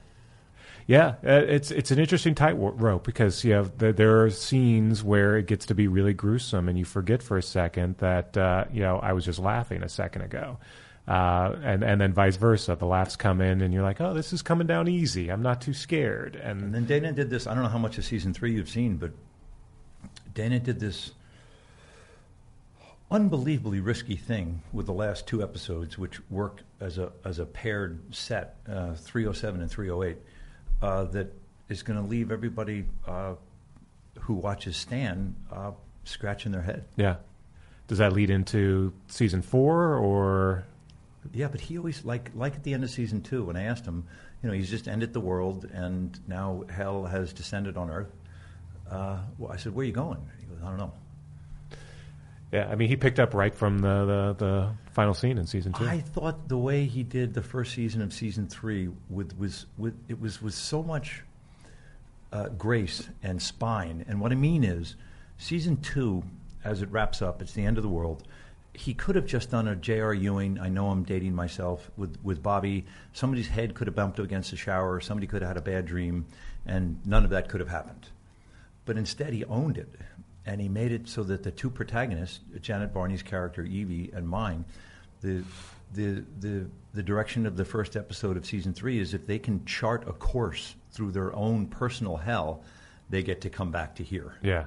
yeah. 0.86 1.14
Uh, 1.24 1.42
it's 1.48 1.70
it's 1.70 1.90
an 1.90 1.98
interesting 1.98 2.34
tightrope 2.34 3.04
because 3.04 3.44
you 3.44 3.52
have 3.52 3.78
the, 3.78 3.92
there 3.92 4.22
are 4.22 4.30
scenes 4.30 5.02
where 5.02 5.36
it 5.36 5.46
gets 5.46 5.66
to 5.66 5.74
be 5.74 5.88
really 5.88 6.14
gruesome, 6.14 6.68
and 6.68 6.78
you 6.78 6.84
forget 6.84 7.22
for 7.22 7.36
a 7.36 7.42
second 7.42 7.98
that 7.98 8.36
uh, 8.36 8.64
you 8.72 8.80
know 8.80 8.98
I 8.98 9.12
was 9.12 9.24
just 9.24 9.38
laughing 9.38 9.82
a 9.82 9.88
second 9.88 10.22
ago. 10.22 10.58
Uh, 11.08 11.56
and 11.62 11.84
and 11.84 12.00
then 12.00 12.12
vice 12.12 12.36
versa, 12.36 12.74
the 12.74 12.86
laughs 12.86 13.14
come 13.14 13.40
in, 13.40 13.60
and 13.60 13.72
you're 13.72 13.82
like, 13.82 14.00
"Oh, 14.00 14.12
this 14.12 14.32
is 14.32 14.42
coming 14.42 14.66
down 14.66 14.88
easy. 14.88 15.30
I'm 15.30 15.42
not 15.42 15.60
too 15.60 15.72
scared." 15.72 16.34
And, 16.34 16.62
And 16.62 16.74
then 16.74 16.84
Dana 16.84 17.12
did 17.12 17.30
this. 17.30 17.46
I 17.46 17.54
don't 17.54 17.62
know 17.62 17.68
how 17.68 17.78
much 17.78 17.96
of 17.98 18.04
season 18.04 18.34
three 18.34 18.52
you've 18.52 18.68
seen, 18.68 18.96
but 18.96 19.12
Dana 20.34 20.58
did 20.58 20.80
this 20.80 21.12
unbelievably 23.10 23.80
risky 23.80 24.16
thing 24.16 24.62
with 24.72 24.86
the 24.86 24.92
last 24.92 25.26
two 25.28 25.42
episodes, 25.42 25.96
which 25.96 26.20
work 26.28 26.62
as 26.80 26.98
a 26.98 27.12
as 27.24 27.38
a 27.38 27.46
paired 27.46 28.02
set, 28.14 28.56
uh, 28.68 28.94
307 28.94 29.60
and 29.60 29.70
308, 29.70 30.18
uh, 30.82 31.04
that 31.04 31.32
is 31.68 31.82
going 31.82 31.98
to 32.00 32.06
leave 32.06 32.30
everybody 32.30 32.84
uh, 33.06 33.34
who 34.20 34.34
watches 34.34 34.76
Stan 34.76 35.34
uh, 35.52 35.72
scratching 36.04 36.52
their 36.52 36.62
head. 36.62 36.84
yeah, 36.96 37.16
does 37.88 37.98
that 37.98 38.12
lead 38.12 38.30
into 38.30 38.92
season 39.08 39.42
four 39.42 39.94
or? 39.96 40.64
Yeah, 41.32 41.48
but 41.48 41.60
he 41.60 41.76
always 41.76 42.04
like 42.04 42.30
like 42.34 42.54
at 42.54 42.62
the 42.62 42.72
end 42.72 42.84
of 42.84 42.90
season 42.90 43.20
two 43.20 43.44
when 43.44 43.56
I 43.56 43.64
asked 43.64 43.84
him, 43.84 44.04
you 44.42 44.48
know, 44.48 44.54
he's 44.54 44.70
just 44.70 44.86
ended 44.86 45.12
the 45.12 45.20
world 45.20 45.68
and 45.72 46.18
now 46.28 46.64
hell 46.68 47.04
has 47.04 47.32
descended 47.32 47.76
on 47.76 47.90
Earth. 47.90 48.12
Uh, 48.90 49.18
well, 49.38 49.50
I 49.50 49.56
said, 49.56 49.74
where 49.74 49.82
are 49.82 49.86
you 49.86 49.92
going? 49.92 50.24
He 50.38 50.46
goes, 50.46 50.58
I 50.62 50.68
don't 50.68 50.78
know. 50.78 50.92
Yeah, 52.52 52.68
I 52.70 52.76
mean, 52.76 52.88
he 52.88 52.96
picked 52.96 53.18
up 53.18 53.34
right 53.34 53.52
from 53.52 53.80
the, 53.80 54.34
the, 54.38 54.44
the 54.44 54.70
final 54.96 55.12
scene 55.12 55.36
in 55.36 55.46
season 55.46 55.74
two. 55.74 55.84
I 55.84 56.00
thought 56.00 56.48
the 56.48 56.56
way 56.56 56.86
he 56.86 57.02
did 57.02 57.34
the 57.34 57.42
first 57.42 57.74
season 57.74 58.00
of 58.00 58.14
season 58.14 58.48
three 58.48 58.88
with 59.10 59.38
was 59.38 59.66
with 59.76 59.94
it 60.08 60.18
was 60.18 60.40
with 60.40 60.54
so 60.54 60.82
much 60.82 61.22
uh, 62.32 62.48
grace 62.48 63.06
and 63.22 63.40
spine. 63.40 64.06
And 64.08 64.20
what 64.22 64.32
I 64.32 64.36
mean 64.36 64.64
is, 64.64 64.96
season 65.36 65.76
two, 65.76 66.22
as 66.64 66.80
it 66.80 66.90
wraps 66.90 67.20
up, 67.20 67.42
it's 67.42 67.52
the 67.52 67.64
end 67.64 67.76
of 67.76 67.82
the 67.82 67.90
world. 67.90 68.24
he 68.72 68.92
could 68.94 69.16
have 69.16 69.26
just 69.26 69.50
done 69.50 69.68
a 69.68 69.74
J.R. 69.76 70.12
Ewing. 70.14 70.58
I 70.58 70.68
know 70.68 70.88
I'm 70.90 71.02
dating 71.02 71.34
myself 71.34 71.90
with 71.96 72.16
with 72.22 72.42
Bobby. 72.42 72.84
Somebody's 73.12 73.48
head 73.48 73.74
could 73.74 73.86
have 73.86 73.96
bumped 73.96 74.18
against 74.18 74.50
the 74.50 74.56
shower. 74.56 75.00
Somebody 75.00 75.26
could 75.26 75.42
have 75.42 75.48
had 75.48 75.56
a 75.56 75.62
bad 75.62 75.86
dream, 75.86 76.26
and 76.66 76.98
none 77.04 77.24
of 77.24 77.30
that 77.30 77.48
could 77.48 77.60
have 77.60 77.70
happened. 77.70 78.08
But 78.84 78.96
instead, 78.96 79.32
he 79.32 79.44
owned 79.46 79.78
it, 79.78 79.88
and 80.44 80.60
he 80.60 80.68
made 80.68 80.92
it 80.92 81.08
so 81.08 81.22
that 81.24 81.42
the 81.42 81.50
two 81.50 81.70
protagonists, 81.70 82.40
Janet 82.60 82.92
Varney's 82.92 83.22
character 83.22 83.62
Evie 83.62 84.10
and 84.14 84.28
mine, 84.28 84.64
the 85.20 85.42
the 85.94 86.24
the 86.40 86.66
the 86.94 87.02
direction 87.02 87.46
of 87.46 87.56
the 87.56 87.64
first 87.64 87.96
episode 87.96 88.36
of 88.36 88.46
season 88.46 88.72
three 88.72 88.98
is 88.98 89.14
if 89.14 89.26
they 89.26 89.38
can 89.38 89.64
chart 89.64 90.06
a 90.08 90.12
course 90.12 90.74
through 90.90 91.12
their 91.12 91.34
own 91.34 91.66
personal 91.66 92.16
hell, 92.16 92.64
they 93.10 93.22
get 93.22 93.40
to 93.42 93.50
come 93.50 93.70
back 93.70 93.94
to 93.96 94.02
here. 94.02 94.34
Yeah. 94.42 94.64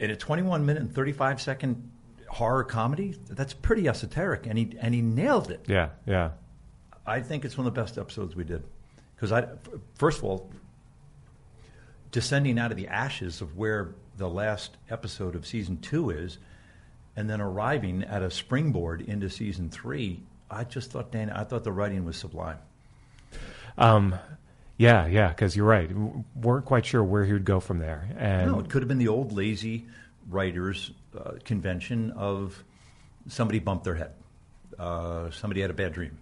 In 0.00 0.10
a 0.10 0.16
21 0.16 0.64
minute 0.66 0.82
and 0.82 0.94
35 0.94 1.40
second 1.40 1.90
horror 2.28 2.64
comedy, 2.64 3.16
that's 3.28 3.54
pretty 3.54 3.88
esoteric, 3.88 4.46
and 4.46 4.58
he 4.58 4.76
and 4.80 4.94
he 4.94 5.02
nailed 5.02 5.50
it. 5.50 5.64
Yeah. 5.66 5.90
Yeah. 6.06 6.30
I 7.06 7.20
think 7.20 7.44
it's 7.44 7.56
one 7.56 7.66
of 7.66 7.74
the 7.74 7.80
best 7.80 7.96
episodes 7.96 8.36
we 8.36 8.44
did 8.44 8.62
because 9.16 9.32
I, 9.32 9.48
first 9.94 10.18
of 10.18 10.24
all, 10.24 10.50
descending 12.10 12.58
out 12.58 12.70
of 12.70 12.76
the 12.76 12.88
ashes 12.88 13.40
of 13.40 13.56
where 13.56 13.94
the 14.16 14.28
last 14.28 14.76
episode 14.90 15.34
of 15.34 15.46
season 15.46 15.78
two 15.78 16.10
is, 16.10 16.38
and 17.18 17.28
then 17.28 17.40
arriving 17.40 18.04
at 18.04 18.22
a 18.22 18.30
springboard 18.30 19.00
into 19.00 19.28
season 19.28 19.68
three. 19.68 20.22
I 20.48 20.62
just 20.62 20.92
thought, 20.92 21.10
Dan, 21.10 21.30
I 21.30 21.42
thought 21.42 21.64
the 21.64 21.72
writing 21.72 22.04
was 22.04 22.16
sublime. 22.16 22.58
Um, 23.76 24.14
yeah, 24.76 25.04
yeah, 25.08 25.28
because 25.30 25.56
you're 25.56 25.66
right. 25.66 25.88
W- 25.88 26.22
weren't 26.40 26.64
quite 26.64 26.86
sure 26.86 27.02
where 27.02 27.24
he 27.24 27.32
would 27.32 27.44
go 27.44 27.58
from 27.58 27.80
there, 27.80 28.08
and 28.16 28.52
no, 28.52 28.60
it 28.60 28.70
could 28.70 28.82
have 28.82 28.88
been 28.88 28.98
the 28.98 29.08
old 29.08 29.32
lazy 29.32 29.86
writers 30.30 30.92
uh, 31.18 31.32
convention 31.44 32.12
of 32.12 32.62
somebody 33.26 33.58
bumped 33.58 33.82
their 33.82 33.96
head, 33.96 34.12
uh, 34.78 35.28
somebody 35.32 35.60
had 35.60 35.70
a 35.70 35.74
bad 35.74 35.92
dream, 35.92 36.16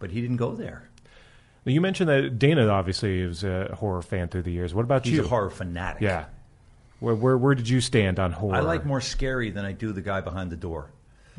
but 0.00 0.10
he 0.10 0.20
didn't 0.20 0.36
go 0.36 0.52
there. 0.56 0.82
you 1.64 1.80
mentioned 1.80 2.08
that 2.10 2.40
Dana 2.40 2.66
obviously 2.66 3.20
is 3.20 3.44
a 3.44 3.76
horror 3.78 4.02
fan 4.02 4.26
through 4.26 4.42
the 4.42 4.52
years. 4.52 4.74
What 4.74 4.82
about 4.82 5.04
He's 5.04 5.14
you? 5.14 5.24
a 5.24 5.28
horror 5.28 5.50
fanatic. 5.50 6.02
Yeah. 6.02 6.24
Where, 7.00 7.14
where 7.14 7.38
where 7.38 7.54
did 7.54 7.68
you 7.68 7.80
stand 7.80 8.18
on 8.18 8.32
horror? 8.32 8.56
I 8.56 8.60
like 8.60 8.84
more 8.84 9.00
scary 9.00 9.50
than 9.50 9.64
I 9.64 9.72
do 9.72 9.92
the 9.92 10.00
guy 10.00 10.20
behind 10.20 10.50
the 10.50 10.56
door. 10.56 10.90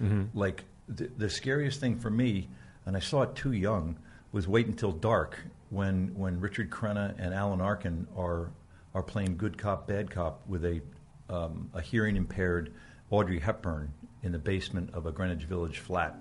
Mm-hmm. 0.01 0.37
Like 0.37 0.63
the, 0.87 1.09
the 1.17 1.29
scariest 1.29 1.79
thing 1.79 1.99
for 1.99 2.09
me, 2.09 2.47
and 2.85 2.95
I 2.95 2.99
saw 2.99 3.23
it 3.23 3.35
too 3.35 3.51
young, 3.51 3.97
was 4.31 4.47
wait 4.47 4.67
until 4.67 4.91
dark 4.91 5.37
when 5.69 6.13
when 6.15 6.39
Richard 6.39 6.69
Crenna 6.69 7.13
and 7.17 7.33
Alan 7.33 7.59
Arkin 7.59 8.07
are 8.17 8.51
are 8.93 9.03
playing 9.03 9.37
good 9.37 9.57
cop 9.57 9.87
bad 9.87 10.09
cop 10.09 10.47
with 10.47 10.63
a 10.63 10.81
um, 11.29 11.69
a 11.73 11.81
hearing 11.81 12.15
impaired 12.15 12.73
Audrey 13.11 13.39
Hepburn 13.39 13.93
in 14.23 14.31
the 14.31 14.39
basement 14.39 14.91
of 14.93 15.05
a 15.05 15.11
Greenwich 15.11 15.43
Village 15.43 15.79
flat. 15.79 16.15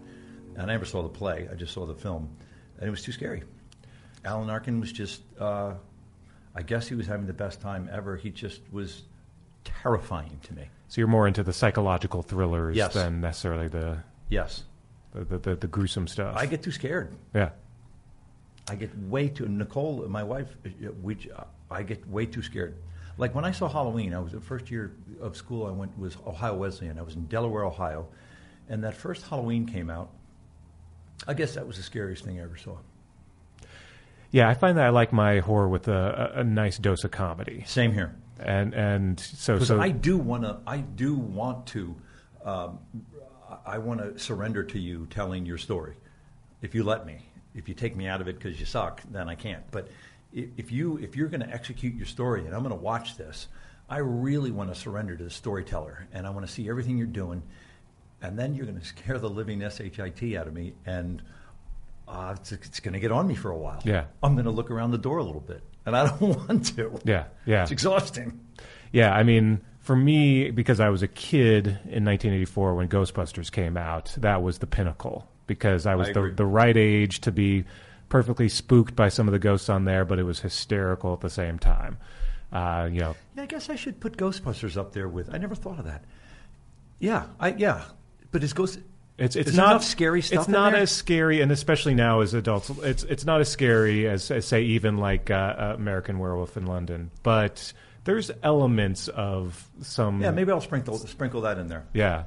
And 0.55 0.63
I 0.63 0.75
never 0.75 0.85
saw 0.85 1.03
the 1.03 1.09
play; 1.09 1.49
I 1.51 1.55
just 1.55 1.73
saw 1.73 1.87
the 1.87 1.95
film, 1.95 2.29
and 2.79 2.89
it 2.89 2.91
was 2.91 3.03
too 3.03 3.13
scary. 3.13 3.45
Alan 4.25 4.51
Arkin 4.51 4.81
was 4.81 4.91
just. 4.91 5.23
Uh, 5.39 5.75
I 6.55 6.63
guess 6.63 6.89
he 6.89 6.97
was 6.97 7.07
having 7.07 7.27
the 7.27 7.33
best 7.33 7.61
time 7.61 7.89
ever. 7.93 8.17
He 8.17 8.31
just 8.31 8.63
was 8.73 9.03
terrifying 9.83 10.39
to 10.45 10.55
me. 10.55 10.69
So 10.89 11.01
you're 11.01 11.09
more 11.09 11.27
into 11.29 11.43
the 11.43 11.53
psychological 11.53 12.23
thrillers 12.23 12.77
Yes. 12.77 12.95
than 12.95 13.21
necessarily 13.21 13.69
the 13.69 13.99
Yes. 14.29 14.65
the, 15.15 15.25
the, 15.25 15.39
the, 15.39 15.57
the 15.57 15.67
gruesome 15.67 16.07
stuff. 16.07 16.35
I 16.37 16.47
get 16.47 16.63
too 16.63 16.71
scared. 16.73 17.15
yeah. 17.35 17.51
I 18.71 18.75
get 18.75 18.97
way 18.99 19.29
too. 19.29 19.49
Nicole, 19.49 20.07
my 20.09 20.23
wife, 20.23 20.49
uh, 20.67 20.91
we, 21.03 21.17
I 21.71 21.83
get 21.83 22.07
way 22.07 22.27
too 22.27 22.43
scared. 22.43 22.75
Like 23.17 23.35
when 23.35 23.45
I 23.47 23.51
saw 23.51 23.67
Halloween, 23.69 24.13
I 24.15 24.19
was 24.21 24.33
the 24.33 24.41
first 24.41 24.71
year 24.71 24.93
of 25.23 25.37
school. 25.37 25.67
I 25.67 25.71
went 25.71 25.99
was 25.99 26.17
Ohio 26.27 26.55
Wesleyan. 26.55 26.99
I 26.99 27.03
was 27.03 27.15
in 27.15 27.25
Delaware, 27.27 27.65
Ohio, 27.65 28.09
and 28.69 28.85
that 28.85 28.95
first 28.95 29.27
Halloween 29.27 29.65
came 29.67 29.89
out. 29.91 30.11
I 31.27 31.33
guess 31.35 31.55
that 31.55 31.67
was 31.67 31.79
the 31.79 31.83
scariest 31.83 32.25
thing 32.25 32.39
I 32.39 32.43
ever 32.45 32.57
saw. 32.59 32.77
Yeah, 34.31 34.49
I 34.49 34.55
find 34.55 34.77
that 34.77 34.85
I 34.85 34.91
like 34.91 35.13
my 35.13 35.39
horror 35.39 35.69
with 35.69 35.89
a, 35.89 36.33
a 36.37 36.45
nice 36.45 36.77
dose 36.79 37.03
of 37.05 37.11
comedy, 37.11 37.65
Same 37.67 37.93
here. 37.93 38.15
And 38.41 38.75
and 38.75 39.19
so 39.19 39.59
so 39.59 39.81
I 39.81 39.91
do 39.91 40.17
want 40.17 40.43
to. 40.43 40.59
I 40.67 40.79
do 40.79 41.15
want 41.15 41.67
to. 41.69 41.97
Um, 42.45 42.79
I 43.67 43.79
want 43.79 44.01
to 44.01 44.19
surrender 44.19 44.63
to 44.63 44.79
you 44.79 45.07
telling 45.11 45.47
your 45.47 45.59
story, 45.59 45.97
if 46.63 46.75
you 46.75 46.85
let 46.85 47.07
me. 47.07 47.25
If 47.55 47.69
you 47.69 47.75
take 47.75 47.97
me 47.97 48.07
out 48.07 48.21
of 48.21 48.29
it 48.29 48.39
because 48.39 48.61
you 48.61 48.67
suck, 48.67 49.03
then 49.11 49.29
I 49.29 49.35
can't. 49.35 49.69
But 49.71 49.89
if 50.33 50.71
you 50.71 50.99
if 50.99 51.17
you're 51.17 51.29
going 51.29 51.41
to 51.41 51.51
execute 51.51 51.95
your 51.95 52.07
story 52.07 52.45
and 52.45 52.55
I'm 52.55 52.63
going 52.63 52.75
to 52.75 52.81
watch 52.81 53.17
this, 53.17 53.49
I 53.89 53.99
really 53.99 54.51
want 54.51 54.73
to 54.73 54.79
surrender 54.79 55.17
to 55.17 55.25
the 55.25 55.31
storyteller 55.31 56.07
and 56.13 56.27
I 56.27 56.31
want 56.31 56.47
to 56.47 56.53
see 56.53 56.69
everything 56.69 56.99
you're 56.99 57.07
doing, 57.07 57.43
and 58.23 58.39
then 58.39 58.55
you're 58.55 58.67
going 58.67 58.79
to 58.79 58.85
scare 58.85 59.19
the 59.19 59.31
living 59.31 59.61
shit 59.61 59.99
out 60.37 60.47
of 60.47 60.55
me 60.55 60.75
and. 60.87 61.23
Uh, 62.07 62.35
it's 62.41 62.53
it's 62.53 62.81
going 62.81 62.95
to 62.95 63.01
get 63.01 63.13
on 63.13 63.27
me 63.27 63.35
for 63.35 63.51
a 63.51 63.57
while. 63.57 63.83
Yeah. 63.85 64.07
I'm 64.23 64.33
going 64.33 64.47
to 64.47 64.51
look 64.51 64.71
around 64.71 64.93
the 64.93 64.97
door 64.99 65.19
a 65.19 65.23
little 65.23 65.43
bit, 65.43 65.63
and 65.89 65.97
I 65.97 66.07
don't 66.07 66.21
want 66.49 66.67
to. 66.77 67.01
yeah 67.05 67.25
yeah 67.47 67.63
It's 67.63 67.71
exhausting. 67.73 68.39
yeah. 68.93 69.13
I 69.15 69.23
mean, 69.25 69.61
for 69.81 69.97
me, 69.97 70.51
because 70.51 70.81
I 70.81 70.89
was 70.91 71.03
a 71.03 71.09
kid 71.09 71.67
in 71.67 72.05
1984 72.05 72.75
when 72.75 72.89
Ghostbusters 72.89 73.51
came 73.51 73.77
out, 73.77 74.15
that 74.19 74.43
was 74.43 74.59
the 74.59 74.67
pinnacle 74.67 75.29
because 75.47 75.87
I 75.87 75.95
was 75.97 76.09
I 76.09 76.13
the 76.13 76.33
the 76.37 76.47
right 76.47 76.77
age 76.77 77.21
to 77.23 77.33
be 77.33 77.65
perfectly 78.09 78.49
spooked 78.49 78.95
by 78.97 79.09
some 79.09 79.29
of 79.29 79.33
the 79.33 79.39
ghosts 79.39 79.69
on 79.69 79.85
there, 79.85 80.05
but 80.05 80.19
it 80.19 80.25
was 80.25 80.41
hysterical 80.41 81.13
at 81.15 81.21
the 81.21 81.31
same 81.31 81.59
time. 81.59 81.99
Uh, 82.53 82.89
you 82.91 83.01
know, 83.01 83.15
Yeah, 83.37 83.43
I 83.43 83.47
guess 83.47 83.69
I 83.69 83.77
should 83.77 84.01
put 84.01 84.17
Ghostbusters 84.17 84.77
up 84.79 84.93
there 84.93 85.09
with. 85.09 85.33
I 85.35 85.39
never 85.39 85.55
thought 85.55 85.79
of 85.79 85.85
that. 85.85 86.05
Yeah, 86.99 87.27
I 87.39 87.49
yeah, 87.53 87.85
but 88.31 88.43
is 88.43 88.53
Ghost? 88.55 88.81
It's 89.19 89.35
it's 89.35 89.51
Is 89.51 89.57
there 89.57 89.67
not 89.67 89.83
scary 89.83 90.23
stuff 90.23 90.41
It's 90.41 90.49
not 90.49 90.73
there? 90.73 90.83
as 90.83 90.93
scary, 90.93 91.41
and 91.41 91.51
especially 91.51 91.95
now 91.95 92.21
as 92.21 92.35
adults, 92.35 92.71
it's 92.71 93.03
it's 93.03 93.25
not 93.25 93.41
as 93.41 93.49
scary 93.49 94.07
as, 94.09 94.31
as 94.31 94.47
say 94.47 94.63
even 94.63 94.97
like 94.99 95.29
uh, 95.31 95.35
uh, 95.35 95.73
American 95.77 96.19
Werewolf 96.21 96.57
in 96.57 96.67
London. 96.67 97.11
But 97.25 97.73
there's 98.05 98.31
elements 98.45 99.09
of 99.09 99.69
some 99.83 100.23
Yeah, 100.23 100.31
maybe 100.31 100.53
I'll 100.53 100.61
sprinkle 100.61 100.99
sprinkle 100.99 101.41
that 101.43 101.59
in 101.59 101.67
there. 101.67 101.85
yeah. 101.93 102.25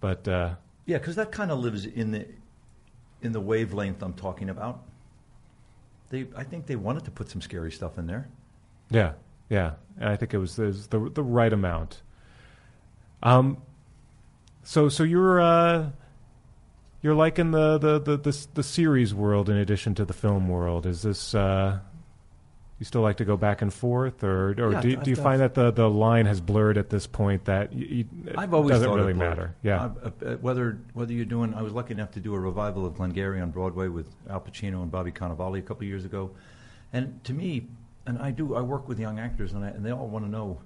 But 0.00 0.28
uh, 0.28 0.54
Yeah, 0.86 0.98
because 0.98 1.16
that 1.16 1.32
kind 1.32 1.50
of 1.50 1.58
lives 1.60 1.86
in 1.86 2.10
the 2.10 2.26
in 3.22 3.32
the 3.32 3.40
wavelength 3.40 4.02
I'm 4.02 4.12
talking 4.14 4.50
about. 4.50 4.82
They, 6.10 6.26
I 6.36 6.42
think 6.44 6.66
they 6.66 6.76
wanted 6.76 7.04
to 7.04 7.10
put 7.10 7.30
some 7.30 7.40
scary 7.40 7.70
stuff 7.70 7.96
in 7.96 8.06
there. 8.06 8.28
yeah, 8.90 9.12
yeah, 9.48 9.74
and 9.98 10.08
I 10.08 10.16
think 10.16 10.34
it 10.34 10.38
was, 10.38 10.58
it 10.58 10.66
was 10.66 10.86
the 10.88 11.08
the 11.08 11.22
right 11.22 11.52
amount. 11.52 12.02
Um, 13.22 13.58
so 14.62 14.88
so 14.88 15.02
you're 15.02 15.40
uh, 15.40 15.90
you're 17.02 17.14
liking 17.14 17.50
the 17.50 17.78
the, 17.78 17.98
the 17.98 18.16
the 18.16 18.46
the 18.54 18.62
series 18.62 19.14
world 19.14 19.48
in 19.48 19.56
addition 19.56 19.94
to 19.96 20.04
the 20.04 20.12
film 20.12 20.48
world. 20.48 20.86
Is 20.86 21.02
this 21.02 21.34
uh, 21.34 21.78
you 22.78 22.84
still 22.86 23.02
like 23.02 23.18
to 23.18 23.24
go 23.24 23.36
back 23.36 23.60
and 23.62 23.72
forth, 23.72 24.22
or 24.24 24.50
or 24.58 24.72
Yeah, 24.72 24.80
do, 24.80 24.96
do 24.96 25.10
you 25.10 25.16
I've- 25.16 25.22
find 25.22 25.40
that 25.40 25.54
the, 25.54 25.70
the 25.70 25.88
line 25.88 26.26
has 26.26 26.40
blurred 26.40 26.78
at 26.78 26.88
this 26.90 27.06
point 27.06 27.44
that 27.44 27.72
you, 27.72 27.86
you, 27.86 28.04
it 28.26 28.38
I've 28.38 28.54
always 28.54 28.70
doesn't 28.76 28.90
really 28.92 29.12
it 29.12 29.16
matter? 29.16 29.54
Yeah, 29.62 29.90
Uh, 30.02 30.10
uh, 30.24 30.34
whether 30.36 30.78
whether 30.94 31.12
you're 31.12 31.24
doing, 31.26 31.52
I 31.54 31.62
was 31.62 31.72
lucky 31.72 31.92
enough 31.92 32.12
to 32.12 32.20
do 32.20 32.34
a 32.34 32.38
revival 32.40 32.86
of 32.86 32.94
Glengarry 32.96 33.40
on 33.40 33.50
Broadway 33.50 33.88
with 33.88 34.06
Al 34.28 34.40
Pacino 34.40 34.82
and 34.82 34.90
Bobby 34.90 35.12
Cannavale 35.12 35.58
a 35.58 35.62
couple 35.62 35.82
of 35.84 35.88
years 35.88 36.04
ago, 36.04 36.30
and 36.92 37.22
to 37.24 37.32
me, 37.34 37.66
and 38.06 38.18
I 38.18 38.30
do, 38.30 38.54
I 38.54 38.60
work 38.62 38.88
with 38.88 38.98
young 38.98 39.18
actors, 39.18 39.52
and, 39.52 39.62
I, 39.64 39.68
and 39.68 39.84
they 39.84 39.90
all 39.90 40.08
want 40.08 40.24
to 40.24 40.30
know. 40.30 40.58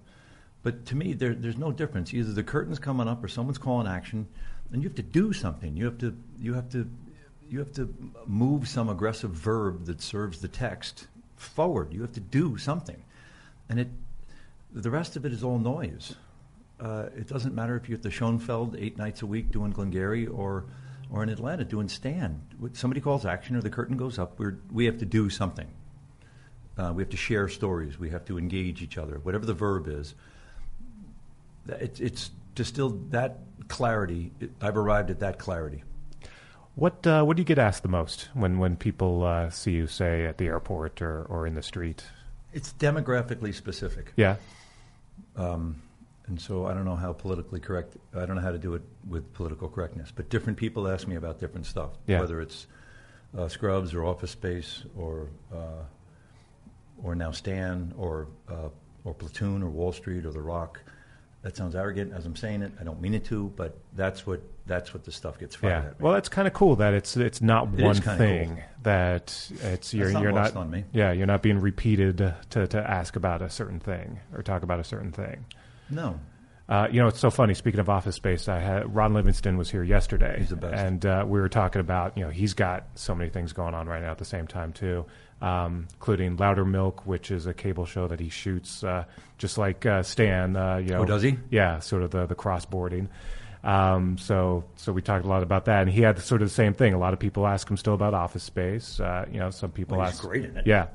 But 0.65 0.87
to 0.87 0.97
me, 0.97 1.13
there, 1.13 1.35
there's 1.35 1.59
no 1.59 1.71
difference. 1.71 2.13
Either 2.13 2.33
the 2.33 2.43
curtain's 2.43 2.81
coming 2.81 3.07
up, 3.07 3.23
or 3.23 3.29
someone's 3.29 3.59
calling 3.59 3.87
action, 3.87 4.27
and 4.73 4.83
you 4.83 4.89
have 4.89 4.97
to 4.97 5.03
do 5.03 5.33
something. 5.33 5.77
You 5.77 5.85
have 5.85 5.99
to, 5.99 6.17
you 6.41 6.55
have 6.55 6.71
to, 6.71 6.91
you 7.49 7.59
have 7.61 7.73
to 7.75 7.95
move 8.27 8.67
some 8.67 8.89
aggressive 8.89 9.31
verb 9.31 9.85
that 9.85 10.01
serves 10.01 10.41
the 10.41 10.49
text 10.49 11.07
forward. 11.37 11.93
You 11.93 12.01
have 12.01 12.15
to 12.15 12.21
do 12.21 12.57
something, 12.57 13.05
and 13.69 13.79
it, 13.79 13.89
the 14.73 14.91
rest 14.91 15.17
of 15.17 15.27
it 15.27 15.33
is 15.33 15.45
all 15.45 15.59
noise. 15.59 16.15
Uh, 16.81 17.07
it 17.15 17.29
doesn't 17.29 17.55
matter 17.55 17.77
if 17.77 17.89
you're 17.89 17.97
at 17.97 18.03
the 18.03 18.11
Schoenfeld 18.11 18.75
eight 18.79 18.97
nights 18.97 19.23
a 19.23 19.27
week 19.27 19.53
doing 19.53 19.71
Glengarry 19.71 20.27
or, 20.27 20.65
or 21.11 21.23
in 21.23 21.29
Atlanta 21.29 21.65
doing 21.65 21.89
Stan. 21.89 22.43
Somebody 22.73 23.01
calls 23.01 23.25
action 23.25 23.55
or 23.55 23.61
the 23.61 23.71
curtain 23.71 23.97
goes 23.97 24.19
up. 24.19 24.39
We're, 24.39 24.59
we 24.73 24.87
have 24.87 24.99
to 24.99 25.05
do 25.05 25.31
something. 25.31 25.69
Uh, 26.77 26.93
we 26.95 27.03
have 27.03 27.11
to 27.11 27.17
share 27.17 27.49
stories. 27.49 27.99
We 27.99 28.11
have 28.11 28.25
to 28.25 28.39
engage 28.39 28.83
each 28.83 28.99
other. 28.99 29.21
Whatever 29.23 29.47
the 29.47 29.55
verb 29.55 29.87
is, 29.87 30.15
That- 31.67 32.01
it's, 32.01 32.31
distilled 32.55 33.11
that 33.11 33.39
clarity. 33.67 34.31
It, 34.39 34.53
I've 34.61 34.77
arrived 34.77 35.11
at 35.11 35.19
that 35.21 35.39
clarity. 35.41 35.83
what 36.77 37.05
uh, 37.05 37.25
what 37.25 37.37
do 37.37 37.41
you 37.41 37.45
get 37.45 37.59
asked 37.59 37.83
the 37.83 37.89
most 37.89 38.29
when 38.35 38.59
when 38.59 38.77
people 38.77 39.25
uh, 39.25 39.51
see 39.51 39.73
you, 39.73 39.87
say 39.89 40.25
at 40.27 40.39
the 40.39 40.47
airport 40.47 41.03
or, 41.03 41.25
or 41.25 41.47
in 41.49 41.55
the 41.55 41.63
street? 41.63 42.05
It's 42.53 42.73
demographically 42.79 43.53
specific. 43.53 44.13
Yeah, 44.15 44.37
Um, 45.37 45.83
and 46.29 46.41
so 46.41 46.67
I 46.67 46.75
don't 46.75 46.85
know 46.85 46.95
how 46.95 47.13
politically 47.13 47.59
correct. 47.59 47.97
I 48.15 48.25
don't 48.25 48.37
know 48.37 48.43
how 48.43 48.53
to 48.53 48.59
do 48.59 48.75
it 48.75 48.83
with 49.09 49.33
political 49.35 49.69
correctness. 49.69 50.13
But 50.15 50.29
different 50.31 50.57
people 50.57 50.87
ask 50.87 51.09
me 51.09 51.17
about 51.17 51.41
different 51.41 51.67
stuff, 51.67 51.91
Yeah. 52.07 52.21
whether 52.21 52.41
it's 52.41 52.69
uh, 53.37 53.49
Scrubs 53.49 53.93
or 53.95 54.05
Office 54.05 54.31
Space 54.31 54.85
or 54.97 55.29
uh, 55.53 55.83
or 57.03 57.17
now 57.17 57.33
Stan 57.33 57.93
or 57.99 58.29
uh, 58.49 58.69
or 59.05 59.13
Platoon 59.15 59.63
or 59.65 59.69
Wall 59.71 59.91
Street 59.93 60.25
or 60.25 60.31
The 60.31 60.41
Rock. 60.41 60.81
That 61.45 61.57
sounds 61.57 61.75
arrogant 61.77 62.13
as 62.13 62.27
I'm 62.27 62.35
saying 62.37 62.63
it. 62.63 62.73
I 62.81 62.85
don't 62.85 63.01
mean 63.01 63.15
it 63.15 63.25
to, 63.27 63.53
but 63.57 63.79
that's 63.95 64.27
what 64.27 64.41
that's 64.67 64.93
what 64.95 65.05
the 65.05 65.13
stuff 65.13 65.39
gets 65.39 65.55
fired 65.55 65.71
Yeah. 65.71 65.79
at. 65.91 66.01
me. 66.01 66.05
Well, 66.05 66.15
that's 66.15 66.29
kind 66.31 66.49
of 66.49 66.55
cool 66.55 66.75
that 66.77 66.93
it's 66.95 67.17
it's 67.17 67.41
not 67.41 67.69
It 67.77 67.85
one 67.85 67.95
thing 67.95 68.49
cool. 68.57 68.65
that 68.83 69.51
it's 69.63 69.95
you're 69.95 70.11
not 70.11 70.23
you're 70.23 70.33
not 70.33 70.57
on 70.57 70.71
me. 70.71 70.85
yeah 70.93 71.13
you're 71.13 71.27
not 71.27 71.43
being 71.43 71.61
repeated 71.61 72.19
to 72.51 72.67
to 72.67 72.91
ask 72.91 73.15
about 73.17 73.43
a 73.43 73.51
certain 73.51 73.79
thing 73.79 74.19
or 74.35 74.43
talk 74.43 74.63
about 74.65 74.81
a 74.81 74.85
certain 74.85 75.13
thing. 75.13 75.45
no, 75.91 76.19
Uh, 76.67 76.89
you 76.91 76.99
know, 76.99 77.09
it's 77.09 77.21
so 77.21 77.29
funny. 77.31 77.53
Speaking 77.53 77.79
of 77.81 77.91
Office 77.91 78.17
Space, 78.17 78.49
I 78.49 78.59
had 78.59 78.95
Ron 78.95 79.13
Livingston 79.13 79.59
was 79.59 79.71
here 79.71 79.83
yesterday. 79.83 80.37
He's 80.39 80.49
the 80.49 80.57
best. 80.57 80.83
and 80.83 81.05
uh, 81.05 81.25
we 81.29 81.39
were 81.39 81.51
talking 81.51 81.81
about 81.81 82.17
you 82.17 82.25
know 82.25 82.31
he's 82.31 82.55
got 82.55 82.87
so 82.95 83.15
many 83.15 83.29
things 83.29 83.53
going 83.53 83.75
on 83.75 83.87
right 83.87 84.01
now 84.01 84.11
at 84.13 84.17
the 84.19 84.25
same 84.25 84.47
time 84.47 84.73
too, 84.73 85.05
um, 85.45 85.87
including 85.95 86.37
Loudermilk, 86.37 87.01
which 87.05 87.31
is 87.31 87.47
a 87.47 87.55
cable 87.55 87.85
show 87.87 88.07
that 88.09 88.21
he 88.21 88.29
shoots 88.29 88.83
uh, 88.85 89.05
just 89.39 89.59
like 89.59 89.85
uh, 89.87 90.03
Stan. 90.03 90.57
Uh, 90.57 90.77
you 90.77 90.91
know, 90.91 91.01
Oh, 91.03 91.05
does 91.05 91.23
he? 91.23 91.37
Yeah, 91.51 91.81
sort 91.81 92.03
of 92.03 92.11
the 92.11 92.27
the 92.27 92.35
crossboarding. 92.35 93.09
Um, 93.63 94.19
so 94.19 94.65
so 94.77 94.93
we 94.93 95.01
talked 95.03 95.25
a 95.25 95.29
lot 95.29 95.43
about 95.43 95.65
that, 95.67 95.83
and 95.83 95.91
he 95.91 96.03
had 96.03 96.19
sort 96.19 96.43
of 96.43 96.49
the 96.49 96.55
same 96.55 96.75
thing. 96.75 96.93
A 96.95 96.99
lot 96.99 97.13
of 97.13 97.19
people 97.19 97.47
ask 97.47 97.69
him 97.69 97.77
still 97.77 97.95
about 97.95 98.13
Office 98.15 98.43
Space. 98.43 99.01
Uh, 99.01 99.27
you 99.33 99.39
know, 99.39 99.51
some 99.51 99.71
people 99.71 99.99
Well, 99.99 100.07
he's 100.07 100.15
ask. 100.17 100.23
great 100.25 100.45
in 100.45 100.57
it. 100.59 100.67
Yeah. 100.67 100.87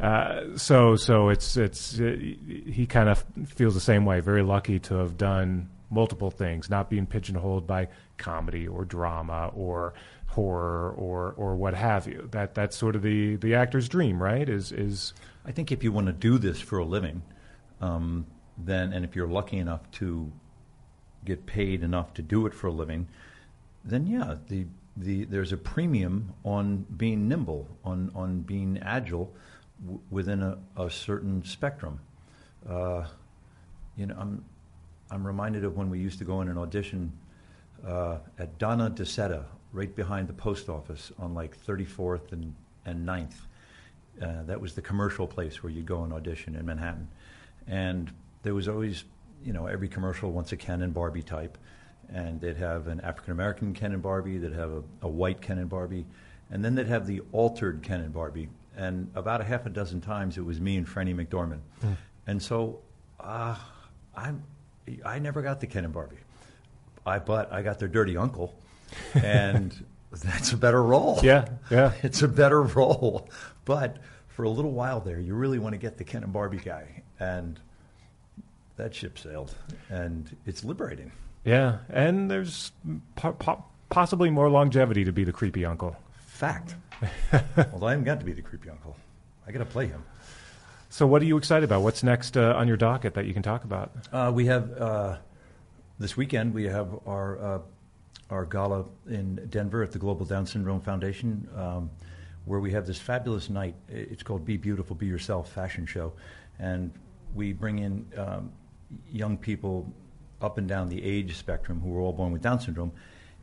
Uh, 0.00 0.56
so 0.56 0.96
so 0.96 1.28
it's 1.28 1.56
it's 1.56 1.98
uh, 2.00 2.16
he 2.18 2.86
kind 2.86 3.08
of 3.08 3.24
feels 3.46 3.74
the 3.74 3.80
same 3.80 4.04
way. 4.04 4.20
Very 4.20 4.42
lucky 4.42 4.78
to 4.80 4.94
have 4.96 5.16
done 5.16 5.68
multiple 5.90 6.30
things, 6.30 6.68
not 6.70 6.88
being 6.90 7.06
pigeonholed 7.06 7.66
by 7.66 7.88
comedy 8.18 8.66
or 8.66 8.84
drama 8.84 9.50
or 9.54 9.92
horror 10.32 10.90
or 10.92 11.34
or 11.36 11.54
what 11.56 11.74
have 11.74 12.06
you. 12.06 12.28
That 12.32 12.54
that's 12.54 12.76
sort 12.76 12.96
of 12.96 13.02
the 13.02 13.36
the 13.36 13.54
actor's 13.54 13.88
dream, 13.88 14.22
right? 14.22 14.48
Is 14.48 14.72
is 14.72 15.14
I 15.44 15.52
think 15.52 15.70
if 15.70 15.84
you 15.84 15.92
want 15.92 16.06
to 16.06 16.12
do 16.12 16.38
this 16.38 16.60
for 16.60 16.78
a 16.78 16.84
living, 16.84 17.22
um, 17.80 18.26
then 18.58 18.92
and 18.92 19.04
if 19.04 19.14
you're 19.14 19.28
lucky 19.28 19.58
enough 19.58 19.90
to 19.92 20.32
get 21.24 21.46
paid 21.46 21.82
enough 21.82 22.14
to 22.14 22.22
do 22.22 22.46
it 22.46 22.54
for 22.54 22.66
a 22.66 22.72
living, 22.72 23.08
then 23.84 24.06
yeah, 24.06 24.36
the 24.48 24.66
the 24.96 25.24
there's 25.24 25.52
a 25.52 25.56
premium 25.56 26.32
on 26.44 26.86
being 26.96 27.28
nimble, 27.28 27.68
on 27.84 28.10
on 28.14 28.40
being 28.40 28.78
agile 28.82 29.32
w- 29.82 30.00
within 30.10 30.42
a, 30.42 30.58
a 30.76 30.90
certain 30.90 31.44
spectrum. 31.44 32.00
Uh, 32.68 33.04
you 33.96 34.06
know, 34.06 34.16
I'm 34.18 34.44
I'm 35.10 35.26
reminded 35.26 35.64
of 35.64 35.76
when 35.76 35.90
we 35.90 35.98
used 35.98 36.18
to 36.20 36.24
go 36.24 36.40
in 36.40 36.48
an 36.48 36.56
audition 36.56 37.12
uh, 37.86 38.18
at 38.38 38.58
Donna 38.58 38.90
DeSeta, 38.90 39.44
right 39.72 39.94
behind 39.94 40.28
the 40.28 40.32
post 40.32 40.68
office 40.68 41.12
on 41.18 41.34
like 41.34 41.56
34th 41.66 42.32
and, 42.32 42.54
and 42.84 43.06
9th. 43.06 43.34
Uh, 44.20 44.42
that 44.44 44.60
was 44.60 44.74
the 44.74 44.82
commercial 44.82 45.26
place 45.26 45.62
where 45.62 45.72
you'd 45.72 45.86
go 45.86 46.04
and 46.04 46.12
audition 46.12 46.54
in 46.54 46.66
Manhattan. 46.66 47.08
And 47.66 48.12
there 48.42 48.54
was 48.54 48.68
always, 48.68 49.04
you 49.44 49.52
know, 49.52 49.66
every 49.66 49.88
commercial 49.88 50.30
wants 50.30 50.52
a 50.52 50.56
Ken 50.56 50.82
and 50.82 50.92
Barbie 50.92 51.22
type. 51.22 51.56
And 52.12 52.40
they'd 52.40 52.58
have 52.58 52.88
an 52.88 53.00
African 53.00 53.32
American 53.32 53.72
Ken 53.72 53.92
and 53.92 54.02
Barbie, 54.02 54.36
they'd 54.36 54.52
have 54.52 54.70
a, 54.70 54.82
a 55.02 55.08
white 55.08 55.40
Ken 55.40 55.58
and 55.58 55.70
Barbie, 55.70 56.04
and 56.50 56.62
then 56.62 56.74
they'd 56.74 56.88
have 56.88 57.06
the 57.06 57.22
altered 57.32 57.82
Ken 57.82 58.00
and 58.00 58.12
Barbie. 58.12 58.48
And 58.76 59.10
about 59.14 59.40
a 59.40 59.44
half 59.44 59.64
a 59.64 59.70
dozen 59.70 60.00
times 60.02 60.36
it 60.36 60.44
was 60.44 60.60
me 60.60 60.76
and 60.76 60.86
Franny 60.86 61.14
McDormand. 61.14 61.60
And 62.26 62.42
so 62.42 62.80
uh, 63.18 63.56
I'm, 64.14 64.42
I 65.04 65.18
never 65.20 65.40
got 65.40 65.60
the 65.60 65.66
Ken 65.66 65.84
and 65.84 65.92
Barbie. 65.94 66.16
I 67.06 67.18
but 67.18 67.50
I 67.52 67.62
got 67.62 67.78
their 67.78 67.88
dirty 67.88 68.16
uncle, 68.16 68.54
and 69.14 69.84
that's 70.10 70.52
a 70.52 70.56
better 70.56 70.82
role. 70.82 71.18
yeah 71.22 71.46
yeah 71.70 71.92
it's 72.02 72.22
a 72.22 72.28
better 72.28 72.62
role. 72.62 73.28
But 73.64 73.98
for 74.28 74.42
a 74.44 74.50
little 74.50 74.72
while 74.72 75.00
there, 75.00 75.20
you 75.20 75.34
really 75.34 75.58
want 75.58 75.72
to 75.74 75.78
get 75.78 75.98
the 75.98 76.04
Ken 76.04 76.22
and 76.24 76.32
Barbie 76.32 76.58
guy, 76.58 77.02
and 77.20 77.58
that 78.76 78.94
ship 78.94 79.18
sailed, 79.18 79.54
and 79.90 80.34
it's 80.46 80.64
liberating. 80.64 81.12
yeah. 81.44 81.78
And 81.90 82.30
there's 82.30 82.72
po- 83.16 83.32
po- 83.34 83.64
possibly 83.90 84.30
more 84.30 84.48
longevity 84.48 85.04
to 85.04 85.12
be 85.12 85.24
the 85.24 85.32
creepy 85.32 85.64
uncle. 85.64 85.96
Fact. 86.26 86.74
Although 87.72 87.86
I 87.86 87.90
haven't 87.90 88.04
got 88.04 88.20
to 88.20 88.26
be 88.26 88.32
the 88.32 88.42
creepy 88.42 88.70
uncle, 88.70 88.96
I 89.46 89.52
got 89.52 89.58
to 89.58 89.64
play 89.66 89.86
him. 89.86 90.02
So 90.88 91.06
what 91.06 91.20
are 91.22 91.24
you 91.24 91.36
excited 91.36 91.64
about? 91.64 91.82
What's 91.82 92.02
next 92.02 92.36
uh, 92.36 92.54
on 92.56 92.68
your 92.68 92.76
docket 92.76 93.14
that 93.14 93.26
you 93.26 93.34
can 93.34 93.42
talk 93.42 93.64
about? 93.64 93.92
Uh, 94.12 94.30
we 94.34 94.46
have 94.46 94.72
uh, 94.72 95.16
this 95.98 96.16
weekend. 96.16 96.52
We 96.54 96.64
have 96.64 96.88
our 97.06 97.38
uh, 97.38 97.58
our 98.32 98.46
gala 98.46 98.86
in 99.08 99.36
Denver 99.50 99.82
at 99.82 99.92
the 99.92 99.98
Global 99.98 100.24
Down 100.24 100.46
Syndrome 100.46 100.80
Foundation, 100.80 101.46
um, 101.54 101.90
where 102.46 102.60
we 102.60 102.72
have 102.72 102.86
this 102.86 102.98
fabulous 102.98 103.50
night. 103.50 103.74
It's 103.88 104.22
called 104.22 104.44
"Be 104.44 104.56
Beautiful, 104.56 104.96
Be 104.96 105.06
Yourself" 105.06 105.52
fashion 105.52 105.86
show, 105.86 106.12
and 106.58 106.90
we 107.34 107.52
bring 107.52 107.78
in 107.78 108.06
um, 108.16 108.50
young 109.12 109.36
people 109.36 109.92
up 110.40 110.58
and 110.58 110.66
down 110.66 110.88
the 110.88 111.02
age 111.04 111.36
spectrum 111.36 111.80
who 111.80 111.90
were 111.90 112.00
all 112.00 112.12
born 112.12 112.32
with 112.32 112.42
Down 112.42 112.58
syndrome, 112.58 112.92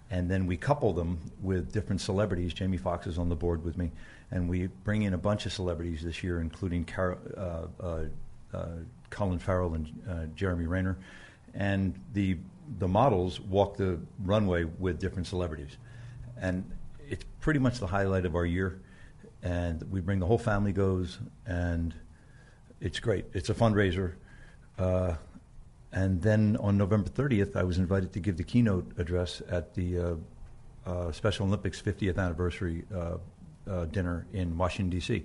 and 0.10 0.30
then 0.30 0.48
we 0.48 0.58
couple 0.58 0.92
them 0.92 1.20
with 1.42 1.72
different 1.72 2.02
celebrities. 2.02 2.54
Jamie 2.54 2.78
Foxx 2.78 3.06
is 3.08 3.18
on 3.20 3.30
the 3.30 3.36
board 3.36 3.64
with 3.64 3.78
me, 3.78 3.92
and 4.32 4.50
we 4.50 4.68
bring 4.84 5.04
in 5.04 5.14
a 5.14 5.18
bunch 5.18 5.46
of 5.46 5.54
celebrities 5.54 6.02
this 6.02 6.24
year, 6.24 6.42
including 6.42 6.84
Car- 6.84 7.20
uh, 7.38 7.68
uh, 7.80 8.06
uh, 8.54 8.68
Colin 9.12 9.40
Farrell 9.40 9.76
and 9.76 10.02
uh, 10.10 10.26
Jeremy 10.36 10.66
Renner, 10.66 10.98
and 11.54 11.94
the 12.14 12.38
the 12.78 12.88
models 12.88 13.40
walk 13.40 13.78
the 13.78 14.00
runway 14.24 14.64
with 14.64 15.00
different 15.00 15.28
celebrities, 15.28 15.78
and 16.40 16.70
it's 17.08 17.26
pretty 17.40 17.60
much 17.60 17.80
the 17.80 17.88
highlight 17.88 18.26
of 18.26 18.36
our 18.36 18.46
year. 18.46 18.82
And 19.42 19.82
we 19.90 20.02
bring 20.02 20.20
the 20.20 20.26
whole 20.26 20.38
family 20.38 20.74
goes, 20.74 21.18
and 21.46 21.94
it's 22.82 23.00
great. 23.00 23.26
It's 23.34 23.50
a 23.50 23.54
fundraiser. 23.54 24.16
Uh, 24.78 25.16
and 25.92 26.22
then 26.22 26.58
on 26.60 26.78
November 26.78 27.10
30th, 27.10 27.56
I 27.56 27.64
was 27.64 27.78
invited 27.78 28.14
to 28.14 28.20
give 28.20 28.38
the 28.38 28.44
keynote 28.44 28.92
address 28.98 29.42
at 29.50 29.74
the 29.74 29.98
uh, 29.98 30.16
uh, 30.86 31.12
Special 31.12 31.48
Olympics 31.48 31.82
50th 31.82 32.18
anniversary 32.18 32.84
uh, 32.94 33.18
uh, 33.70 33.86
dinner 33.86 34.26
in 34.34 34.58
Washington, 34.58 34.90
D.C. 34.90 35.24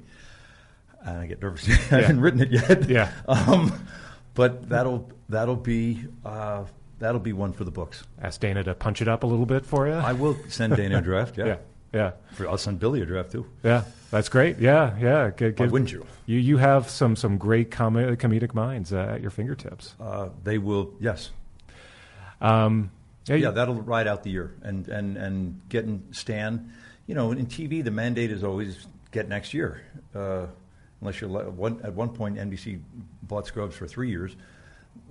And 1.05 1.19
I 1.19 1.27
get 1.27 1.43
nervous. 1.43 1.69
I 1.93 2.01
haven't 2.01 2.21
written 2.21 2.41
it 2.41 2.51
yet. 2.51 2.89
Yeah. 2.89 3.11
Um, 3.29 3.87
but 4.35 4.69
that'll 4.69 5.11
that'll 5.29 5.55
be 5.55 6.07
uh, 6.25 6.65
that'll 6.99 7.21
be 7.21 7.33
one 7.33 7.53
for 7.53 7.65
the 7.65 7.71
books. 7.71 8.05
Ask 8.21 8.41
Dana 8.41 8.63
to 8.65 8.75
punch 8.75 9.03
it 9.03 9.09
up 9.09 9.23
a 9.23 9.27
little 9.27 9.47
bit 9.47 9.65
for 9.67 9.87
you. 9.87 9.95
I 9.95 10.13
will 10.13 10.37
send 10.49 10.77
Dana 10.77 10.99
a 10.99 11.03
draft. 11.03 11.37
Yeah. 11.39 11.47
yeah, 11.47 11.57
yeah, 11.93 12.11
For, 12.33 12.49
I'll 12.49 12.59
send 12.59 12.81
Billy 12.81 13.01
a 13.03 13.07
draft 13.07 13.33
too. 13.33 13.47
yeah. 13.63 13.85
That's 14.11 14.29
great. 14.29 14.59
Yeah, 14.61 14.97
yeah. 15.01 15.31
Good, 15.31 15.59
Why 15.59 15.67
wouldn't 15.67 15.91
you? 15.91 16.07
You 16.27 16.39
you 16.39 16.57
have 16.59 16.89
some 16.89 17.17
some 17.17 17.37
great 17.37 17.73
com- 17.73 17.95
comedic 17.95 18.55
minds 18.55 18.93
uh, 18.93 19.15
at 19.15 19.21
your 19.21 19.33
fingertips. 19.33 19.97
Uh, 20.01 20.29
they 20.45 20.59
will. 20.59 20.93
Yes. 21.01 21.31
Um, 22.41 22.91
yeah, 23.27 23.37
Yeah, 23.37 23.51
that'll 23.51 23.75
ride 23.81 24.07
out 24.07 24.23
the 24.23 24.31
year. 24.31 24.55
And, 24.63 24.87
and, 24.89 25.17
and 25.17 25.61
getting 25.69 26.03
Stan, 26.13 26.73
you 27.07 27.15
know, 27.15 27.33
in 27.33 27.47
TV, 27.47 27.83
the 27.83 27.91
mandate 27.91 28.31
is 28.31 28.45
always 28.45 28.87
get 29.11 29.29
next 29.29 29.55
year. 29.55 29.83
Uh, 30.15 30.47
unless 31.01 31.21
you're 31.21 31.31
one, 31.31 31.81
at 31.83 31.93
one 31.95 32.11
point, 32.11 32.37
NBC 32.37 32.81
bought 33.23 33.47
Scrubs 33.47 33.75
for 33.77 33.87
three 33.89 34.11
years. 34.11 34.37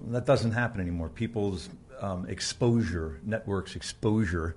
That 0.08 0.26
doesn't 0.26 0.52
happen 0.52 0.82
anymore. 0.82 1.10
People's 1.10 1.70
um, 2.00 2.26
exposure, 2.28 3.20
networks' 3.24 3.76
exposure, 3.76 4.56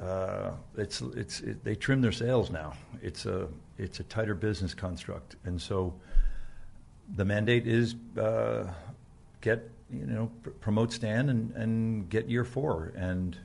uh, 0.00 0.50
it's, 0.76 1.00
it's, 1.00 1.40
it, 1.40 1.64
they 1.64 1.74
trim 1.74 2.02
their 2.02 2.12
sails 2.12 2.50
now. 2.50 2.74
It's 3.02 3.24
a, 3.24 3.48
it's 3.78 4.00
a 4.00 4.04
tighter 4.04 4.34
business 4.34 4.74
construct. 4.74 5.36
And 5.44 5.60
so 5.60 5.94
the 7.14 7.24
mandate 7.24 7.66
is 7.66 7.94
uh, 8.18 8.70
get 9.40 9.70
you 9.90 10.06
know 10.06 10.30
pr- 10.42 10.50
promote 10.50 10.92
Stan 10.92 11.28
and, 11.28 11.52
and 11.52 12.08
get 12.10 12.28
year 12.28 12.44
four 12.44 12.92
and 12.96 13.36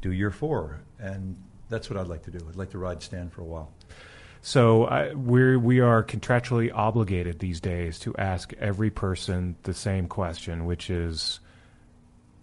do 0.00 0.12
year 0.12 0.30
four 0.30 0.80
and 1.00 1.36
that's 1.68 1.90
what 1.90 1.98
I'd 1.98 2.06
like 2.06 2.22
to 2.24 2.30
do. 2.30 2.38
I'd 2.48 2.56
like 2.56 2.70
to 2.70 2.78
ride 2.78 3.02
Stan 3.02 3.30
for 3.30 3.40
a 3.40 3.44
while. 3.44 3.72
So 4.46 4.84
I, 4.84 5.14
we're 5.14 5.58
we 5.58 5.80
are 5.80 6.04
contractually 6.04 6.70
obligated 6.72 7.38
these 7.38 7.60
days 7.60 7.98
to 8.00 8.14
ask 8.16 8.52
every 8.60 8.90
person 8.90 9.56
the 9.62 9.72
same 9.72 10.06
question, 10.06 10.66
which 10.66 10.90
is 10.90 11.40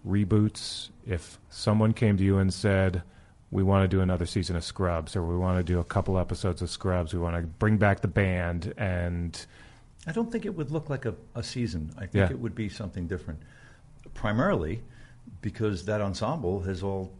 reboots. 0.04 0.88
If 1.06 1.38
someone 1.48 1.92
came 1.92 2.16
to 2.16 2.24
you 2.24 2.38
and 2.38 2.52
said, 2.52 3.02
"We 3.52 3.62
want 3.62 3.84
to 3.84 3.88
do 3.96 4.00
another 4.00 4.26
season 4.26 4.56
of 4.56 4.64
Scrubs," 4.64 5.14
or 5.14 5.24
"We 5.24 5.36
want 5.36 5.58
to 5.58 5.62
do 5.62 5.78
a 5.78 5.84
couple 5.84 6.18
episodes 6.18 6.60
of 6.60 6.70
Scrubs," 6.70 7.14
we 7.14 7.20
want 7.20 7.36
to 7.36 7.42
bring 7.42 7.76
back 7.76 8.00
the 8.00 8.08
band, 8.08 8.74
and 8.76 9.46
I 10.04 10.10
don't 10.10 10.32
think 10.32 10.44
it 10.44 10.56
would 10.56 10.72
look 10.72 10.90
like 10.90 11.04
a, 11.04 11.14
a 11.36 11.44
season. 11.44 11.92
I 11.96 12.00
think 12.00 12.14
Yeah. 12.14 12.30
it 12.30 12.40
would 12.40 12.56
be 12.56 12.68
something 12.68 13.06
different. 13.06 13.40
Primarily 14.12 14.82
because 15.40 15.84
that 15.84 16.00
ensemble 16.00 16.62
has 16.62 16.82
all 16.82 17.12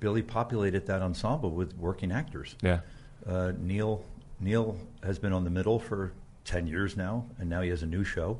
Billy 0.00 0.20
populated 0.22 0.84
that 0.88 1.00
ensemble 1.00 1.50
with 1.50 1.74
working 1.78 2.12
actors. 2.12 2.56
yeah, 2.60 2.80
Uh, 3.26 3.52
Neil 3.58 4.04
Neil 4.40 4.76
has 5.02 5.18
been 5.18 5.32
on 5.32 5.44
the 5.44 5.50
middle 5.50 5.78
for 5.78 6.12
ten 6.44 6.66
years 6.66 6.96
now, 6.96 7.26
and 7.38 7.48
now 7.50 7.60
he 7.62 7.70
has 7.70 7.82
a 7.82 7.86
new 7.86 8.04
show. 8.04 8.38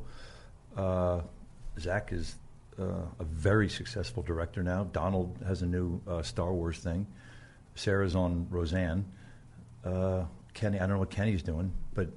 Uh, 0.77 1.23
Zach 1.79 2.13
is 2.13 2.37
uh, 2.79 2.85
a 3.19 3.25
very 3.25 3.69
successful 3.69 4.23
director 4.23 4.63
now. 4.63 4.85
Donald 4.85 5.37
has 5.47 5.63
a 5.63 5.67
new 5.67 6.01
uh, 6.07 6.23
Star 6.23 6.53
Wars 6.53 6.79
thing. 6.79 7.07
Sarah's 7.75 8.15
on 8.15 8.47
Roseanne. 8.51 9.05
Uh, 9.85 10.25
Kenny, 10.55 10.77
I 10.79 10.81
don't 10.81 10.91
know 10.91 10.99
what 10.99 11.11
Kenny's 11.11 11.43
doing, 11.43 11.73
but 11.95 12.09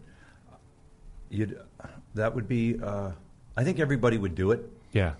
you'd, 1.29 1.59
that 2.15 2.33
would 2.35 2.47
be. 2.47 2.79
Uh, 2.81 3.11
I 3.55 3.63
think 3.63 3.79
everybody 3.79 4.17
would 4.17 4.35
do 4.35 4.51
it. 4.51 4.61
yeah, 4.91 5.13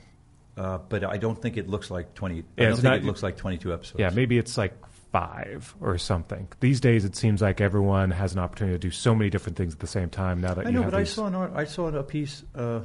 uh, 0.58 0.78
but 0.90 1.04
I 1.04 1.18
don't 1.18 1.40
think 1.42 1.58
it 1.58 1.68
looks 1.70 1.92
like 1.92 2.14
twenty. 2.14 2.40
I 2.40 2.62
Yeah, 2.62 2.66
don't 2.70 2.76
think 2.76 2.84
not- 2.84 2.98
it 2.98 3.04
looks 3.06 3.24
like 3.24 3.38
twenty-two 3.38 3.74
episodes. 3.74 4.00
Yeah, 4.00 4.10
maybe 4.12 4.38
it's 4.38 4.58
like 4.58 4.74
five 5.12 5.76
or 5.82 5.98
something. 5.98 6.48
These 6.60 6.80
days, 6.80 7.06
it 7.06 7.16
seems 7.16 7.42
like 7.42 7.60
everyone 7.62 8.12
has 8.12 8.34
an 8.34 8.40
opportunity 8.40 8.76
to 8.76 8.80
do 8.80 8.92
so 8.92 9.14
many 9.14 9.30
different 9.30 9.58
things 9.58 9.74
at 9.74 9.80
the 9.80 9.88
same 9.88 10.10
time. 10.10 10.42
Now 10.42 10.54
that 10.54 10.66
I 10.66 10.70
you 10.70 10.80
know, 10.80 10.84
but 10.84 10.94
I 10.94 11.04
saw 11.04 11.28
an 11.28 11.36
art, 11.36 11.52
I 11.56 11.66
saw 11.66 11.88
a 11.88 12.04
piece 12.04 12.44
uh, 12.56 12.82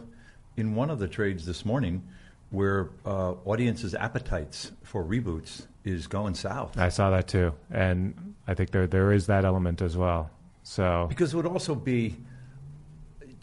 in 0.57 0.75
one 0.75 0.91
of 0.91 0.99
the 0.99 1.09
trades 1.09 1.47
this 1.47 1.65
morning 1.65 2.03
where 2.51 2.91
uh, 3.05 3.33
audiences' 3.45 3.95
appetites 3.95 4.73
for 4.83 5.05
reboots 5.05 5.67
is 5.85 6.07
going 6.07 6.35
south. 6.35 6.77
I 6.79 6.89
saw 6.89 7.11
that 7.11 7.29
too, 7.29 7.53
and 7.71 8.35
I 8.47 8.55
think 8.55 8.71
there 8.71 8.87
there 8.87 9.13
is 9.13 9.27
that 9.27 9.45
element 9.45 9.81
as 9.81 9.97
well. 9.97 10.31
So 10.63 11.07
Because 11.09 11.33
it 11.33 11.37
would 11.37 11.47
also 11.47 11.77
be, 11.77 12.17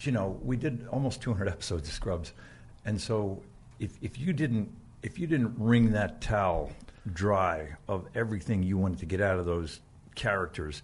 you 0.02 0.12
know, 0.12 0.38
we 0.44 0.58
did 0.58 0.86
almost 0.92 1.22
200 1.22 1.48
episodes 1.48 1.88
of 1.88 1.94
Scrubs, 1.94 2.34
and 2.86 3.00
so 3.00 3.42
if 3.80 3.92
if 4.02 4.20
you 4.20 4.34
didn't 4.34 4.70
if 5.04 5.20
you 5.20 5.28
didn't 5.28 5.54
wring 5.58 5.92
that 5.92 6.22
towel 6.22 6.72
dry 7.12 7.68
of 7.88 8.06
everything 8.16 8.64
you 8.64 8.78
wanted 8.78 9.00
to 9.00 9.06
get 9.06 9.22
out 9.22 9.38
of 9.38 9.46
those 9.46 9.82
characters, 10.16 10.82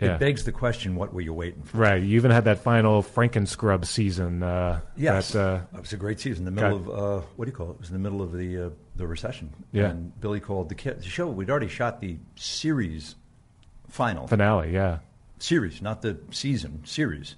Yeah. 0.00 0.14
it 0.14 0.20
begs 0.20 0.44
the 0.44 0.52
question: 0.52 0.94
What 0.96 1.14
were 1.14 1.20
you 1.22 1.32
waiting 1.32 1.62
for? 1.62 1.78
right, 1.78 2.02
you 2.02 2.16
even 2.16 2.30
had 2.30 2.44
that 2.44 2.58
final 2.58 3.02
Frankenscrub 3.02 3.84
season. 3.86 4.42
Uh, 4.42 4.80
Yes, 4.96 5.32
that, 5.32 5.40
uh, 5.40 5.60
it 5.76 5.80
was 5.80 5.92
a 5.92 5.96
great 5.96 6.20
season. 6.20 6.46
In 6.46 6.54
the 6.54 6.60
middle 6.62 6.78
got- 6.78 6.92
of 6.92 7.22
uh, 7.22 7.26
what 7.36 7.46
do 7.46 7.50
you 7.50 7.56
call 7.56 7.70
it? 7.70 7.74
It 7.74 7.80
was 7.80 7.88
in 7.88 7.94
the 7.94 8.00
middle 8.10 8.20
of 8.22 8.32
the 8.32 8.66
uh, 8.66 8.70
the 8.96 9.06
recession. 9.06 9.50
Yeah. 9.72 9.90
and 9.90 10.18
Billy 10.20 10.40
called 10.40 10.68
the, 10.68 10.74
the 10.74 11.02
show. 11.02 11.28
We'd 11.28 11.50
already 11.50 11.68
shot 11.68 12.00
the 12.00 12.18
series 12.36 13.14
final 13.88 14.26
finale. 14.26 14.72
Yeah, 14.72 14.98
series, 15.38 15.80
not 15.80 16.02
the 16.02 16.18
season 16.30 16.84
series, 16.84 17.36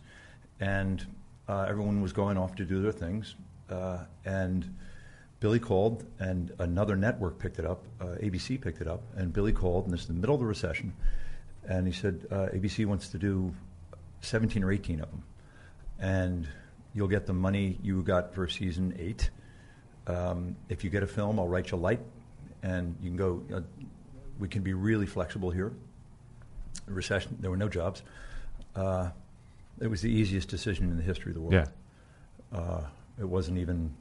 and 0.59 1.07
uh, 1.49 1.67
everyone 1.69 2.01
was 2.03 2.13
going 2.13 2.37
off 2.39 2.57
to 2.57 2.65
do 2.65 2.81
their 2.83 2.93
things, 2.93 3.37
uh, 3.71 3.99
and 4.25 4.75
Billy 5.41 5.59
called, 5.59 6.05
and 6.19 6.53
another 6.59 6.97
network 6.97 7.39
picked 7.39 7.59
it 7.59 7.67
up. 7.67 7.85
Uh, 8.01 8.17
ABC 8.23 8.61
picked 8.61 8.81
it 8.81 8.89
up, 8.89 9.03
and 9.17 9.33
Billy 9.33 9.53
called, 9.53 9.85
and 9.85 9.93
this 9.93 10.01
is 10.03 10.07
the 10.07 10.15
middle 10.15 10.35
of 10.35 10.41
the 10.41 10.47
recession, 10.47 10.93
and 11.69 11.87
he 11.87 11.93
said 11.93 12.27
uh, 12.31 12.47
ABC 12.55 12.87
wants 12.87 13.09
to 13.09 13.19
do 13.19 13.55
seventeen 14.21 14.65
or 14.65 14.73
eighteen 14.73 15.01
of 15.01 15.11
them, 15.11 15.23
and 15.99 16.49
you'll 16.95 17.09
get 17.09 17.27
the 17.27 17.33
money 17.35 17.79
you 17.83 18.03
got 18.03 18.35
for 18.35 18.49
season 18.49 18.95
eight. 18.99 19.31
Um, 20.07 20.57
if 20.69 20.85
you 20.85 20.91
get 20.91 21.03
a 21.03 21.07
film, 21.07 21.39
I'll 21.39 21.49
write 21.49 21.71
you 21.71 21.77
a 21.77 21.81
light, 21.81 22.01
and 22.63 22.97
you 23.03 23.11
can 23.11 23.17
go. 23.17 23.43
Uh, 23.55 23.61
we 24.39 24.49
can 24.49 24.63
be 24.63 24.75
really 24.75 25.07
flexible 25.07 25.51
here 25.51 25.73
The 26.87 26.93
recession. 26.93 27.37
There 27.41 27.51
were 27.51 27.57
no 27.57 27.69
jobs. 27.69 28.03
Uh, 28.75 29.11
it 29.81 29.87
was 29.89 30.01
the 30.03 30.11
easiest 30.11 30.49
decision 30.49 30.91
in 30.91 30.97
the 30.97 31.03
history 31.03 31.31
of 31.31 31.35
the 31.35 31.41
world. 31.41 31.55
yeah, 31.55 31.67
Uh, 32.59 32.83
it 33.19 33.25
wasn't 33.29 33.59
even. 33.59 33.95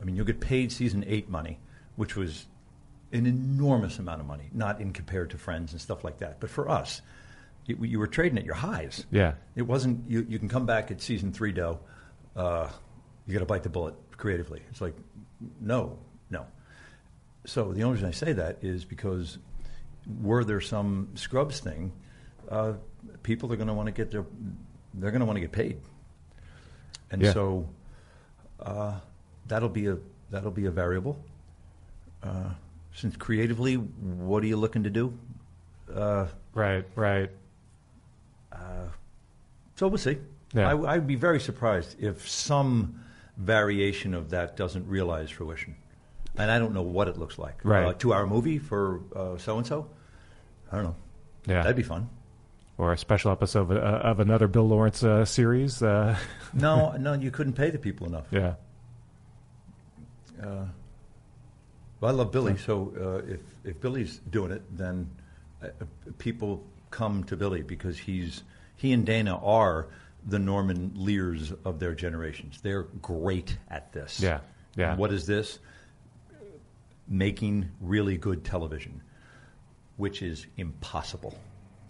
I 0.00 0.04
mean, 0.04 0.16
you'll 0.16 0.24
get 0.26 0.40
paid 0.40 0.70
season 0.72 1.04
eight 1.06 1.28
money, 1.28 1.58
which 1.96 2.16
was 2.16 2.46
an 3.12 3.26
enormous 3.26 3.98
amount 3.98 4.20
of 4.20 4.26
money, 4.26 4.50
not 4.52 4.80
in 4.80 4.92
compared 4.92 5.30
to 5.30 5.38
Friends 5.38 5.72
and 5.72 5.80
stuff 5.80 6.04
like 6.04 6.18
that. 6.18 6.40
But 6.40 6.50
for 6.50 6.68
us, 6.68 7.00
you, 7.66 7.76
you 7.82 7.98
were 7.98 8.06
trading 8.06 8.38
at 8.38 8.44
your 8.44 8.54
highs. 8.54 9.06
yeah, 9.10 9.34
It 9.56 9.62
wasn't. 9.62 10.08
You, 10.08 10.24
you 10.28 10.38
can 10.38 10.48
come 10.48 10.66
back 10.66 10.90
at 10.90 11.00
season 11.00 11.32
three, 11.32 11.52
dough. 11.52 11.80
Uh, 12.36 12.68
you 13.26 13.32
got 13.32 13.40
to 13.40 13.46
bite 13.46 13.62
the 13.62 13.68
bullet 13.68 13.94
creatively. 14.16 14.62
It's 14.70 14.80
like, 14.80 14.94
no, 15.60 15.98
no. 16.30 16.46
So 17.46 17.72
the 17.72 17.82
only 17.82 17.94
reason 17.94 18.08
I 18.08 18.12
say 18.12 18.32
that 18.34 18.58
is 18.62 18.84
because 18.84 19.38
were 20.22 20.44
there 20.44 20.60
some 20.60 21.08
Scrubs 21.14 21.60
thing, 21.60 21.92
uh, 22.50 22.74
people 23.22 23.52
are 23.52 23.56
going 23.56 23.68
to 23.68 23.74
want 23.74 23.86
to 23.86 23.92
get 23.92 24.10
their, 24.10 24.24
they're 24.94 25.10
going 25.10 25.20
to 25.20 25.26
want 25.26 25.36
to 25.36 25.40
get 25.40 25.52
paid, 25.52 25.78
and 27.10 27.20
Yeah. 27.22 27.32
so 27.32 27.68
uh, 28.60 28.94
that'll 29.48 29.68
be 29.68 29.86
a 29.88 29.98
that'll 30.30 30.50
be 30.50 30.66
a 30.66 30.70
variable. 30.70 31.18
Uh, 32.22 32.50
since 32.94 33.16
creatively, 33.16 33.74
what 33.76 34.42
are 34.42 34.46
you 34.46 34.56
looking 34.56 34.82
to 34.84 34.90
do? 34.90 35.12
Uh, 35.92 36.26
right, 36.54 36.84
right. 36.94 37.30
So 39.76 39.86
we'll 39.86 39.98
see. 39.98 40.18
Yeah. 40.54 40.72
I, 40.74 40.94
I'd 40.94 41.06
be 41.06 41.14
very 41.14 41.38
surprised 41.38 42.02
if 42.02 42.28
some 42.28 43.04
variation 43.36 44.12
of 44.14 44.30
that 44.30 44.56
doesn't 44.56 44.88
realize 44.88 45.30
fruition. 45.30 45.76
And 46.36 46.50
I 46.50 46.58
don't 46.58 46.74
know 46.74 46.82
what 46.82 47.06
it 47.06 47.16
looks 47.16 47.38
like. 47.38 47.60
Right. 47.64 47.88
A 47.88 47.94
two 47.94 48.12
hour 48.12 48.26
movie 48.26 48.58
for 48.58 49.00
so 49.38 49.58
and 49.58 49.66
so? 49.66 49.88
I 50.72 50.76
don't 50.76 50.84
know. 50.84 50.96
Yeah, 51.46 51.62
That'd 51.62 51.76
be 51.76 51.82
fun. 51.84 52.10
or 52.76 52.92
a 52.92 52.98
special 52.98 53.30
episode 53.30 53.70
of, 53.70 53.72
uh, 53.72 53.80
of 53.80 54.18
another 54.20 54.48
Bill 54.48 54.66
Lawrence 54.68 55.02
uh, 55.04 55.24
series. 55.24 55.80
Uh, 55.82 56.16
No, 56.52 56.92
no, 56.98 57.14
you 57.14 57.30
couldn't 57.30 57.52
pay 57.54 57.70
the 57.70 57.78
people 57.78 58.06
enough. 58.08 58.26
yeah, 58.32 58.54
Well, 60.40 60.70
I 62.02 62.10
love 62.10 62.30
Billy, 62.30 62.56
so 62.56 62.92
uh, 63.26 63.32
if, 63.32 63.40
if 63.64 63.80
Billy's 63.80 64.18
doing 64.30 64.52
it, 64.52 64.62
then 64.76 65.10
uh, 65.62 65.66
uh, 65.66 65.84
people 66.18 66.62
come 66.90 67.24
to 67.24 67.36
Billy 67.36 67.62
because 67.62 67.98
he's 67.98 68.42
he 68.76 68.92
and 68.92 69.04
Dana 69.04 69.36
are 69.44 69.88
the 70.24 70.38
Norman 70.38 70.92
Lears 70.94 71.52
of 71.64 71.80
their 71.80 71.94
generations. 71.94 72.60
They're 72.62 72.84
great 73.02 73.56
at 73.68 73.92
this. 73.92 74.20
Yeah, 74.20 74.40
yeah. 74.76 74.90
And 74.90 74.98
what 74.98 75.12
is 75.12 75.26
this? 75.26 75.58
Making 77.08 77.68
really 77.80 78.16
good 78.18 78.44
television, 78.44 79.00
which 79.96 80.20
is 80.22 80.46
impossible. 80.58 81.36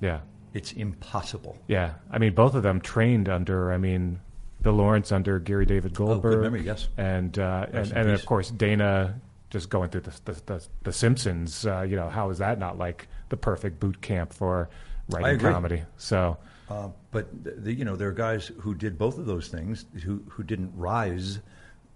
yeah, 0.00 0.20
It's 0.54 0.72
impossible. 0.72 1.58
yeah. 1.66 1.94
I 2.10 2.18
mean, 2.18 2.34
both 2.34 2.54
of 2.54 2.62
them 2.62 2.80
trained 2.80 3.28
under. 3.28 3.72
I 3.72 3.78
mean, 3.78 4.20
Bill 4.62 4.72
Lawrence 4.74 5.12
under 5.12 5.38
Gary 5.38 5.66
David 5.66 5.94
Goldberg. 5.94 6.32
Oh, 6.32 6.36
good 6.36 6.42
memory, 6.42 6.62
yes. 6.62 6.88
and 6.96 7.38
uh, 7.38 7.66
and, 7.72 7.92
and 7.92 8.10
of 8.10 8.24
course 8.26 8.50
Dana 8.50 9.20
just 9.50 9.70
going 9.70 9.88
through 9.90 10.02
the 10.02 10.20
the, 10.24 10.32
the, 10.46 10.66
the 10.84 10.92
Simpsons. 10.92 11.64
Uh, 11.66 11.82
you 11.82 11.96
know, 11.96 12.08
how 12.08 12.30
is 12.30 12.38
that 12.38 12.58
not 12.58 12.76
like 12.78 13.08
the 13.28 13.36
perfect 13.36 13.78
boot 13.80 14.00
camp 14.00 14.32
for 14.32 14.68
writing 15.10 15.38
comedy? 15.40 15.82
So 15.96 16.36
Uh, 16.68 16.88
but 17.12 17.44
th- 17.44 17.56
the, 17.60 17.72
you 17.72 17.84
know, 17.84 17.96
there 17.96 18.08
are 18.08 18.12
guys 18.12 18.50
who 18.60 18.74
did 18.74 18.98
both 18.98 19.16
of 19.18 19.26
those 19.26 19.48
things 19.48 19.84
who 20.04 20.22
who 20.28 20.42
didn't 20.42 20.72
rise 20.76 21.40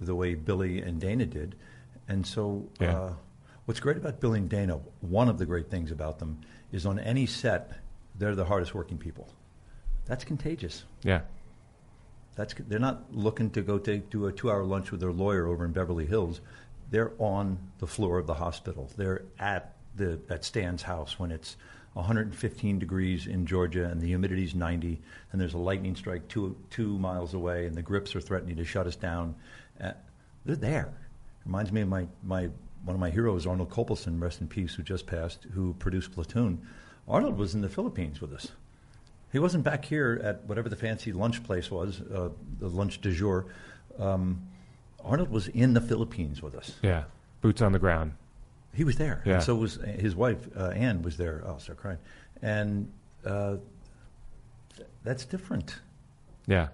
the 0.00 0.14
way 0.14 0.34
Billy 0.34 0.80
and 0.80 1.00
Dana 1.00 1.26
did, 1.26 1.54
and 2.08 2.26
so 2.26 2.68
Yeah. 2.80 2.96
uh, 2.98 3.12
what's 3.66 3.80
great 3.80 3.96
about 3.96 4.20
Billy 4.20 4.38
and 4.40 4.48
Dana, 4.48 4.80
one 5.00 5.28
of 5.28 5.38
the 5.38 5.46
great 5.46 5.68
things 5.70 5.90
about 5.90 6.18
them 6.20 6.40
is 6.72 6.86
on 6.86 6.98
any 6.98 7.26
set, 7.26 7.72
they're 8.18 8.34
the 8.34 8.44
hardest 8.46 8.74
working 8.74 8.98
people. 8.98 9.28
That's 10.06 10.24
contagious. 10.24 10.84
yeah, 11.02 11.20
That's 12.34 12.54
they're 12.68 12.78
not 12.78 13.14
looking 13.14 13.50
to 13.50 13.62
go 13.62 13.78
take 13.78 14.10
do 14.10 14.26
a 14.26 14.32
two 14.32 14.50
hour 14.50 14.64
lunch 14.64 14.90
with 14.90 15.00
their 15.00 15.12
lawyer 15.12 15.46
over 15.46 15.64
in 15.64 15.72
Beverly 15.72 16.06
Hills. 16.06 16.40
They're 16.90 17.12
on 17.18 17.58
the 17.78 17.86
floor 17.86 18.18
of 18.18 18.26
the 18.26 18.34
hospital. 18.34 18.90
They're 18.96 19.22
at 19.38 19.74
the 19.96 20.18
at 20.30 20.44
Stan's 20.44 20.82
house 20.82 21.18
when 21.18 21.30
it's 21.30 21.56
115 21.94 22.78
degrees 22.78 23.26
in 23.26 23.44
Georgia 23.44 23.84
and 23.84 24.00
the 24.00 24.08
humidity's 24.08 24.54
90, 24.54 24.98
and 25.30 25.40
there's 25.40 25.52
a 25.52 25.58
lightning 25.58 25.94
strike 25.94 26.26
two 26.28 26.56
two 26.70 26.98
miles 26.98 27.34
away, 27.34 27.66
and 27.66 27.76
the 27.76 27.82
grips 27.82 28.16
are 28.16 28.20
threatening 28.20 28.56
to 28.56 28.64
shut 28.64 28.86
us 28.86 28.96
down. 28.96 29.34
Uh, 29.80 29.92
they're 30.46 30.56
there. 30.56 30.92
Reminds 31.44 31.70
me 31.70 31.82
of 31.82 31.88
my 31.88 32.06
my 32.22 32.48
one 32.84 32.94
of 32.94 33.00
my 33.00 33.10
heroes, 33.10 33.46
Arnold 33.46 33.70
Kopelson, 33.70 34.20
rest 34.20 34.40
in 34.40 34.48
peace, 34.48 34.74
who 34.74 34.82
just 34.82 35.06
passed, 35.06 35.46
who 35.52 35.74
produced 35.74 36.12
Platoon. 36.12 36.66
Arnold 37.06 37.36
was 37.36 37.54
in 37.54 37.60
the 37.60 37.68
Philippines 37.68 38.20
with 38.20 38.32
us. 38.32 38.48
He 39.32 39.38
wasn't 39.38 39.64
back 39.64 39.84
here 39.84 40.20
at 40.22 40.44
whatever 40.44 40.68
the 40.68 40.76
fancy 40.76 41.12
lunch 41.12 41.42
place 41.42 41.70
was, 41.70 42.00
uh, 42.02 42.28
the 42.60 42.68
lunch 42.68 43.00
du 43.00 43.12
jour. 43.12 43.46
Um, 43.98 44.42
Arnold 45.02 45.30
was 45.30 45.48
in 45.48 45.72
the 45.74 45.80
Philippines 45.80 46.42
with 46.42 46.54
us. 46.54 46.76
yeah. 46.82 47.04
Boots 47.40 47.60
on 47.60 47.72
the 47.72 47.78
ground. 47.80 48.12
He 48.74 48.84
was 48.84 48.96
there. 48.96 49.20
Yeah. 49.24 49.34
And 49.34 49.42
so 49.42 49.54
was 49.56 49.74
his 49.76 50.14
wife, 50.14 50.38
uh, 50.56 50.68
Anne, 50.68 51.02
was 51.02 51.16
there. 51.16 51.42
Oh, 51.44 51.48
I'll 51.50 51.58
start 51.58 51.78
crying. 51.78 51.98
And 52.40 52.90
uh, 53.24 53.56
th- 54.76 54.88
that's 55.02 55.24
different. 55.24 55.80
Yeah, 56.46 56.68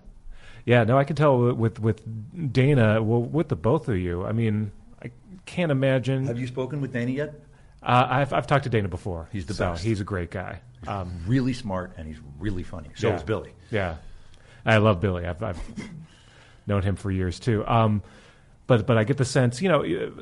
yeah. 0.67 0.85
No, 0.85 0.99
I 0.99 1.05
can 1.05 1.17
tell 1.17 1.55
with 1.55 1.81
with 1.81 2.53
Dana. 2.53 3.03
Well, 3.03 3.23
with 3.23 3.49
the 3.49 3.57
both 3.57 3.89
of 3.89 3.97
you. 3.99 4.25
I 4.27 4.33
mean, 4.33 4.71
I 5.03 5.11
can't 5.47 5.73
imagine. 5.73 6.27
Have 6.27 6.39
you 6.39 6.47
spoken 6.47 6.81
with 6.81 6.93
Dana 6.93 7.11
yet? 7.11 7.35
Uh, 7.83 8.07
I've 8.09 8.33
I've 8.33 8.47
talked 8.47 8.65
to 8.65 8.71
Dana 8.71 8.89
before. 8.89 9.29
He's 9.33 9.47
the 9.47 9.55
so 9.55 9.71
best. 9.73 9.85
He's 9.85 10.01
a 10.01 10.05
great 10.05 10.31
guy. 10.31 10.61
Um, 10.87 11.21
Really 11.27 11.53
smart, 11.53 11.93
and 11.97 12.07
he's 12.07 12.19
really 12.39 12.63
funny. 12.63 12.91
So 12.95 13.09
yeah. 13.09 13.17
is 13.17 13.23
Billy. 13.23 13.53
Yeah, 13.71 13.97
I 14.65 14.77
love 14.79 15.01
Billy. 15.01 15.27
I've, 15.27 15.43
I've 15.43 15.59
known 16.67 16.83
him 16.83 16.97
for 16.97 17.11
years 17.11 17.41
too. 17.41 17.67
Um, 17.67 18.03
but 18.67 18.87
but 18.87 18.97
I 18.99 19.05
get 19.05 19.17
the 19.17 19.25
sense, 19.25 19.61
you 19.61 19.69
know, 19.69 20.13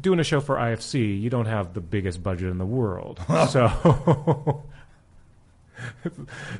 doing 0.00 0.18
a 0.18 0.24
show 0.24 0.40
for 0.40 0.56
IFC, 0.56 1.20
you 1.20 1.30
don't 1.30 1.46
have 1.46 1.74
the 1.74 1.80
biggest 1.80 2.22
budget 2.22 2.50
in 2.50 2.58
the 2.58 2.66
world. 2.66 3.20
so 3.50 4.64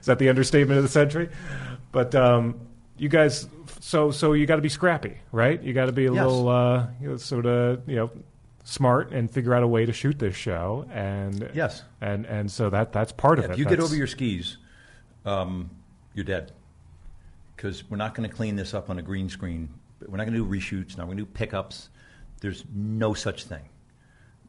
is 0.01 0.07
that 0.07 0.19
the 0.19 0.29
understatement 0.29 0.79
of 0.79 0.85
the 0.85 0.89
century? 0.91 1.29
But 1.93 2.15
um, 2.15 2.61
you 2.99 3.09
guys, 3.09 3.47
so 3.81 4.11
so 4.11 4.33
you 4.33 4.47
got 4.47 4.57
to 4.57 4.63
be 4.63 4.69
scrappy, 4.69 5.15
right? 5.33 5.61
You 5.63 5.73
got 5.73 5.87
to 5.87 5.93
be 5.93 6.07
a 6.07 6.13
Yes. 6.13 6.23
little 6.25 6.49
uh, 6.49 6.87
you 7.01 7.09
know, 7.11 7.17
sort 7.17 7.47
of 7.47 7.89
you 7.89 7.97
know 7.97 8.11
smart 8.65 9.13
and 9.13 9.31
figure 9.31 9.55
out 9.55 9.63
a 9.63 9.67
way 9.69 9.87
to 9.87 9.93
shoot 9.93 10.19
this 10.19 10.35
show. 10.35 10.87
And 10.93 11.51
Yes. 11.55 11.83
and 12.01 12.27
and 12.27 12.51
so 12.51 12.71
that 12.71 12.93
that's 12.93 13.13
part 13.13 13.39
of 13.39 13.45
Yeah, 13.45 13.51
it. 13.51 13.53
if 13.55 13.59
you 13.59 13.65
get 13.67 13.81
over 13.81 13.95
your 13.95 14.07
skis, 14.07 14.57
um, 15.25 15.71
you're 16.15 16.25
dead. 16.25 16.53
Because 17.57 17.89
we're 17.89 17.97
not 17.99 18.15
going 18.15 18.29
to 18.29 18.35
clean 18.35 18.57
this 18.57 18.75
up 18.75 18.91
on 18.91 18.99
a 18.99 19.03
green 19.03 19.29
screen. 19.29 19.69
We're 20.07 20.17
not 20.17 20.25
going 20.27 20.35
to 20.37 20.45
do 20.45 20.47
reshoots. 20.47 20.99
Not 20.99 21.05
going 21.07 21.17
to 21.17 21.23
do 21.25 21.31
pickups. 21.31 21.89
There's 22.41 22.65
no 22.75 23.15
such 23.15 23.45
thing. 23.45 23.63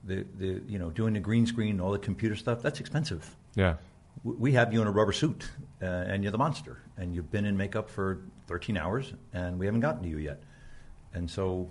The, 0.03 0.25
the, 0.37 0.61
you 0.67 0.79
know, 0.79 0.89
doing 0.89 1.13
the 1.13 1.19
green 1.19 1.45
screen, 1.45 1.71
and 1.71 1.81
all 1.81 1.91
the 1.91 1.99
computer 1.99 2.35
stuff, 2.35 2.61
that's 2.61 2.79
expensive. 2.79 3.35
Yeah. 3.55 3.75
We 4.23 4.53
have 4.53 4.73
you 4.73 4.81
in 4.81 4.87
a 4.87 4.91
rubber 4.91 5.11
suit, 5.11 5.49
uh, 5.81 5.85
and 5.85 6.23
you're 6.23 6.31
the 6.31 6.37
monster, 6.37 6.79
and 6.97 7.13
you've 7.15 7.31
been 7.31 7.45
in 7.45 7.55
makeup 7.57 7.89
for 7.89 8.21
13 8.47 8.75
hours, 8.77 9.13
and 9.33 9.57
we 9.59 9.65
haven't 9.65 9.81
gotten 9.81 10.03
to 10.03 10.09
you 10.09 10.17
yet. 10.17 10.41
And 11.13 11.29
so, 11.29 11.69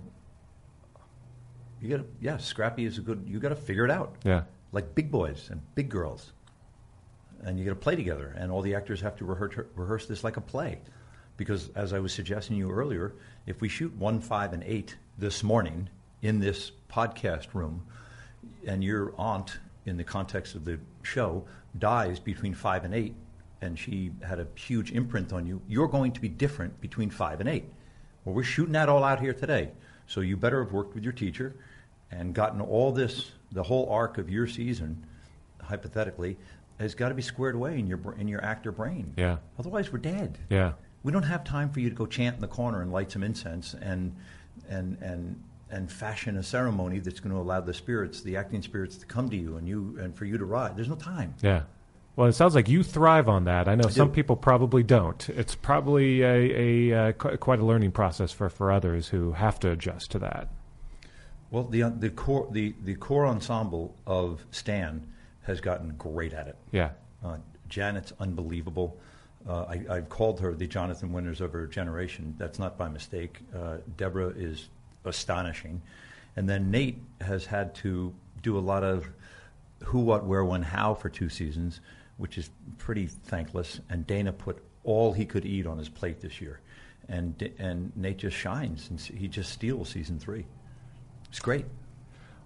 you 1.85 1.97
got 1.97 2.03
to, 2.03 2.09
yeah, 2.19 2.37
Scrappy 2.37 2.85
is 2.85 2.97
a 2.97 3.01
good, 3.01 3.23
you 3.27 3.39
got 3.39 3.49
to 3.49 3.55
figure 3.55 3.85
it 3.85 3.91
out. 3.91 4.15
Yeah. 4.23 4.43
Like 4.71 4.95
big 4.95 5.11
boys 5.11 5.49
and 5.51 5.61
big 5.75 5.89
girls. 5.89 6.31
And 7.43 7.59
you 7.59 7.65
got 7.65 7.71
to 7.71 7.75
play 7.75 7.95
together, 7.95 8.33
and 8.37 8.51
all 8.51 8.61
the 8.61 8.75
actors 8.75 9.01
have 9.01 9.15
to 9.17 9.25
rehearse, 9.25 9.55
rehearse 9.75 10.07
this 10.07 10.23
like 10.23 10.37
a 10.37 10.41
play. 10.41 10.79
Because, 11.37 11.69
as 11.75 11.93
I 11.93 11.99
was 11.99 12.13
suggesting 12.13 12.55
to 12.55 12.59
you 12.59 12.71
earlier, 12.71 13.13
if 13.45 13.61
we 13.61 13.69
shoot 13.69 13.93
one, 13.97 14.19
five, 14.19 14.53
and 14.53 14.63
eight 14.63 14.95
this 15.17 15.43
morning 15.43 15.89
in 16.21 16.39
this 16.39 16.71
podcast 16.89 17.53
room, 17.53 17.85
and 18.65 18.83
your 18.83 19.13
aunt, 19.17 19.59
in 19.85 19.97
the 19.97 20.03
context 20.03 20.55
of 20.55 20.65
the 20.65 20.79
show, 21.03 21.45
dies 21.77 22.19
between 22.19 22.53
five 22.53 22.83
and 22.83 22.95
eight, 22.95 23.13
and 23.61 23.77
she 23.77 24.11
had 24.25 24.39
a 24.39 24.47
huge 24.55 24.91
imprint 24.91 25.33
on 25.33 25.45
you, 25.45 25.61
you're 25.67 25.87
going 25.87 26.11
to 26.13 26.21
be 26.21 26.29
different 26.29 26.79
between 26.81 27.09
five 27.09 27.39
and 27.41 27.49
eight. 27.49 27.65
Well, 28.23 28.33
we're 28.33 28.43
shooting 28.43 28.73
that 28.73 28.89
all 28.89 29.03
out 29.03 29.19
here 29.19 29.33
today. 29.33 29.71
So 30.07 30.21
you 30.21 30.37
better 30.37 30.63
have 30.63 30.73
worked 30.73 30.95
with 30.95 31.03
your 31.03 31.13
teacher 31.13 31.55
and 32.11 32.33
gotten 32.33 32.61
all 32.61 32.91
this, 32.91 33.31
the 33.51 33.63
whole 33.63 33.89
arc 33.89 34.17
of 34.17 34.29
your 34.29 34.47
season, 34.47 35.05
hypothetically, 35.61 36.37
has 36.79 36.95
got 36.95 37.09
to 37.09 37.15
be 37.15 37.21
squared 37.21 37.55
away 37.55 37.79
in 37.79 37.87
your 37.87 37.99
in 38.17 38.27
your 38.27 38.43
actor 38.43 38.71
brain. 38.71 39.13
Yeah. 39.17 39.37
Otherwise, 39.57 39.91
we're 39.91 39.99
dead. 39.99 40.37
Yeah. 40.49 40.73
We 41.03 41.11
don't 41.11 41.23
have 41.23 41.43
time 41.43 41.69
for 41.69 41.79
you 41.79 41.89
to 41.89 41.95
go 41.95 42.05
chant 42.05 42.35
in 42.35 42.41
the 42.41 42.47
corner 42.47 42.81
and 42.81 42.91
light 42.91 43.11
some 43.11 43.23
incense 43.23 43.75
and 43.75 44.15
and 44.69 44.97
and 45.01 45.41
and 45.71 45.91
fashion 45.91 46.37
a 46.37 46.43
ceremony 46.43 46.99
that's 46.99 47.19
going 47.19 47.33
to 47.33 47.39
allow 47.39 47.61
the 47.61 47.73
spirits, 47.73 48.21
the 48.21 48.37
acting 48.37 48.61
spirits, 48.61 48.97
to 48.97 49.05
come 49.05 49.29
to 49.29 49.35
you 49.35 49.57
and 49.57 49.67
you 49.67 49.97
and 49.99 50.15
for 50.15 50.25
you 50.25 50.37
to 50.37 50.45
ride. 50.45 50.75
There's 50.75 50.89
no 50.89 50.95
time. 50.95 51.33
Yeah. 51.41 51.63
Well, 52.15 52.27
it 52.27 52.33
sounds 52.33 52.55
like 52.55 52.69
you 52.69 52.81
thrive 52.81 53.27
on 53.27 53.43
that. 53.43 53.67
I 53.67 53.75
know 53.75 53.89
some 53.89 54.07
do. 54.07 54.13
people 54.13 54.37
probably 54.37 54.83
don't. 54.83 55.27
It's 55.29 55.53
probably 55.53 56.21
a, 56.21 56.91
a 56.93 57.09
uh, 57.09 57.11
qu- 57.11 57.37
quite 57.37 57.59
a 57.59 57.65
learning 57.65 57.91
process 57.91 58.31
for, 58.31 58.49
for 58.49 58.71
others 58.71 59.09
who 59.09 59.33
have 59.33 59.59
to 59.61 59.71
adjust 59.71 60.11
to 60.11 60.19
that. 60.19 60.47
Well, 61.51 61.63
the 61.63 61.83
the 61.99 62.09
core 62.09 62.47
the, 62.51 62.73
the 62.83 62.95
core 62.95 63.25
ensemble 63.25 63.95
of 64.05 64.45
Stan 64.51 65.07
has 65.43 65.61
gotten 65.61 65.95
great 65.97 66.33
at 66.33 66.47
it. 66.47 66.57
Yeah. 66.71 66.89
Uh, 67.23 67.37
Janet's 67.69 68.13
unbelievable. 68.19 68.97
Uh, 69.47 69.63
I, 69.63 69.85
I've 69.89 70.09
called 70.09 70.39
her 70.39 70.55
the 70.55 70.67
Jonathan 70.67 71.13
Winters 71.13 71.39
of 71.39 71.53
her 71.53 71.67
generation. 71.67 72.35
That's 72.37 72.57
not 72.57 72.77
by 72.77 72.89
mistake. 72.89 73.39
Uh, 73.55 73.77
Deborah 73.95 74.33
is 74.35 74.69
astonishing. 75.05 75.81
And 76.35 76.49
then 76.49 76.71
Nate 76.71 76.99
has 77.21 77.45
had 77.45 77.75
to 77.75 78.13
do 78.41 78.57
a 78.57 78.59
lot 78.59 78.83
of 78.83 79.07
who, 79.83 79.99
what, 79.99 80.25
where, 80.25 80.43
when, 80.43 80.63
how 80.63 80.95
for 80.95 81.09
two 81.09 81.29
seasons, 81.29 81.79
which 82.17 82.37
is 82.37 82.49
pretty 82.77 83.05
thankless. 83.05 83.79
And 83.89 84.05
Dana 84.07 84.33
put 84.33 84.63
all 84.83 85.13
he 85.13 85.25
could 85.25 85.45
eat 85.45 85.67
on 85.67 85.77
his 85.77 85.89
plate 85.89 86.21
this 86.21 86.41
year. 86.41 86.59
And, 87.07 87.51
and 87.59 87.95
Nate 87.95 88.17
just 88.17 88.35
shines, 88.35 88.89
and 88.89 88.99
he 88.99 89.27
just 89.27 89.51
steals 89.51 89.89
season 89.89 90.19
three. 90.19 90.45
It's 91.35 91.41
great. 91.41 91.65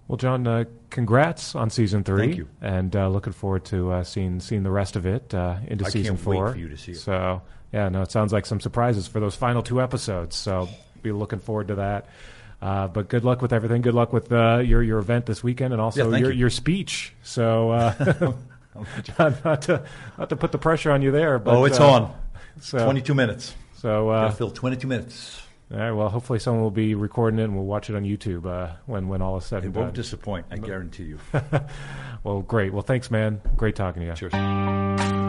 Well, 0.08 0.16
John, 0.16 0.44
uh, 0.48 0.64
congrats 0.90 1.54
on 1.54 1.70
season 1.70 2.02
three. 2.02 2.26
Thank 2.26 2.38
you. 2.38 2.48
And 2.60 2.96
uh, 2.96 3.08
looking 3.08 3.32
forward 3.32 3.64
to 3.66 3.92
uh, 3.92 4.02
seeing 4.02 4.40
seeing 4.40 4.64
the 4.64 4.70
rest 4.72 4.96
of 4.96 5.06
it 5.06 5.32
uh, 5.32 5.58
into 5.68 5.86
I 5.86 5.90
season 5.90 6.16
four. 6.16 6.50
for 6.50 6.58
you 6.58 6.68
to 6.68 6.76
see 6.76 6.90
it. 6.90 6.98
So, 6.98 7.40
yeah, 7.72 7.88
no, 7.88 8.02
it 8.02 8.10
sounds 8.10 8.32
like 8.32 8.46
some 8.46 8.58
surprises 8.58 9.06
for 9.06 9.20
those 9.20 9.36
final 9.36 9.62
two 9.62 9.80
episodes. 9.80 10.34
So, 10.34 10.68
be 11.02 11.12
looking 11.12 11.38
forward 11.38 11.68
to 11.68 11.76
that. 11.76 12.08
Uh, 12.60 12.88
but 12.88 13.08
good 13.08 13.24
luck 13.24 13.40
with 13.42 13.52
everything. 13.52 13.80
Good 13.80 13.94
luck 13.94 14.12
with 14.12 14.32
uh, 14.32 14.58
your 14.58 14.82
your 14.82 14.98
event 14.98 15.24
this 15.24 15.40
weekend, 15.40 15.72
and 15.72 15.80
also 15.80 16.10
Yeah, 16.10 16.18
your 16.18 16.32
you. 16.32 16.40
your 16.40 16.50
speech. 16.50 17.14
So, 17.22 17.70
uh, 17.70 17.92
John, 19.04 19.36
not 19.44 19.62
to 19.62 19.84
not 20.18 20.30
to 20.30 20.34
put 20.34 20.50
the 20.50 20.58
pressure 20.58 20.90
on 20.90 21.00
you 21.00 21.12
there, 21.12 21.38
but 21.38 21.54
oh, 21.54 21.64
it's 21.64 21.78
on. 21.78 22.12
So, 22.60 22.82
22 22.82 23.14
minutes. 23.14 23.54
So, 23.76 24.08
uh, 24.08 24.32
fill 24.32 24.50
22 24.50 24.88
minutes. 24.88 25.40
All 25.72 25.78
right. 25.78 25.92
Well, 25.92 26.08
hopefully, 26.08 26.38
someone 26.38 26.62
will 26.62 26.70
be 26.70 26.94
recording 26.94 27.38
it, 27.38 27.44
and 27.44 27.54
we'll 27.54 27.64
watch 27.64 27.90
it 27.90 27.96
on 27.96 28.04
YouTube 28.04 28.46
uh, 28.46 28.74
when 28.86 29.08
when 29.08 29.22
all 29.22 29.36
is 29.36 29.44
said 29.44 29.62
It 29.62 29.66
and 29.66 29.76
won't 29.76 29.94
disappoint, 29.94 30.46
I 30.50 30.56
guarantee 30.56 31.04
you. 31.04 31.18
well, 32.24 32.42
great. 32.42 32.72
Well, 32.72 32.82
thanks, 32.82 33.10
man. 33.10 33.40
Great 33.56 33.76
talking 33.76 34.02
to 34.02 34.08
you. 34.08 34.14
Cheers. 34.14 35.19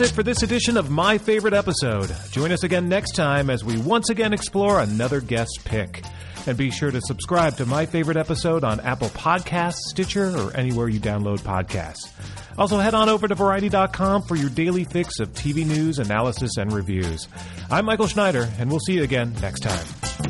That's 0.00 0.12
it 0.12 0.14
for 0.14 0.22
this 0.22 0.42
edition 0.42 0.78
of 0.78 0.88
My 0.88 1.18
Favorite 1.18 1.52
Episode. 1.52 2.10
Join 2.30 2.52
us 2.52 2.62
again 2.62 2.88
next 2.88 3.14
time 3.16 3.50
as 3.50 3.64
we 3.64 3.76
once 3.76 4.08
again 4.08 4.32
explore 4.32 4.80
another 4.80 5.20
guest 5.20 5.60
pick. 5.64 6.02
And 6.46 6.56
be 6.56 6.70
sure 6.70 6.90
to 6.90 7.02
subscribe 7.02 7.56
to 7.58 7.66
My 7.66 7.84
Favorite 7.84 8.16
Episode 8.16 8.64
on 8.64 8.80
Apple 8.80 9.08
Podcasts, 9.10 9.80
Stitcher, 9.90 10.34
or 10.38 10.56
anywhere 10.56 10.88
you 10.88 11.00
download 11.00 11.40
podcasts. 11.40 12.08
Also, 12.56 12.78
head 12.78 12.94
on 12.94 13.10
over 13.10 13.28
to 13.28 13.34
Variety.com 13.34 14.22
for 14.22 14.36
your 14.36 14.48
daily 14.48 14.84
fix 14.84 15.20
of 15.20 15.32
TV 15.32 15.66
news, 15.66 15.98
analysis, 15.98 16.56
and 16.56 16.72
reviews. 16.72 17.28
I'm 17.70 17.84
Michael 17.84 18.06
Schneider, 18.06 18.48
and 18.58 18.70
we'll 18.70 18.80
see 18.80 18.94
you 18.94 19.02
again 19.02 19.34
next 19.42 19.60
time. 19.60 20.29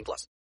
18 0.01 0.05
plus. 0.05 0.31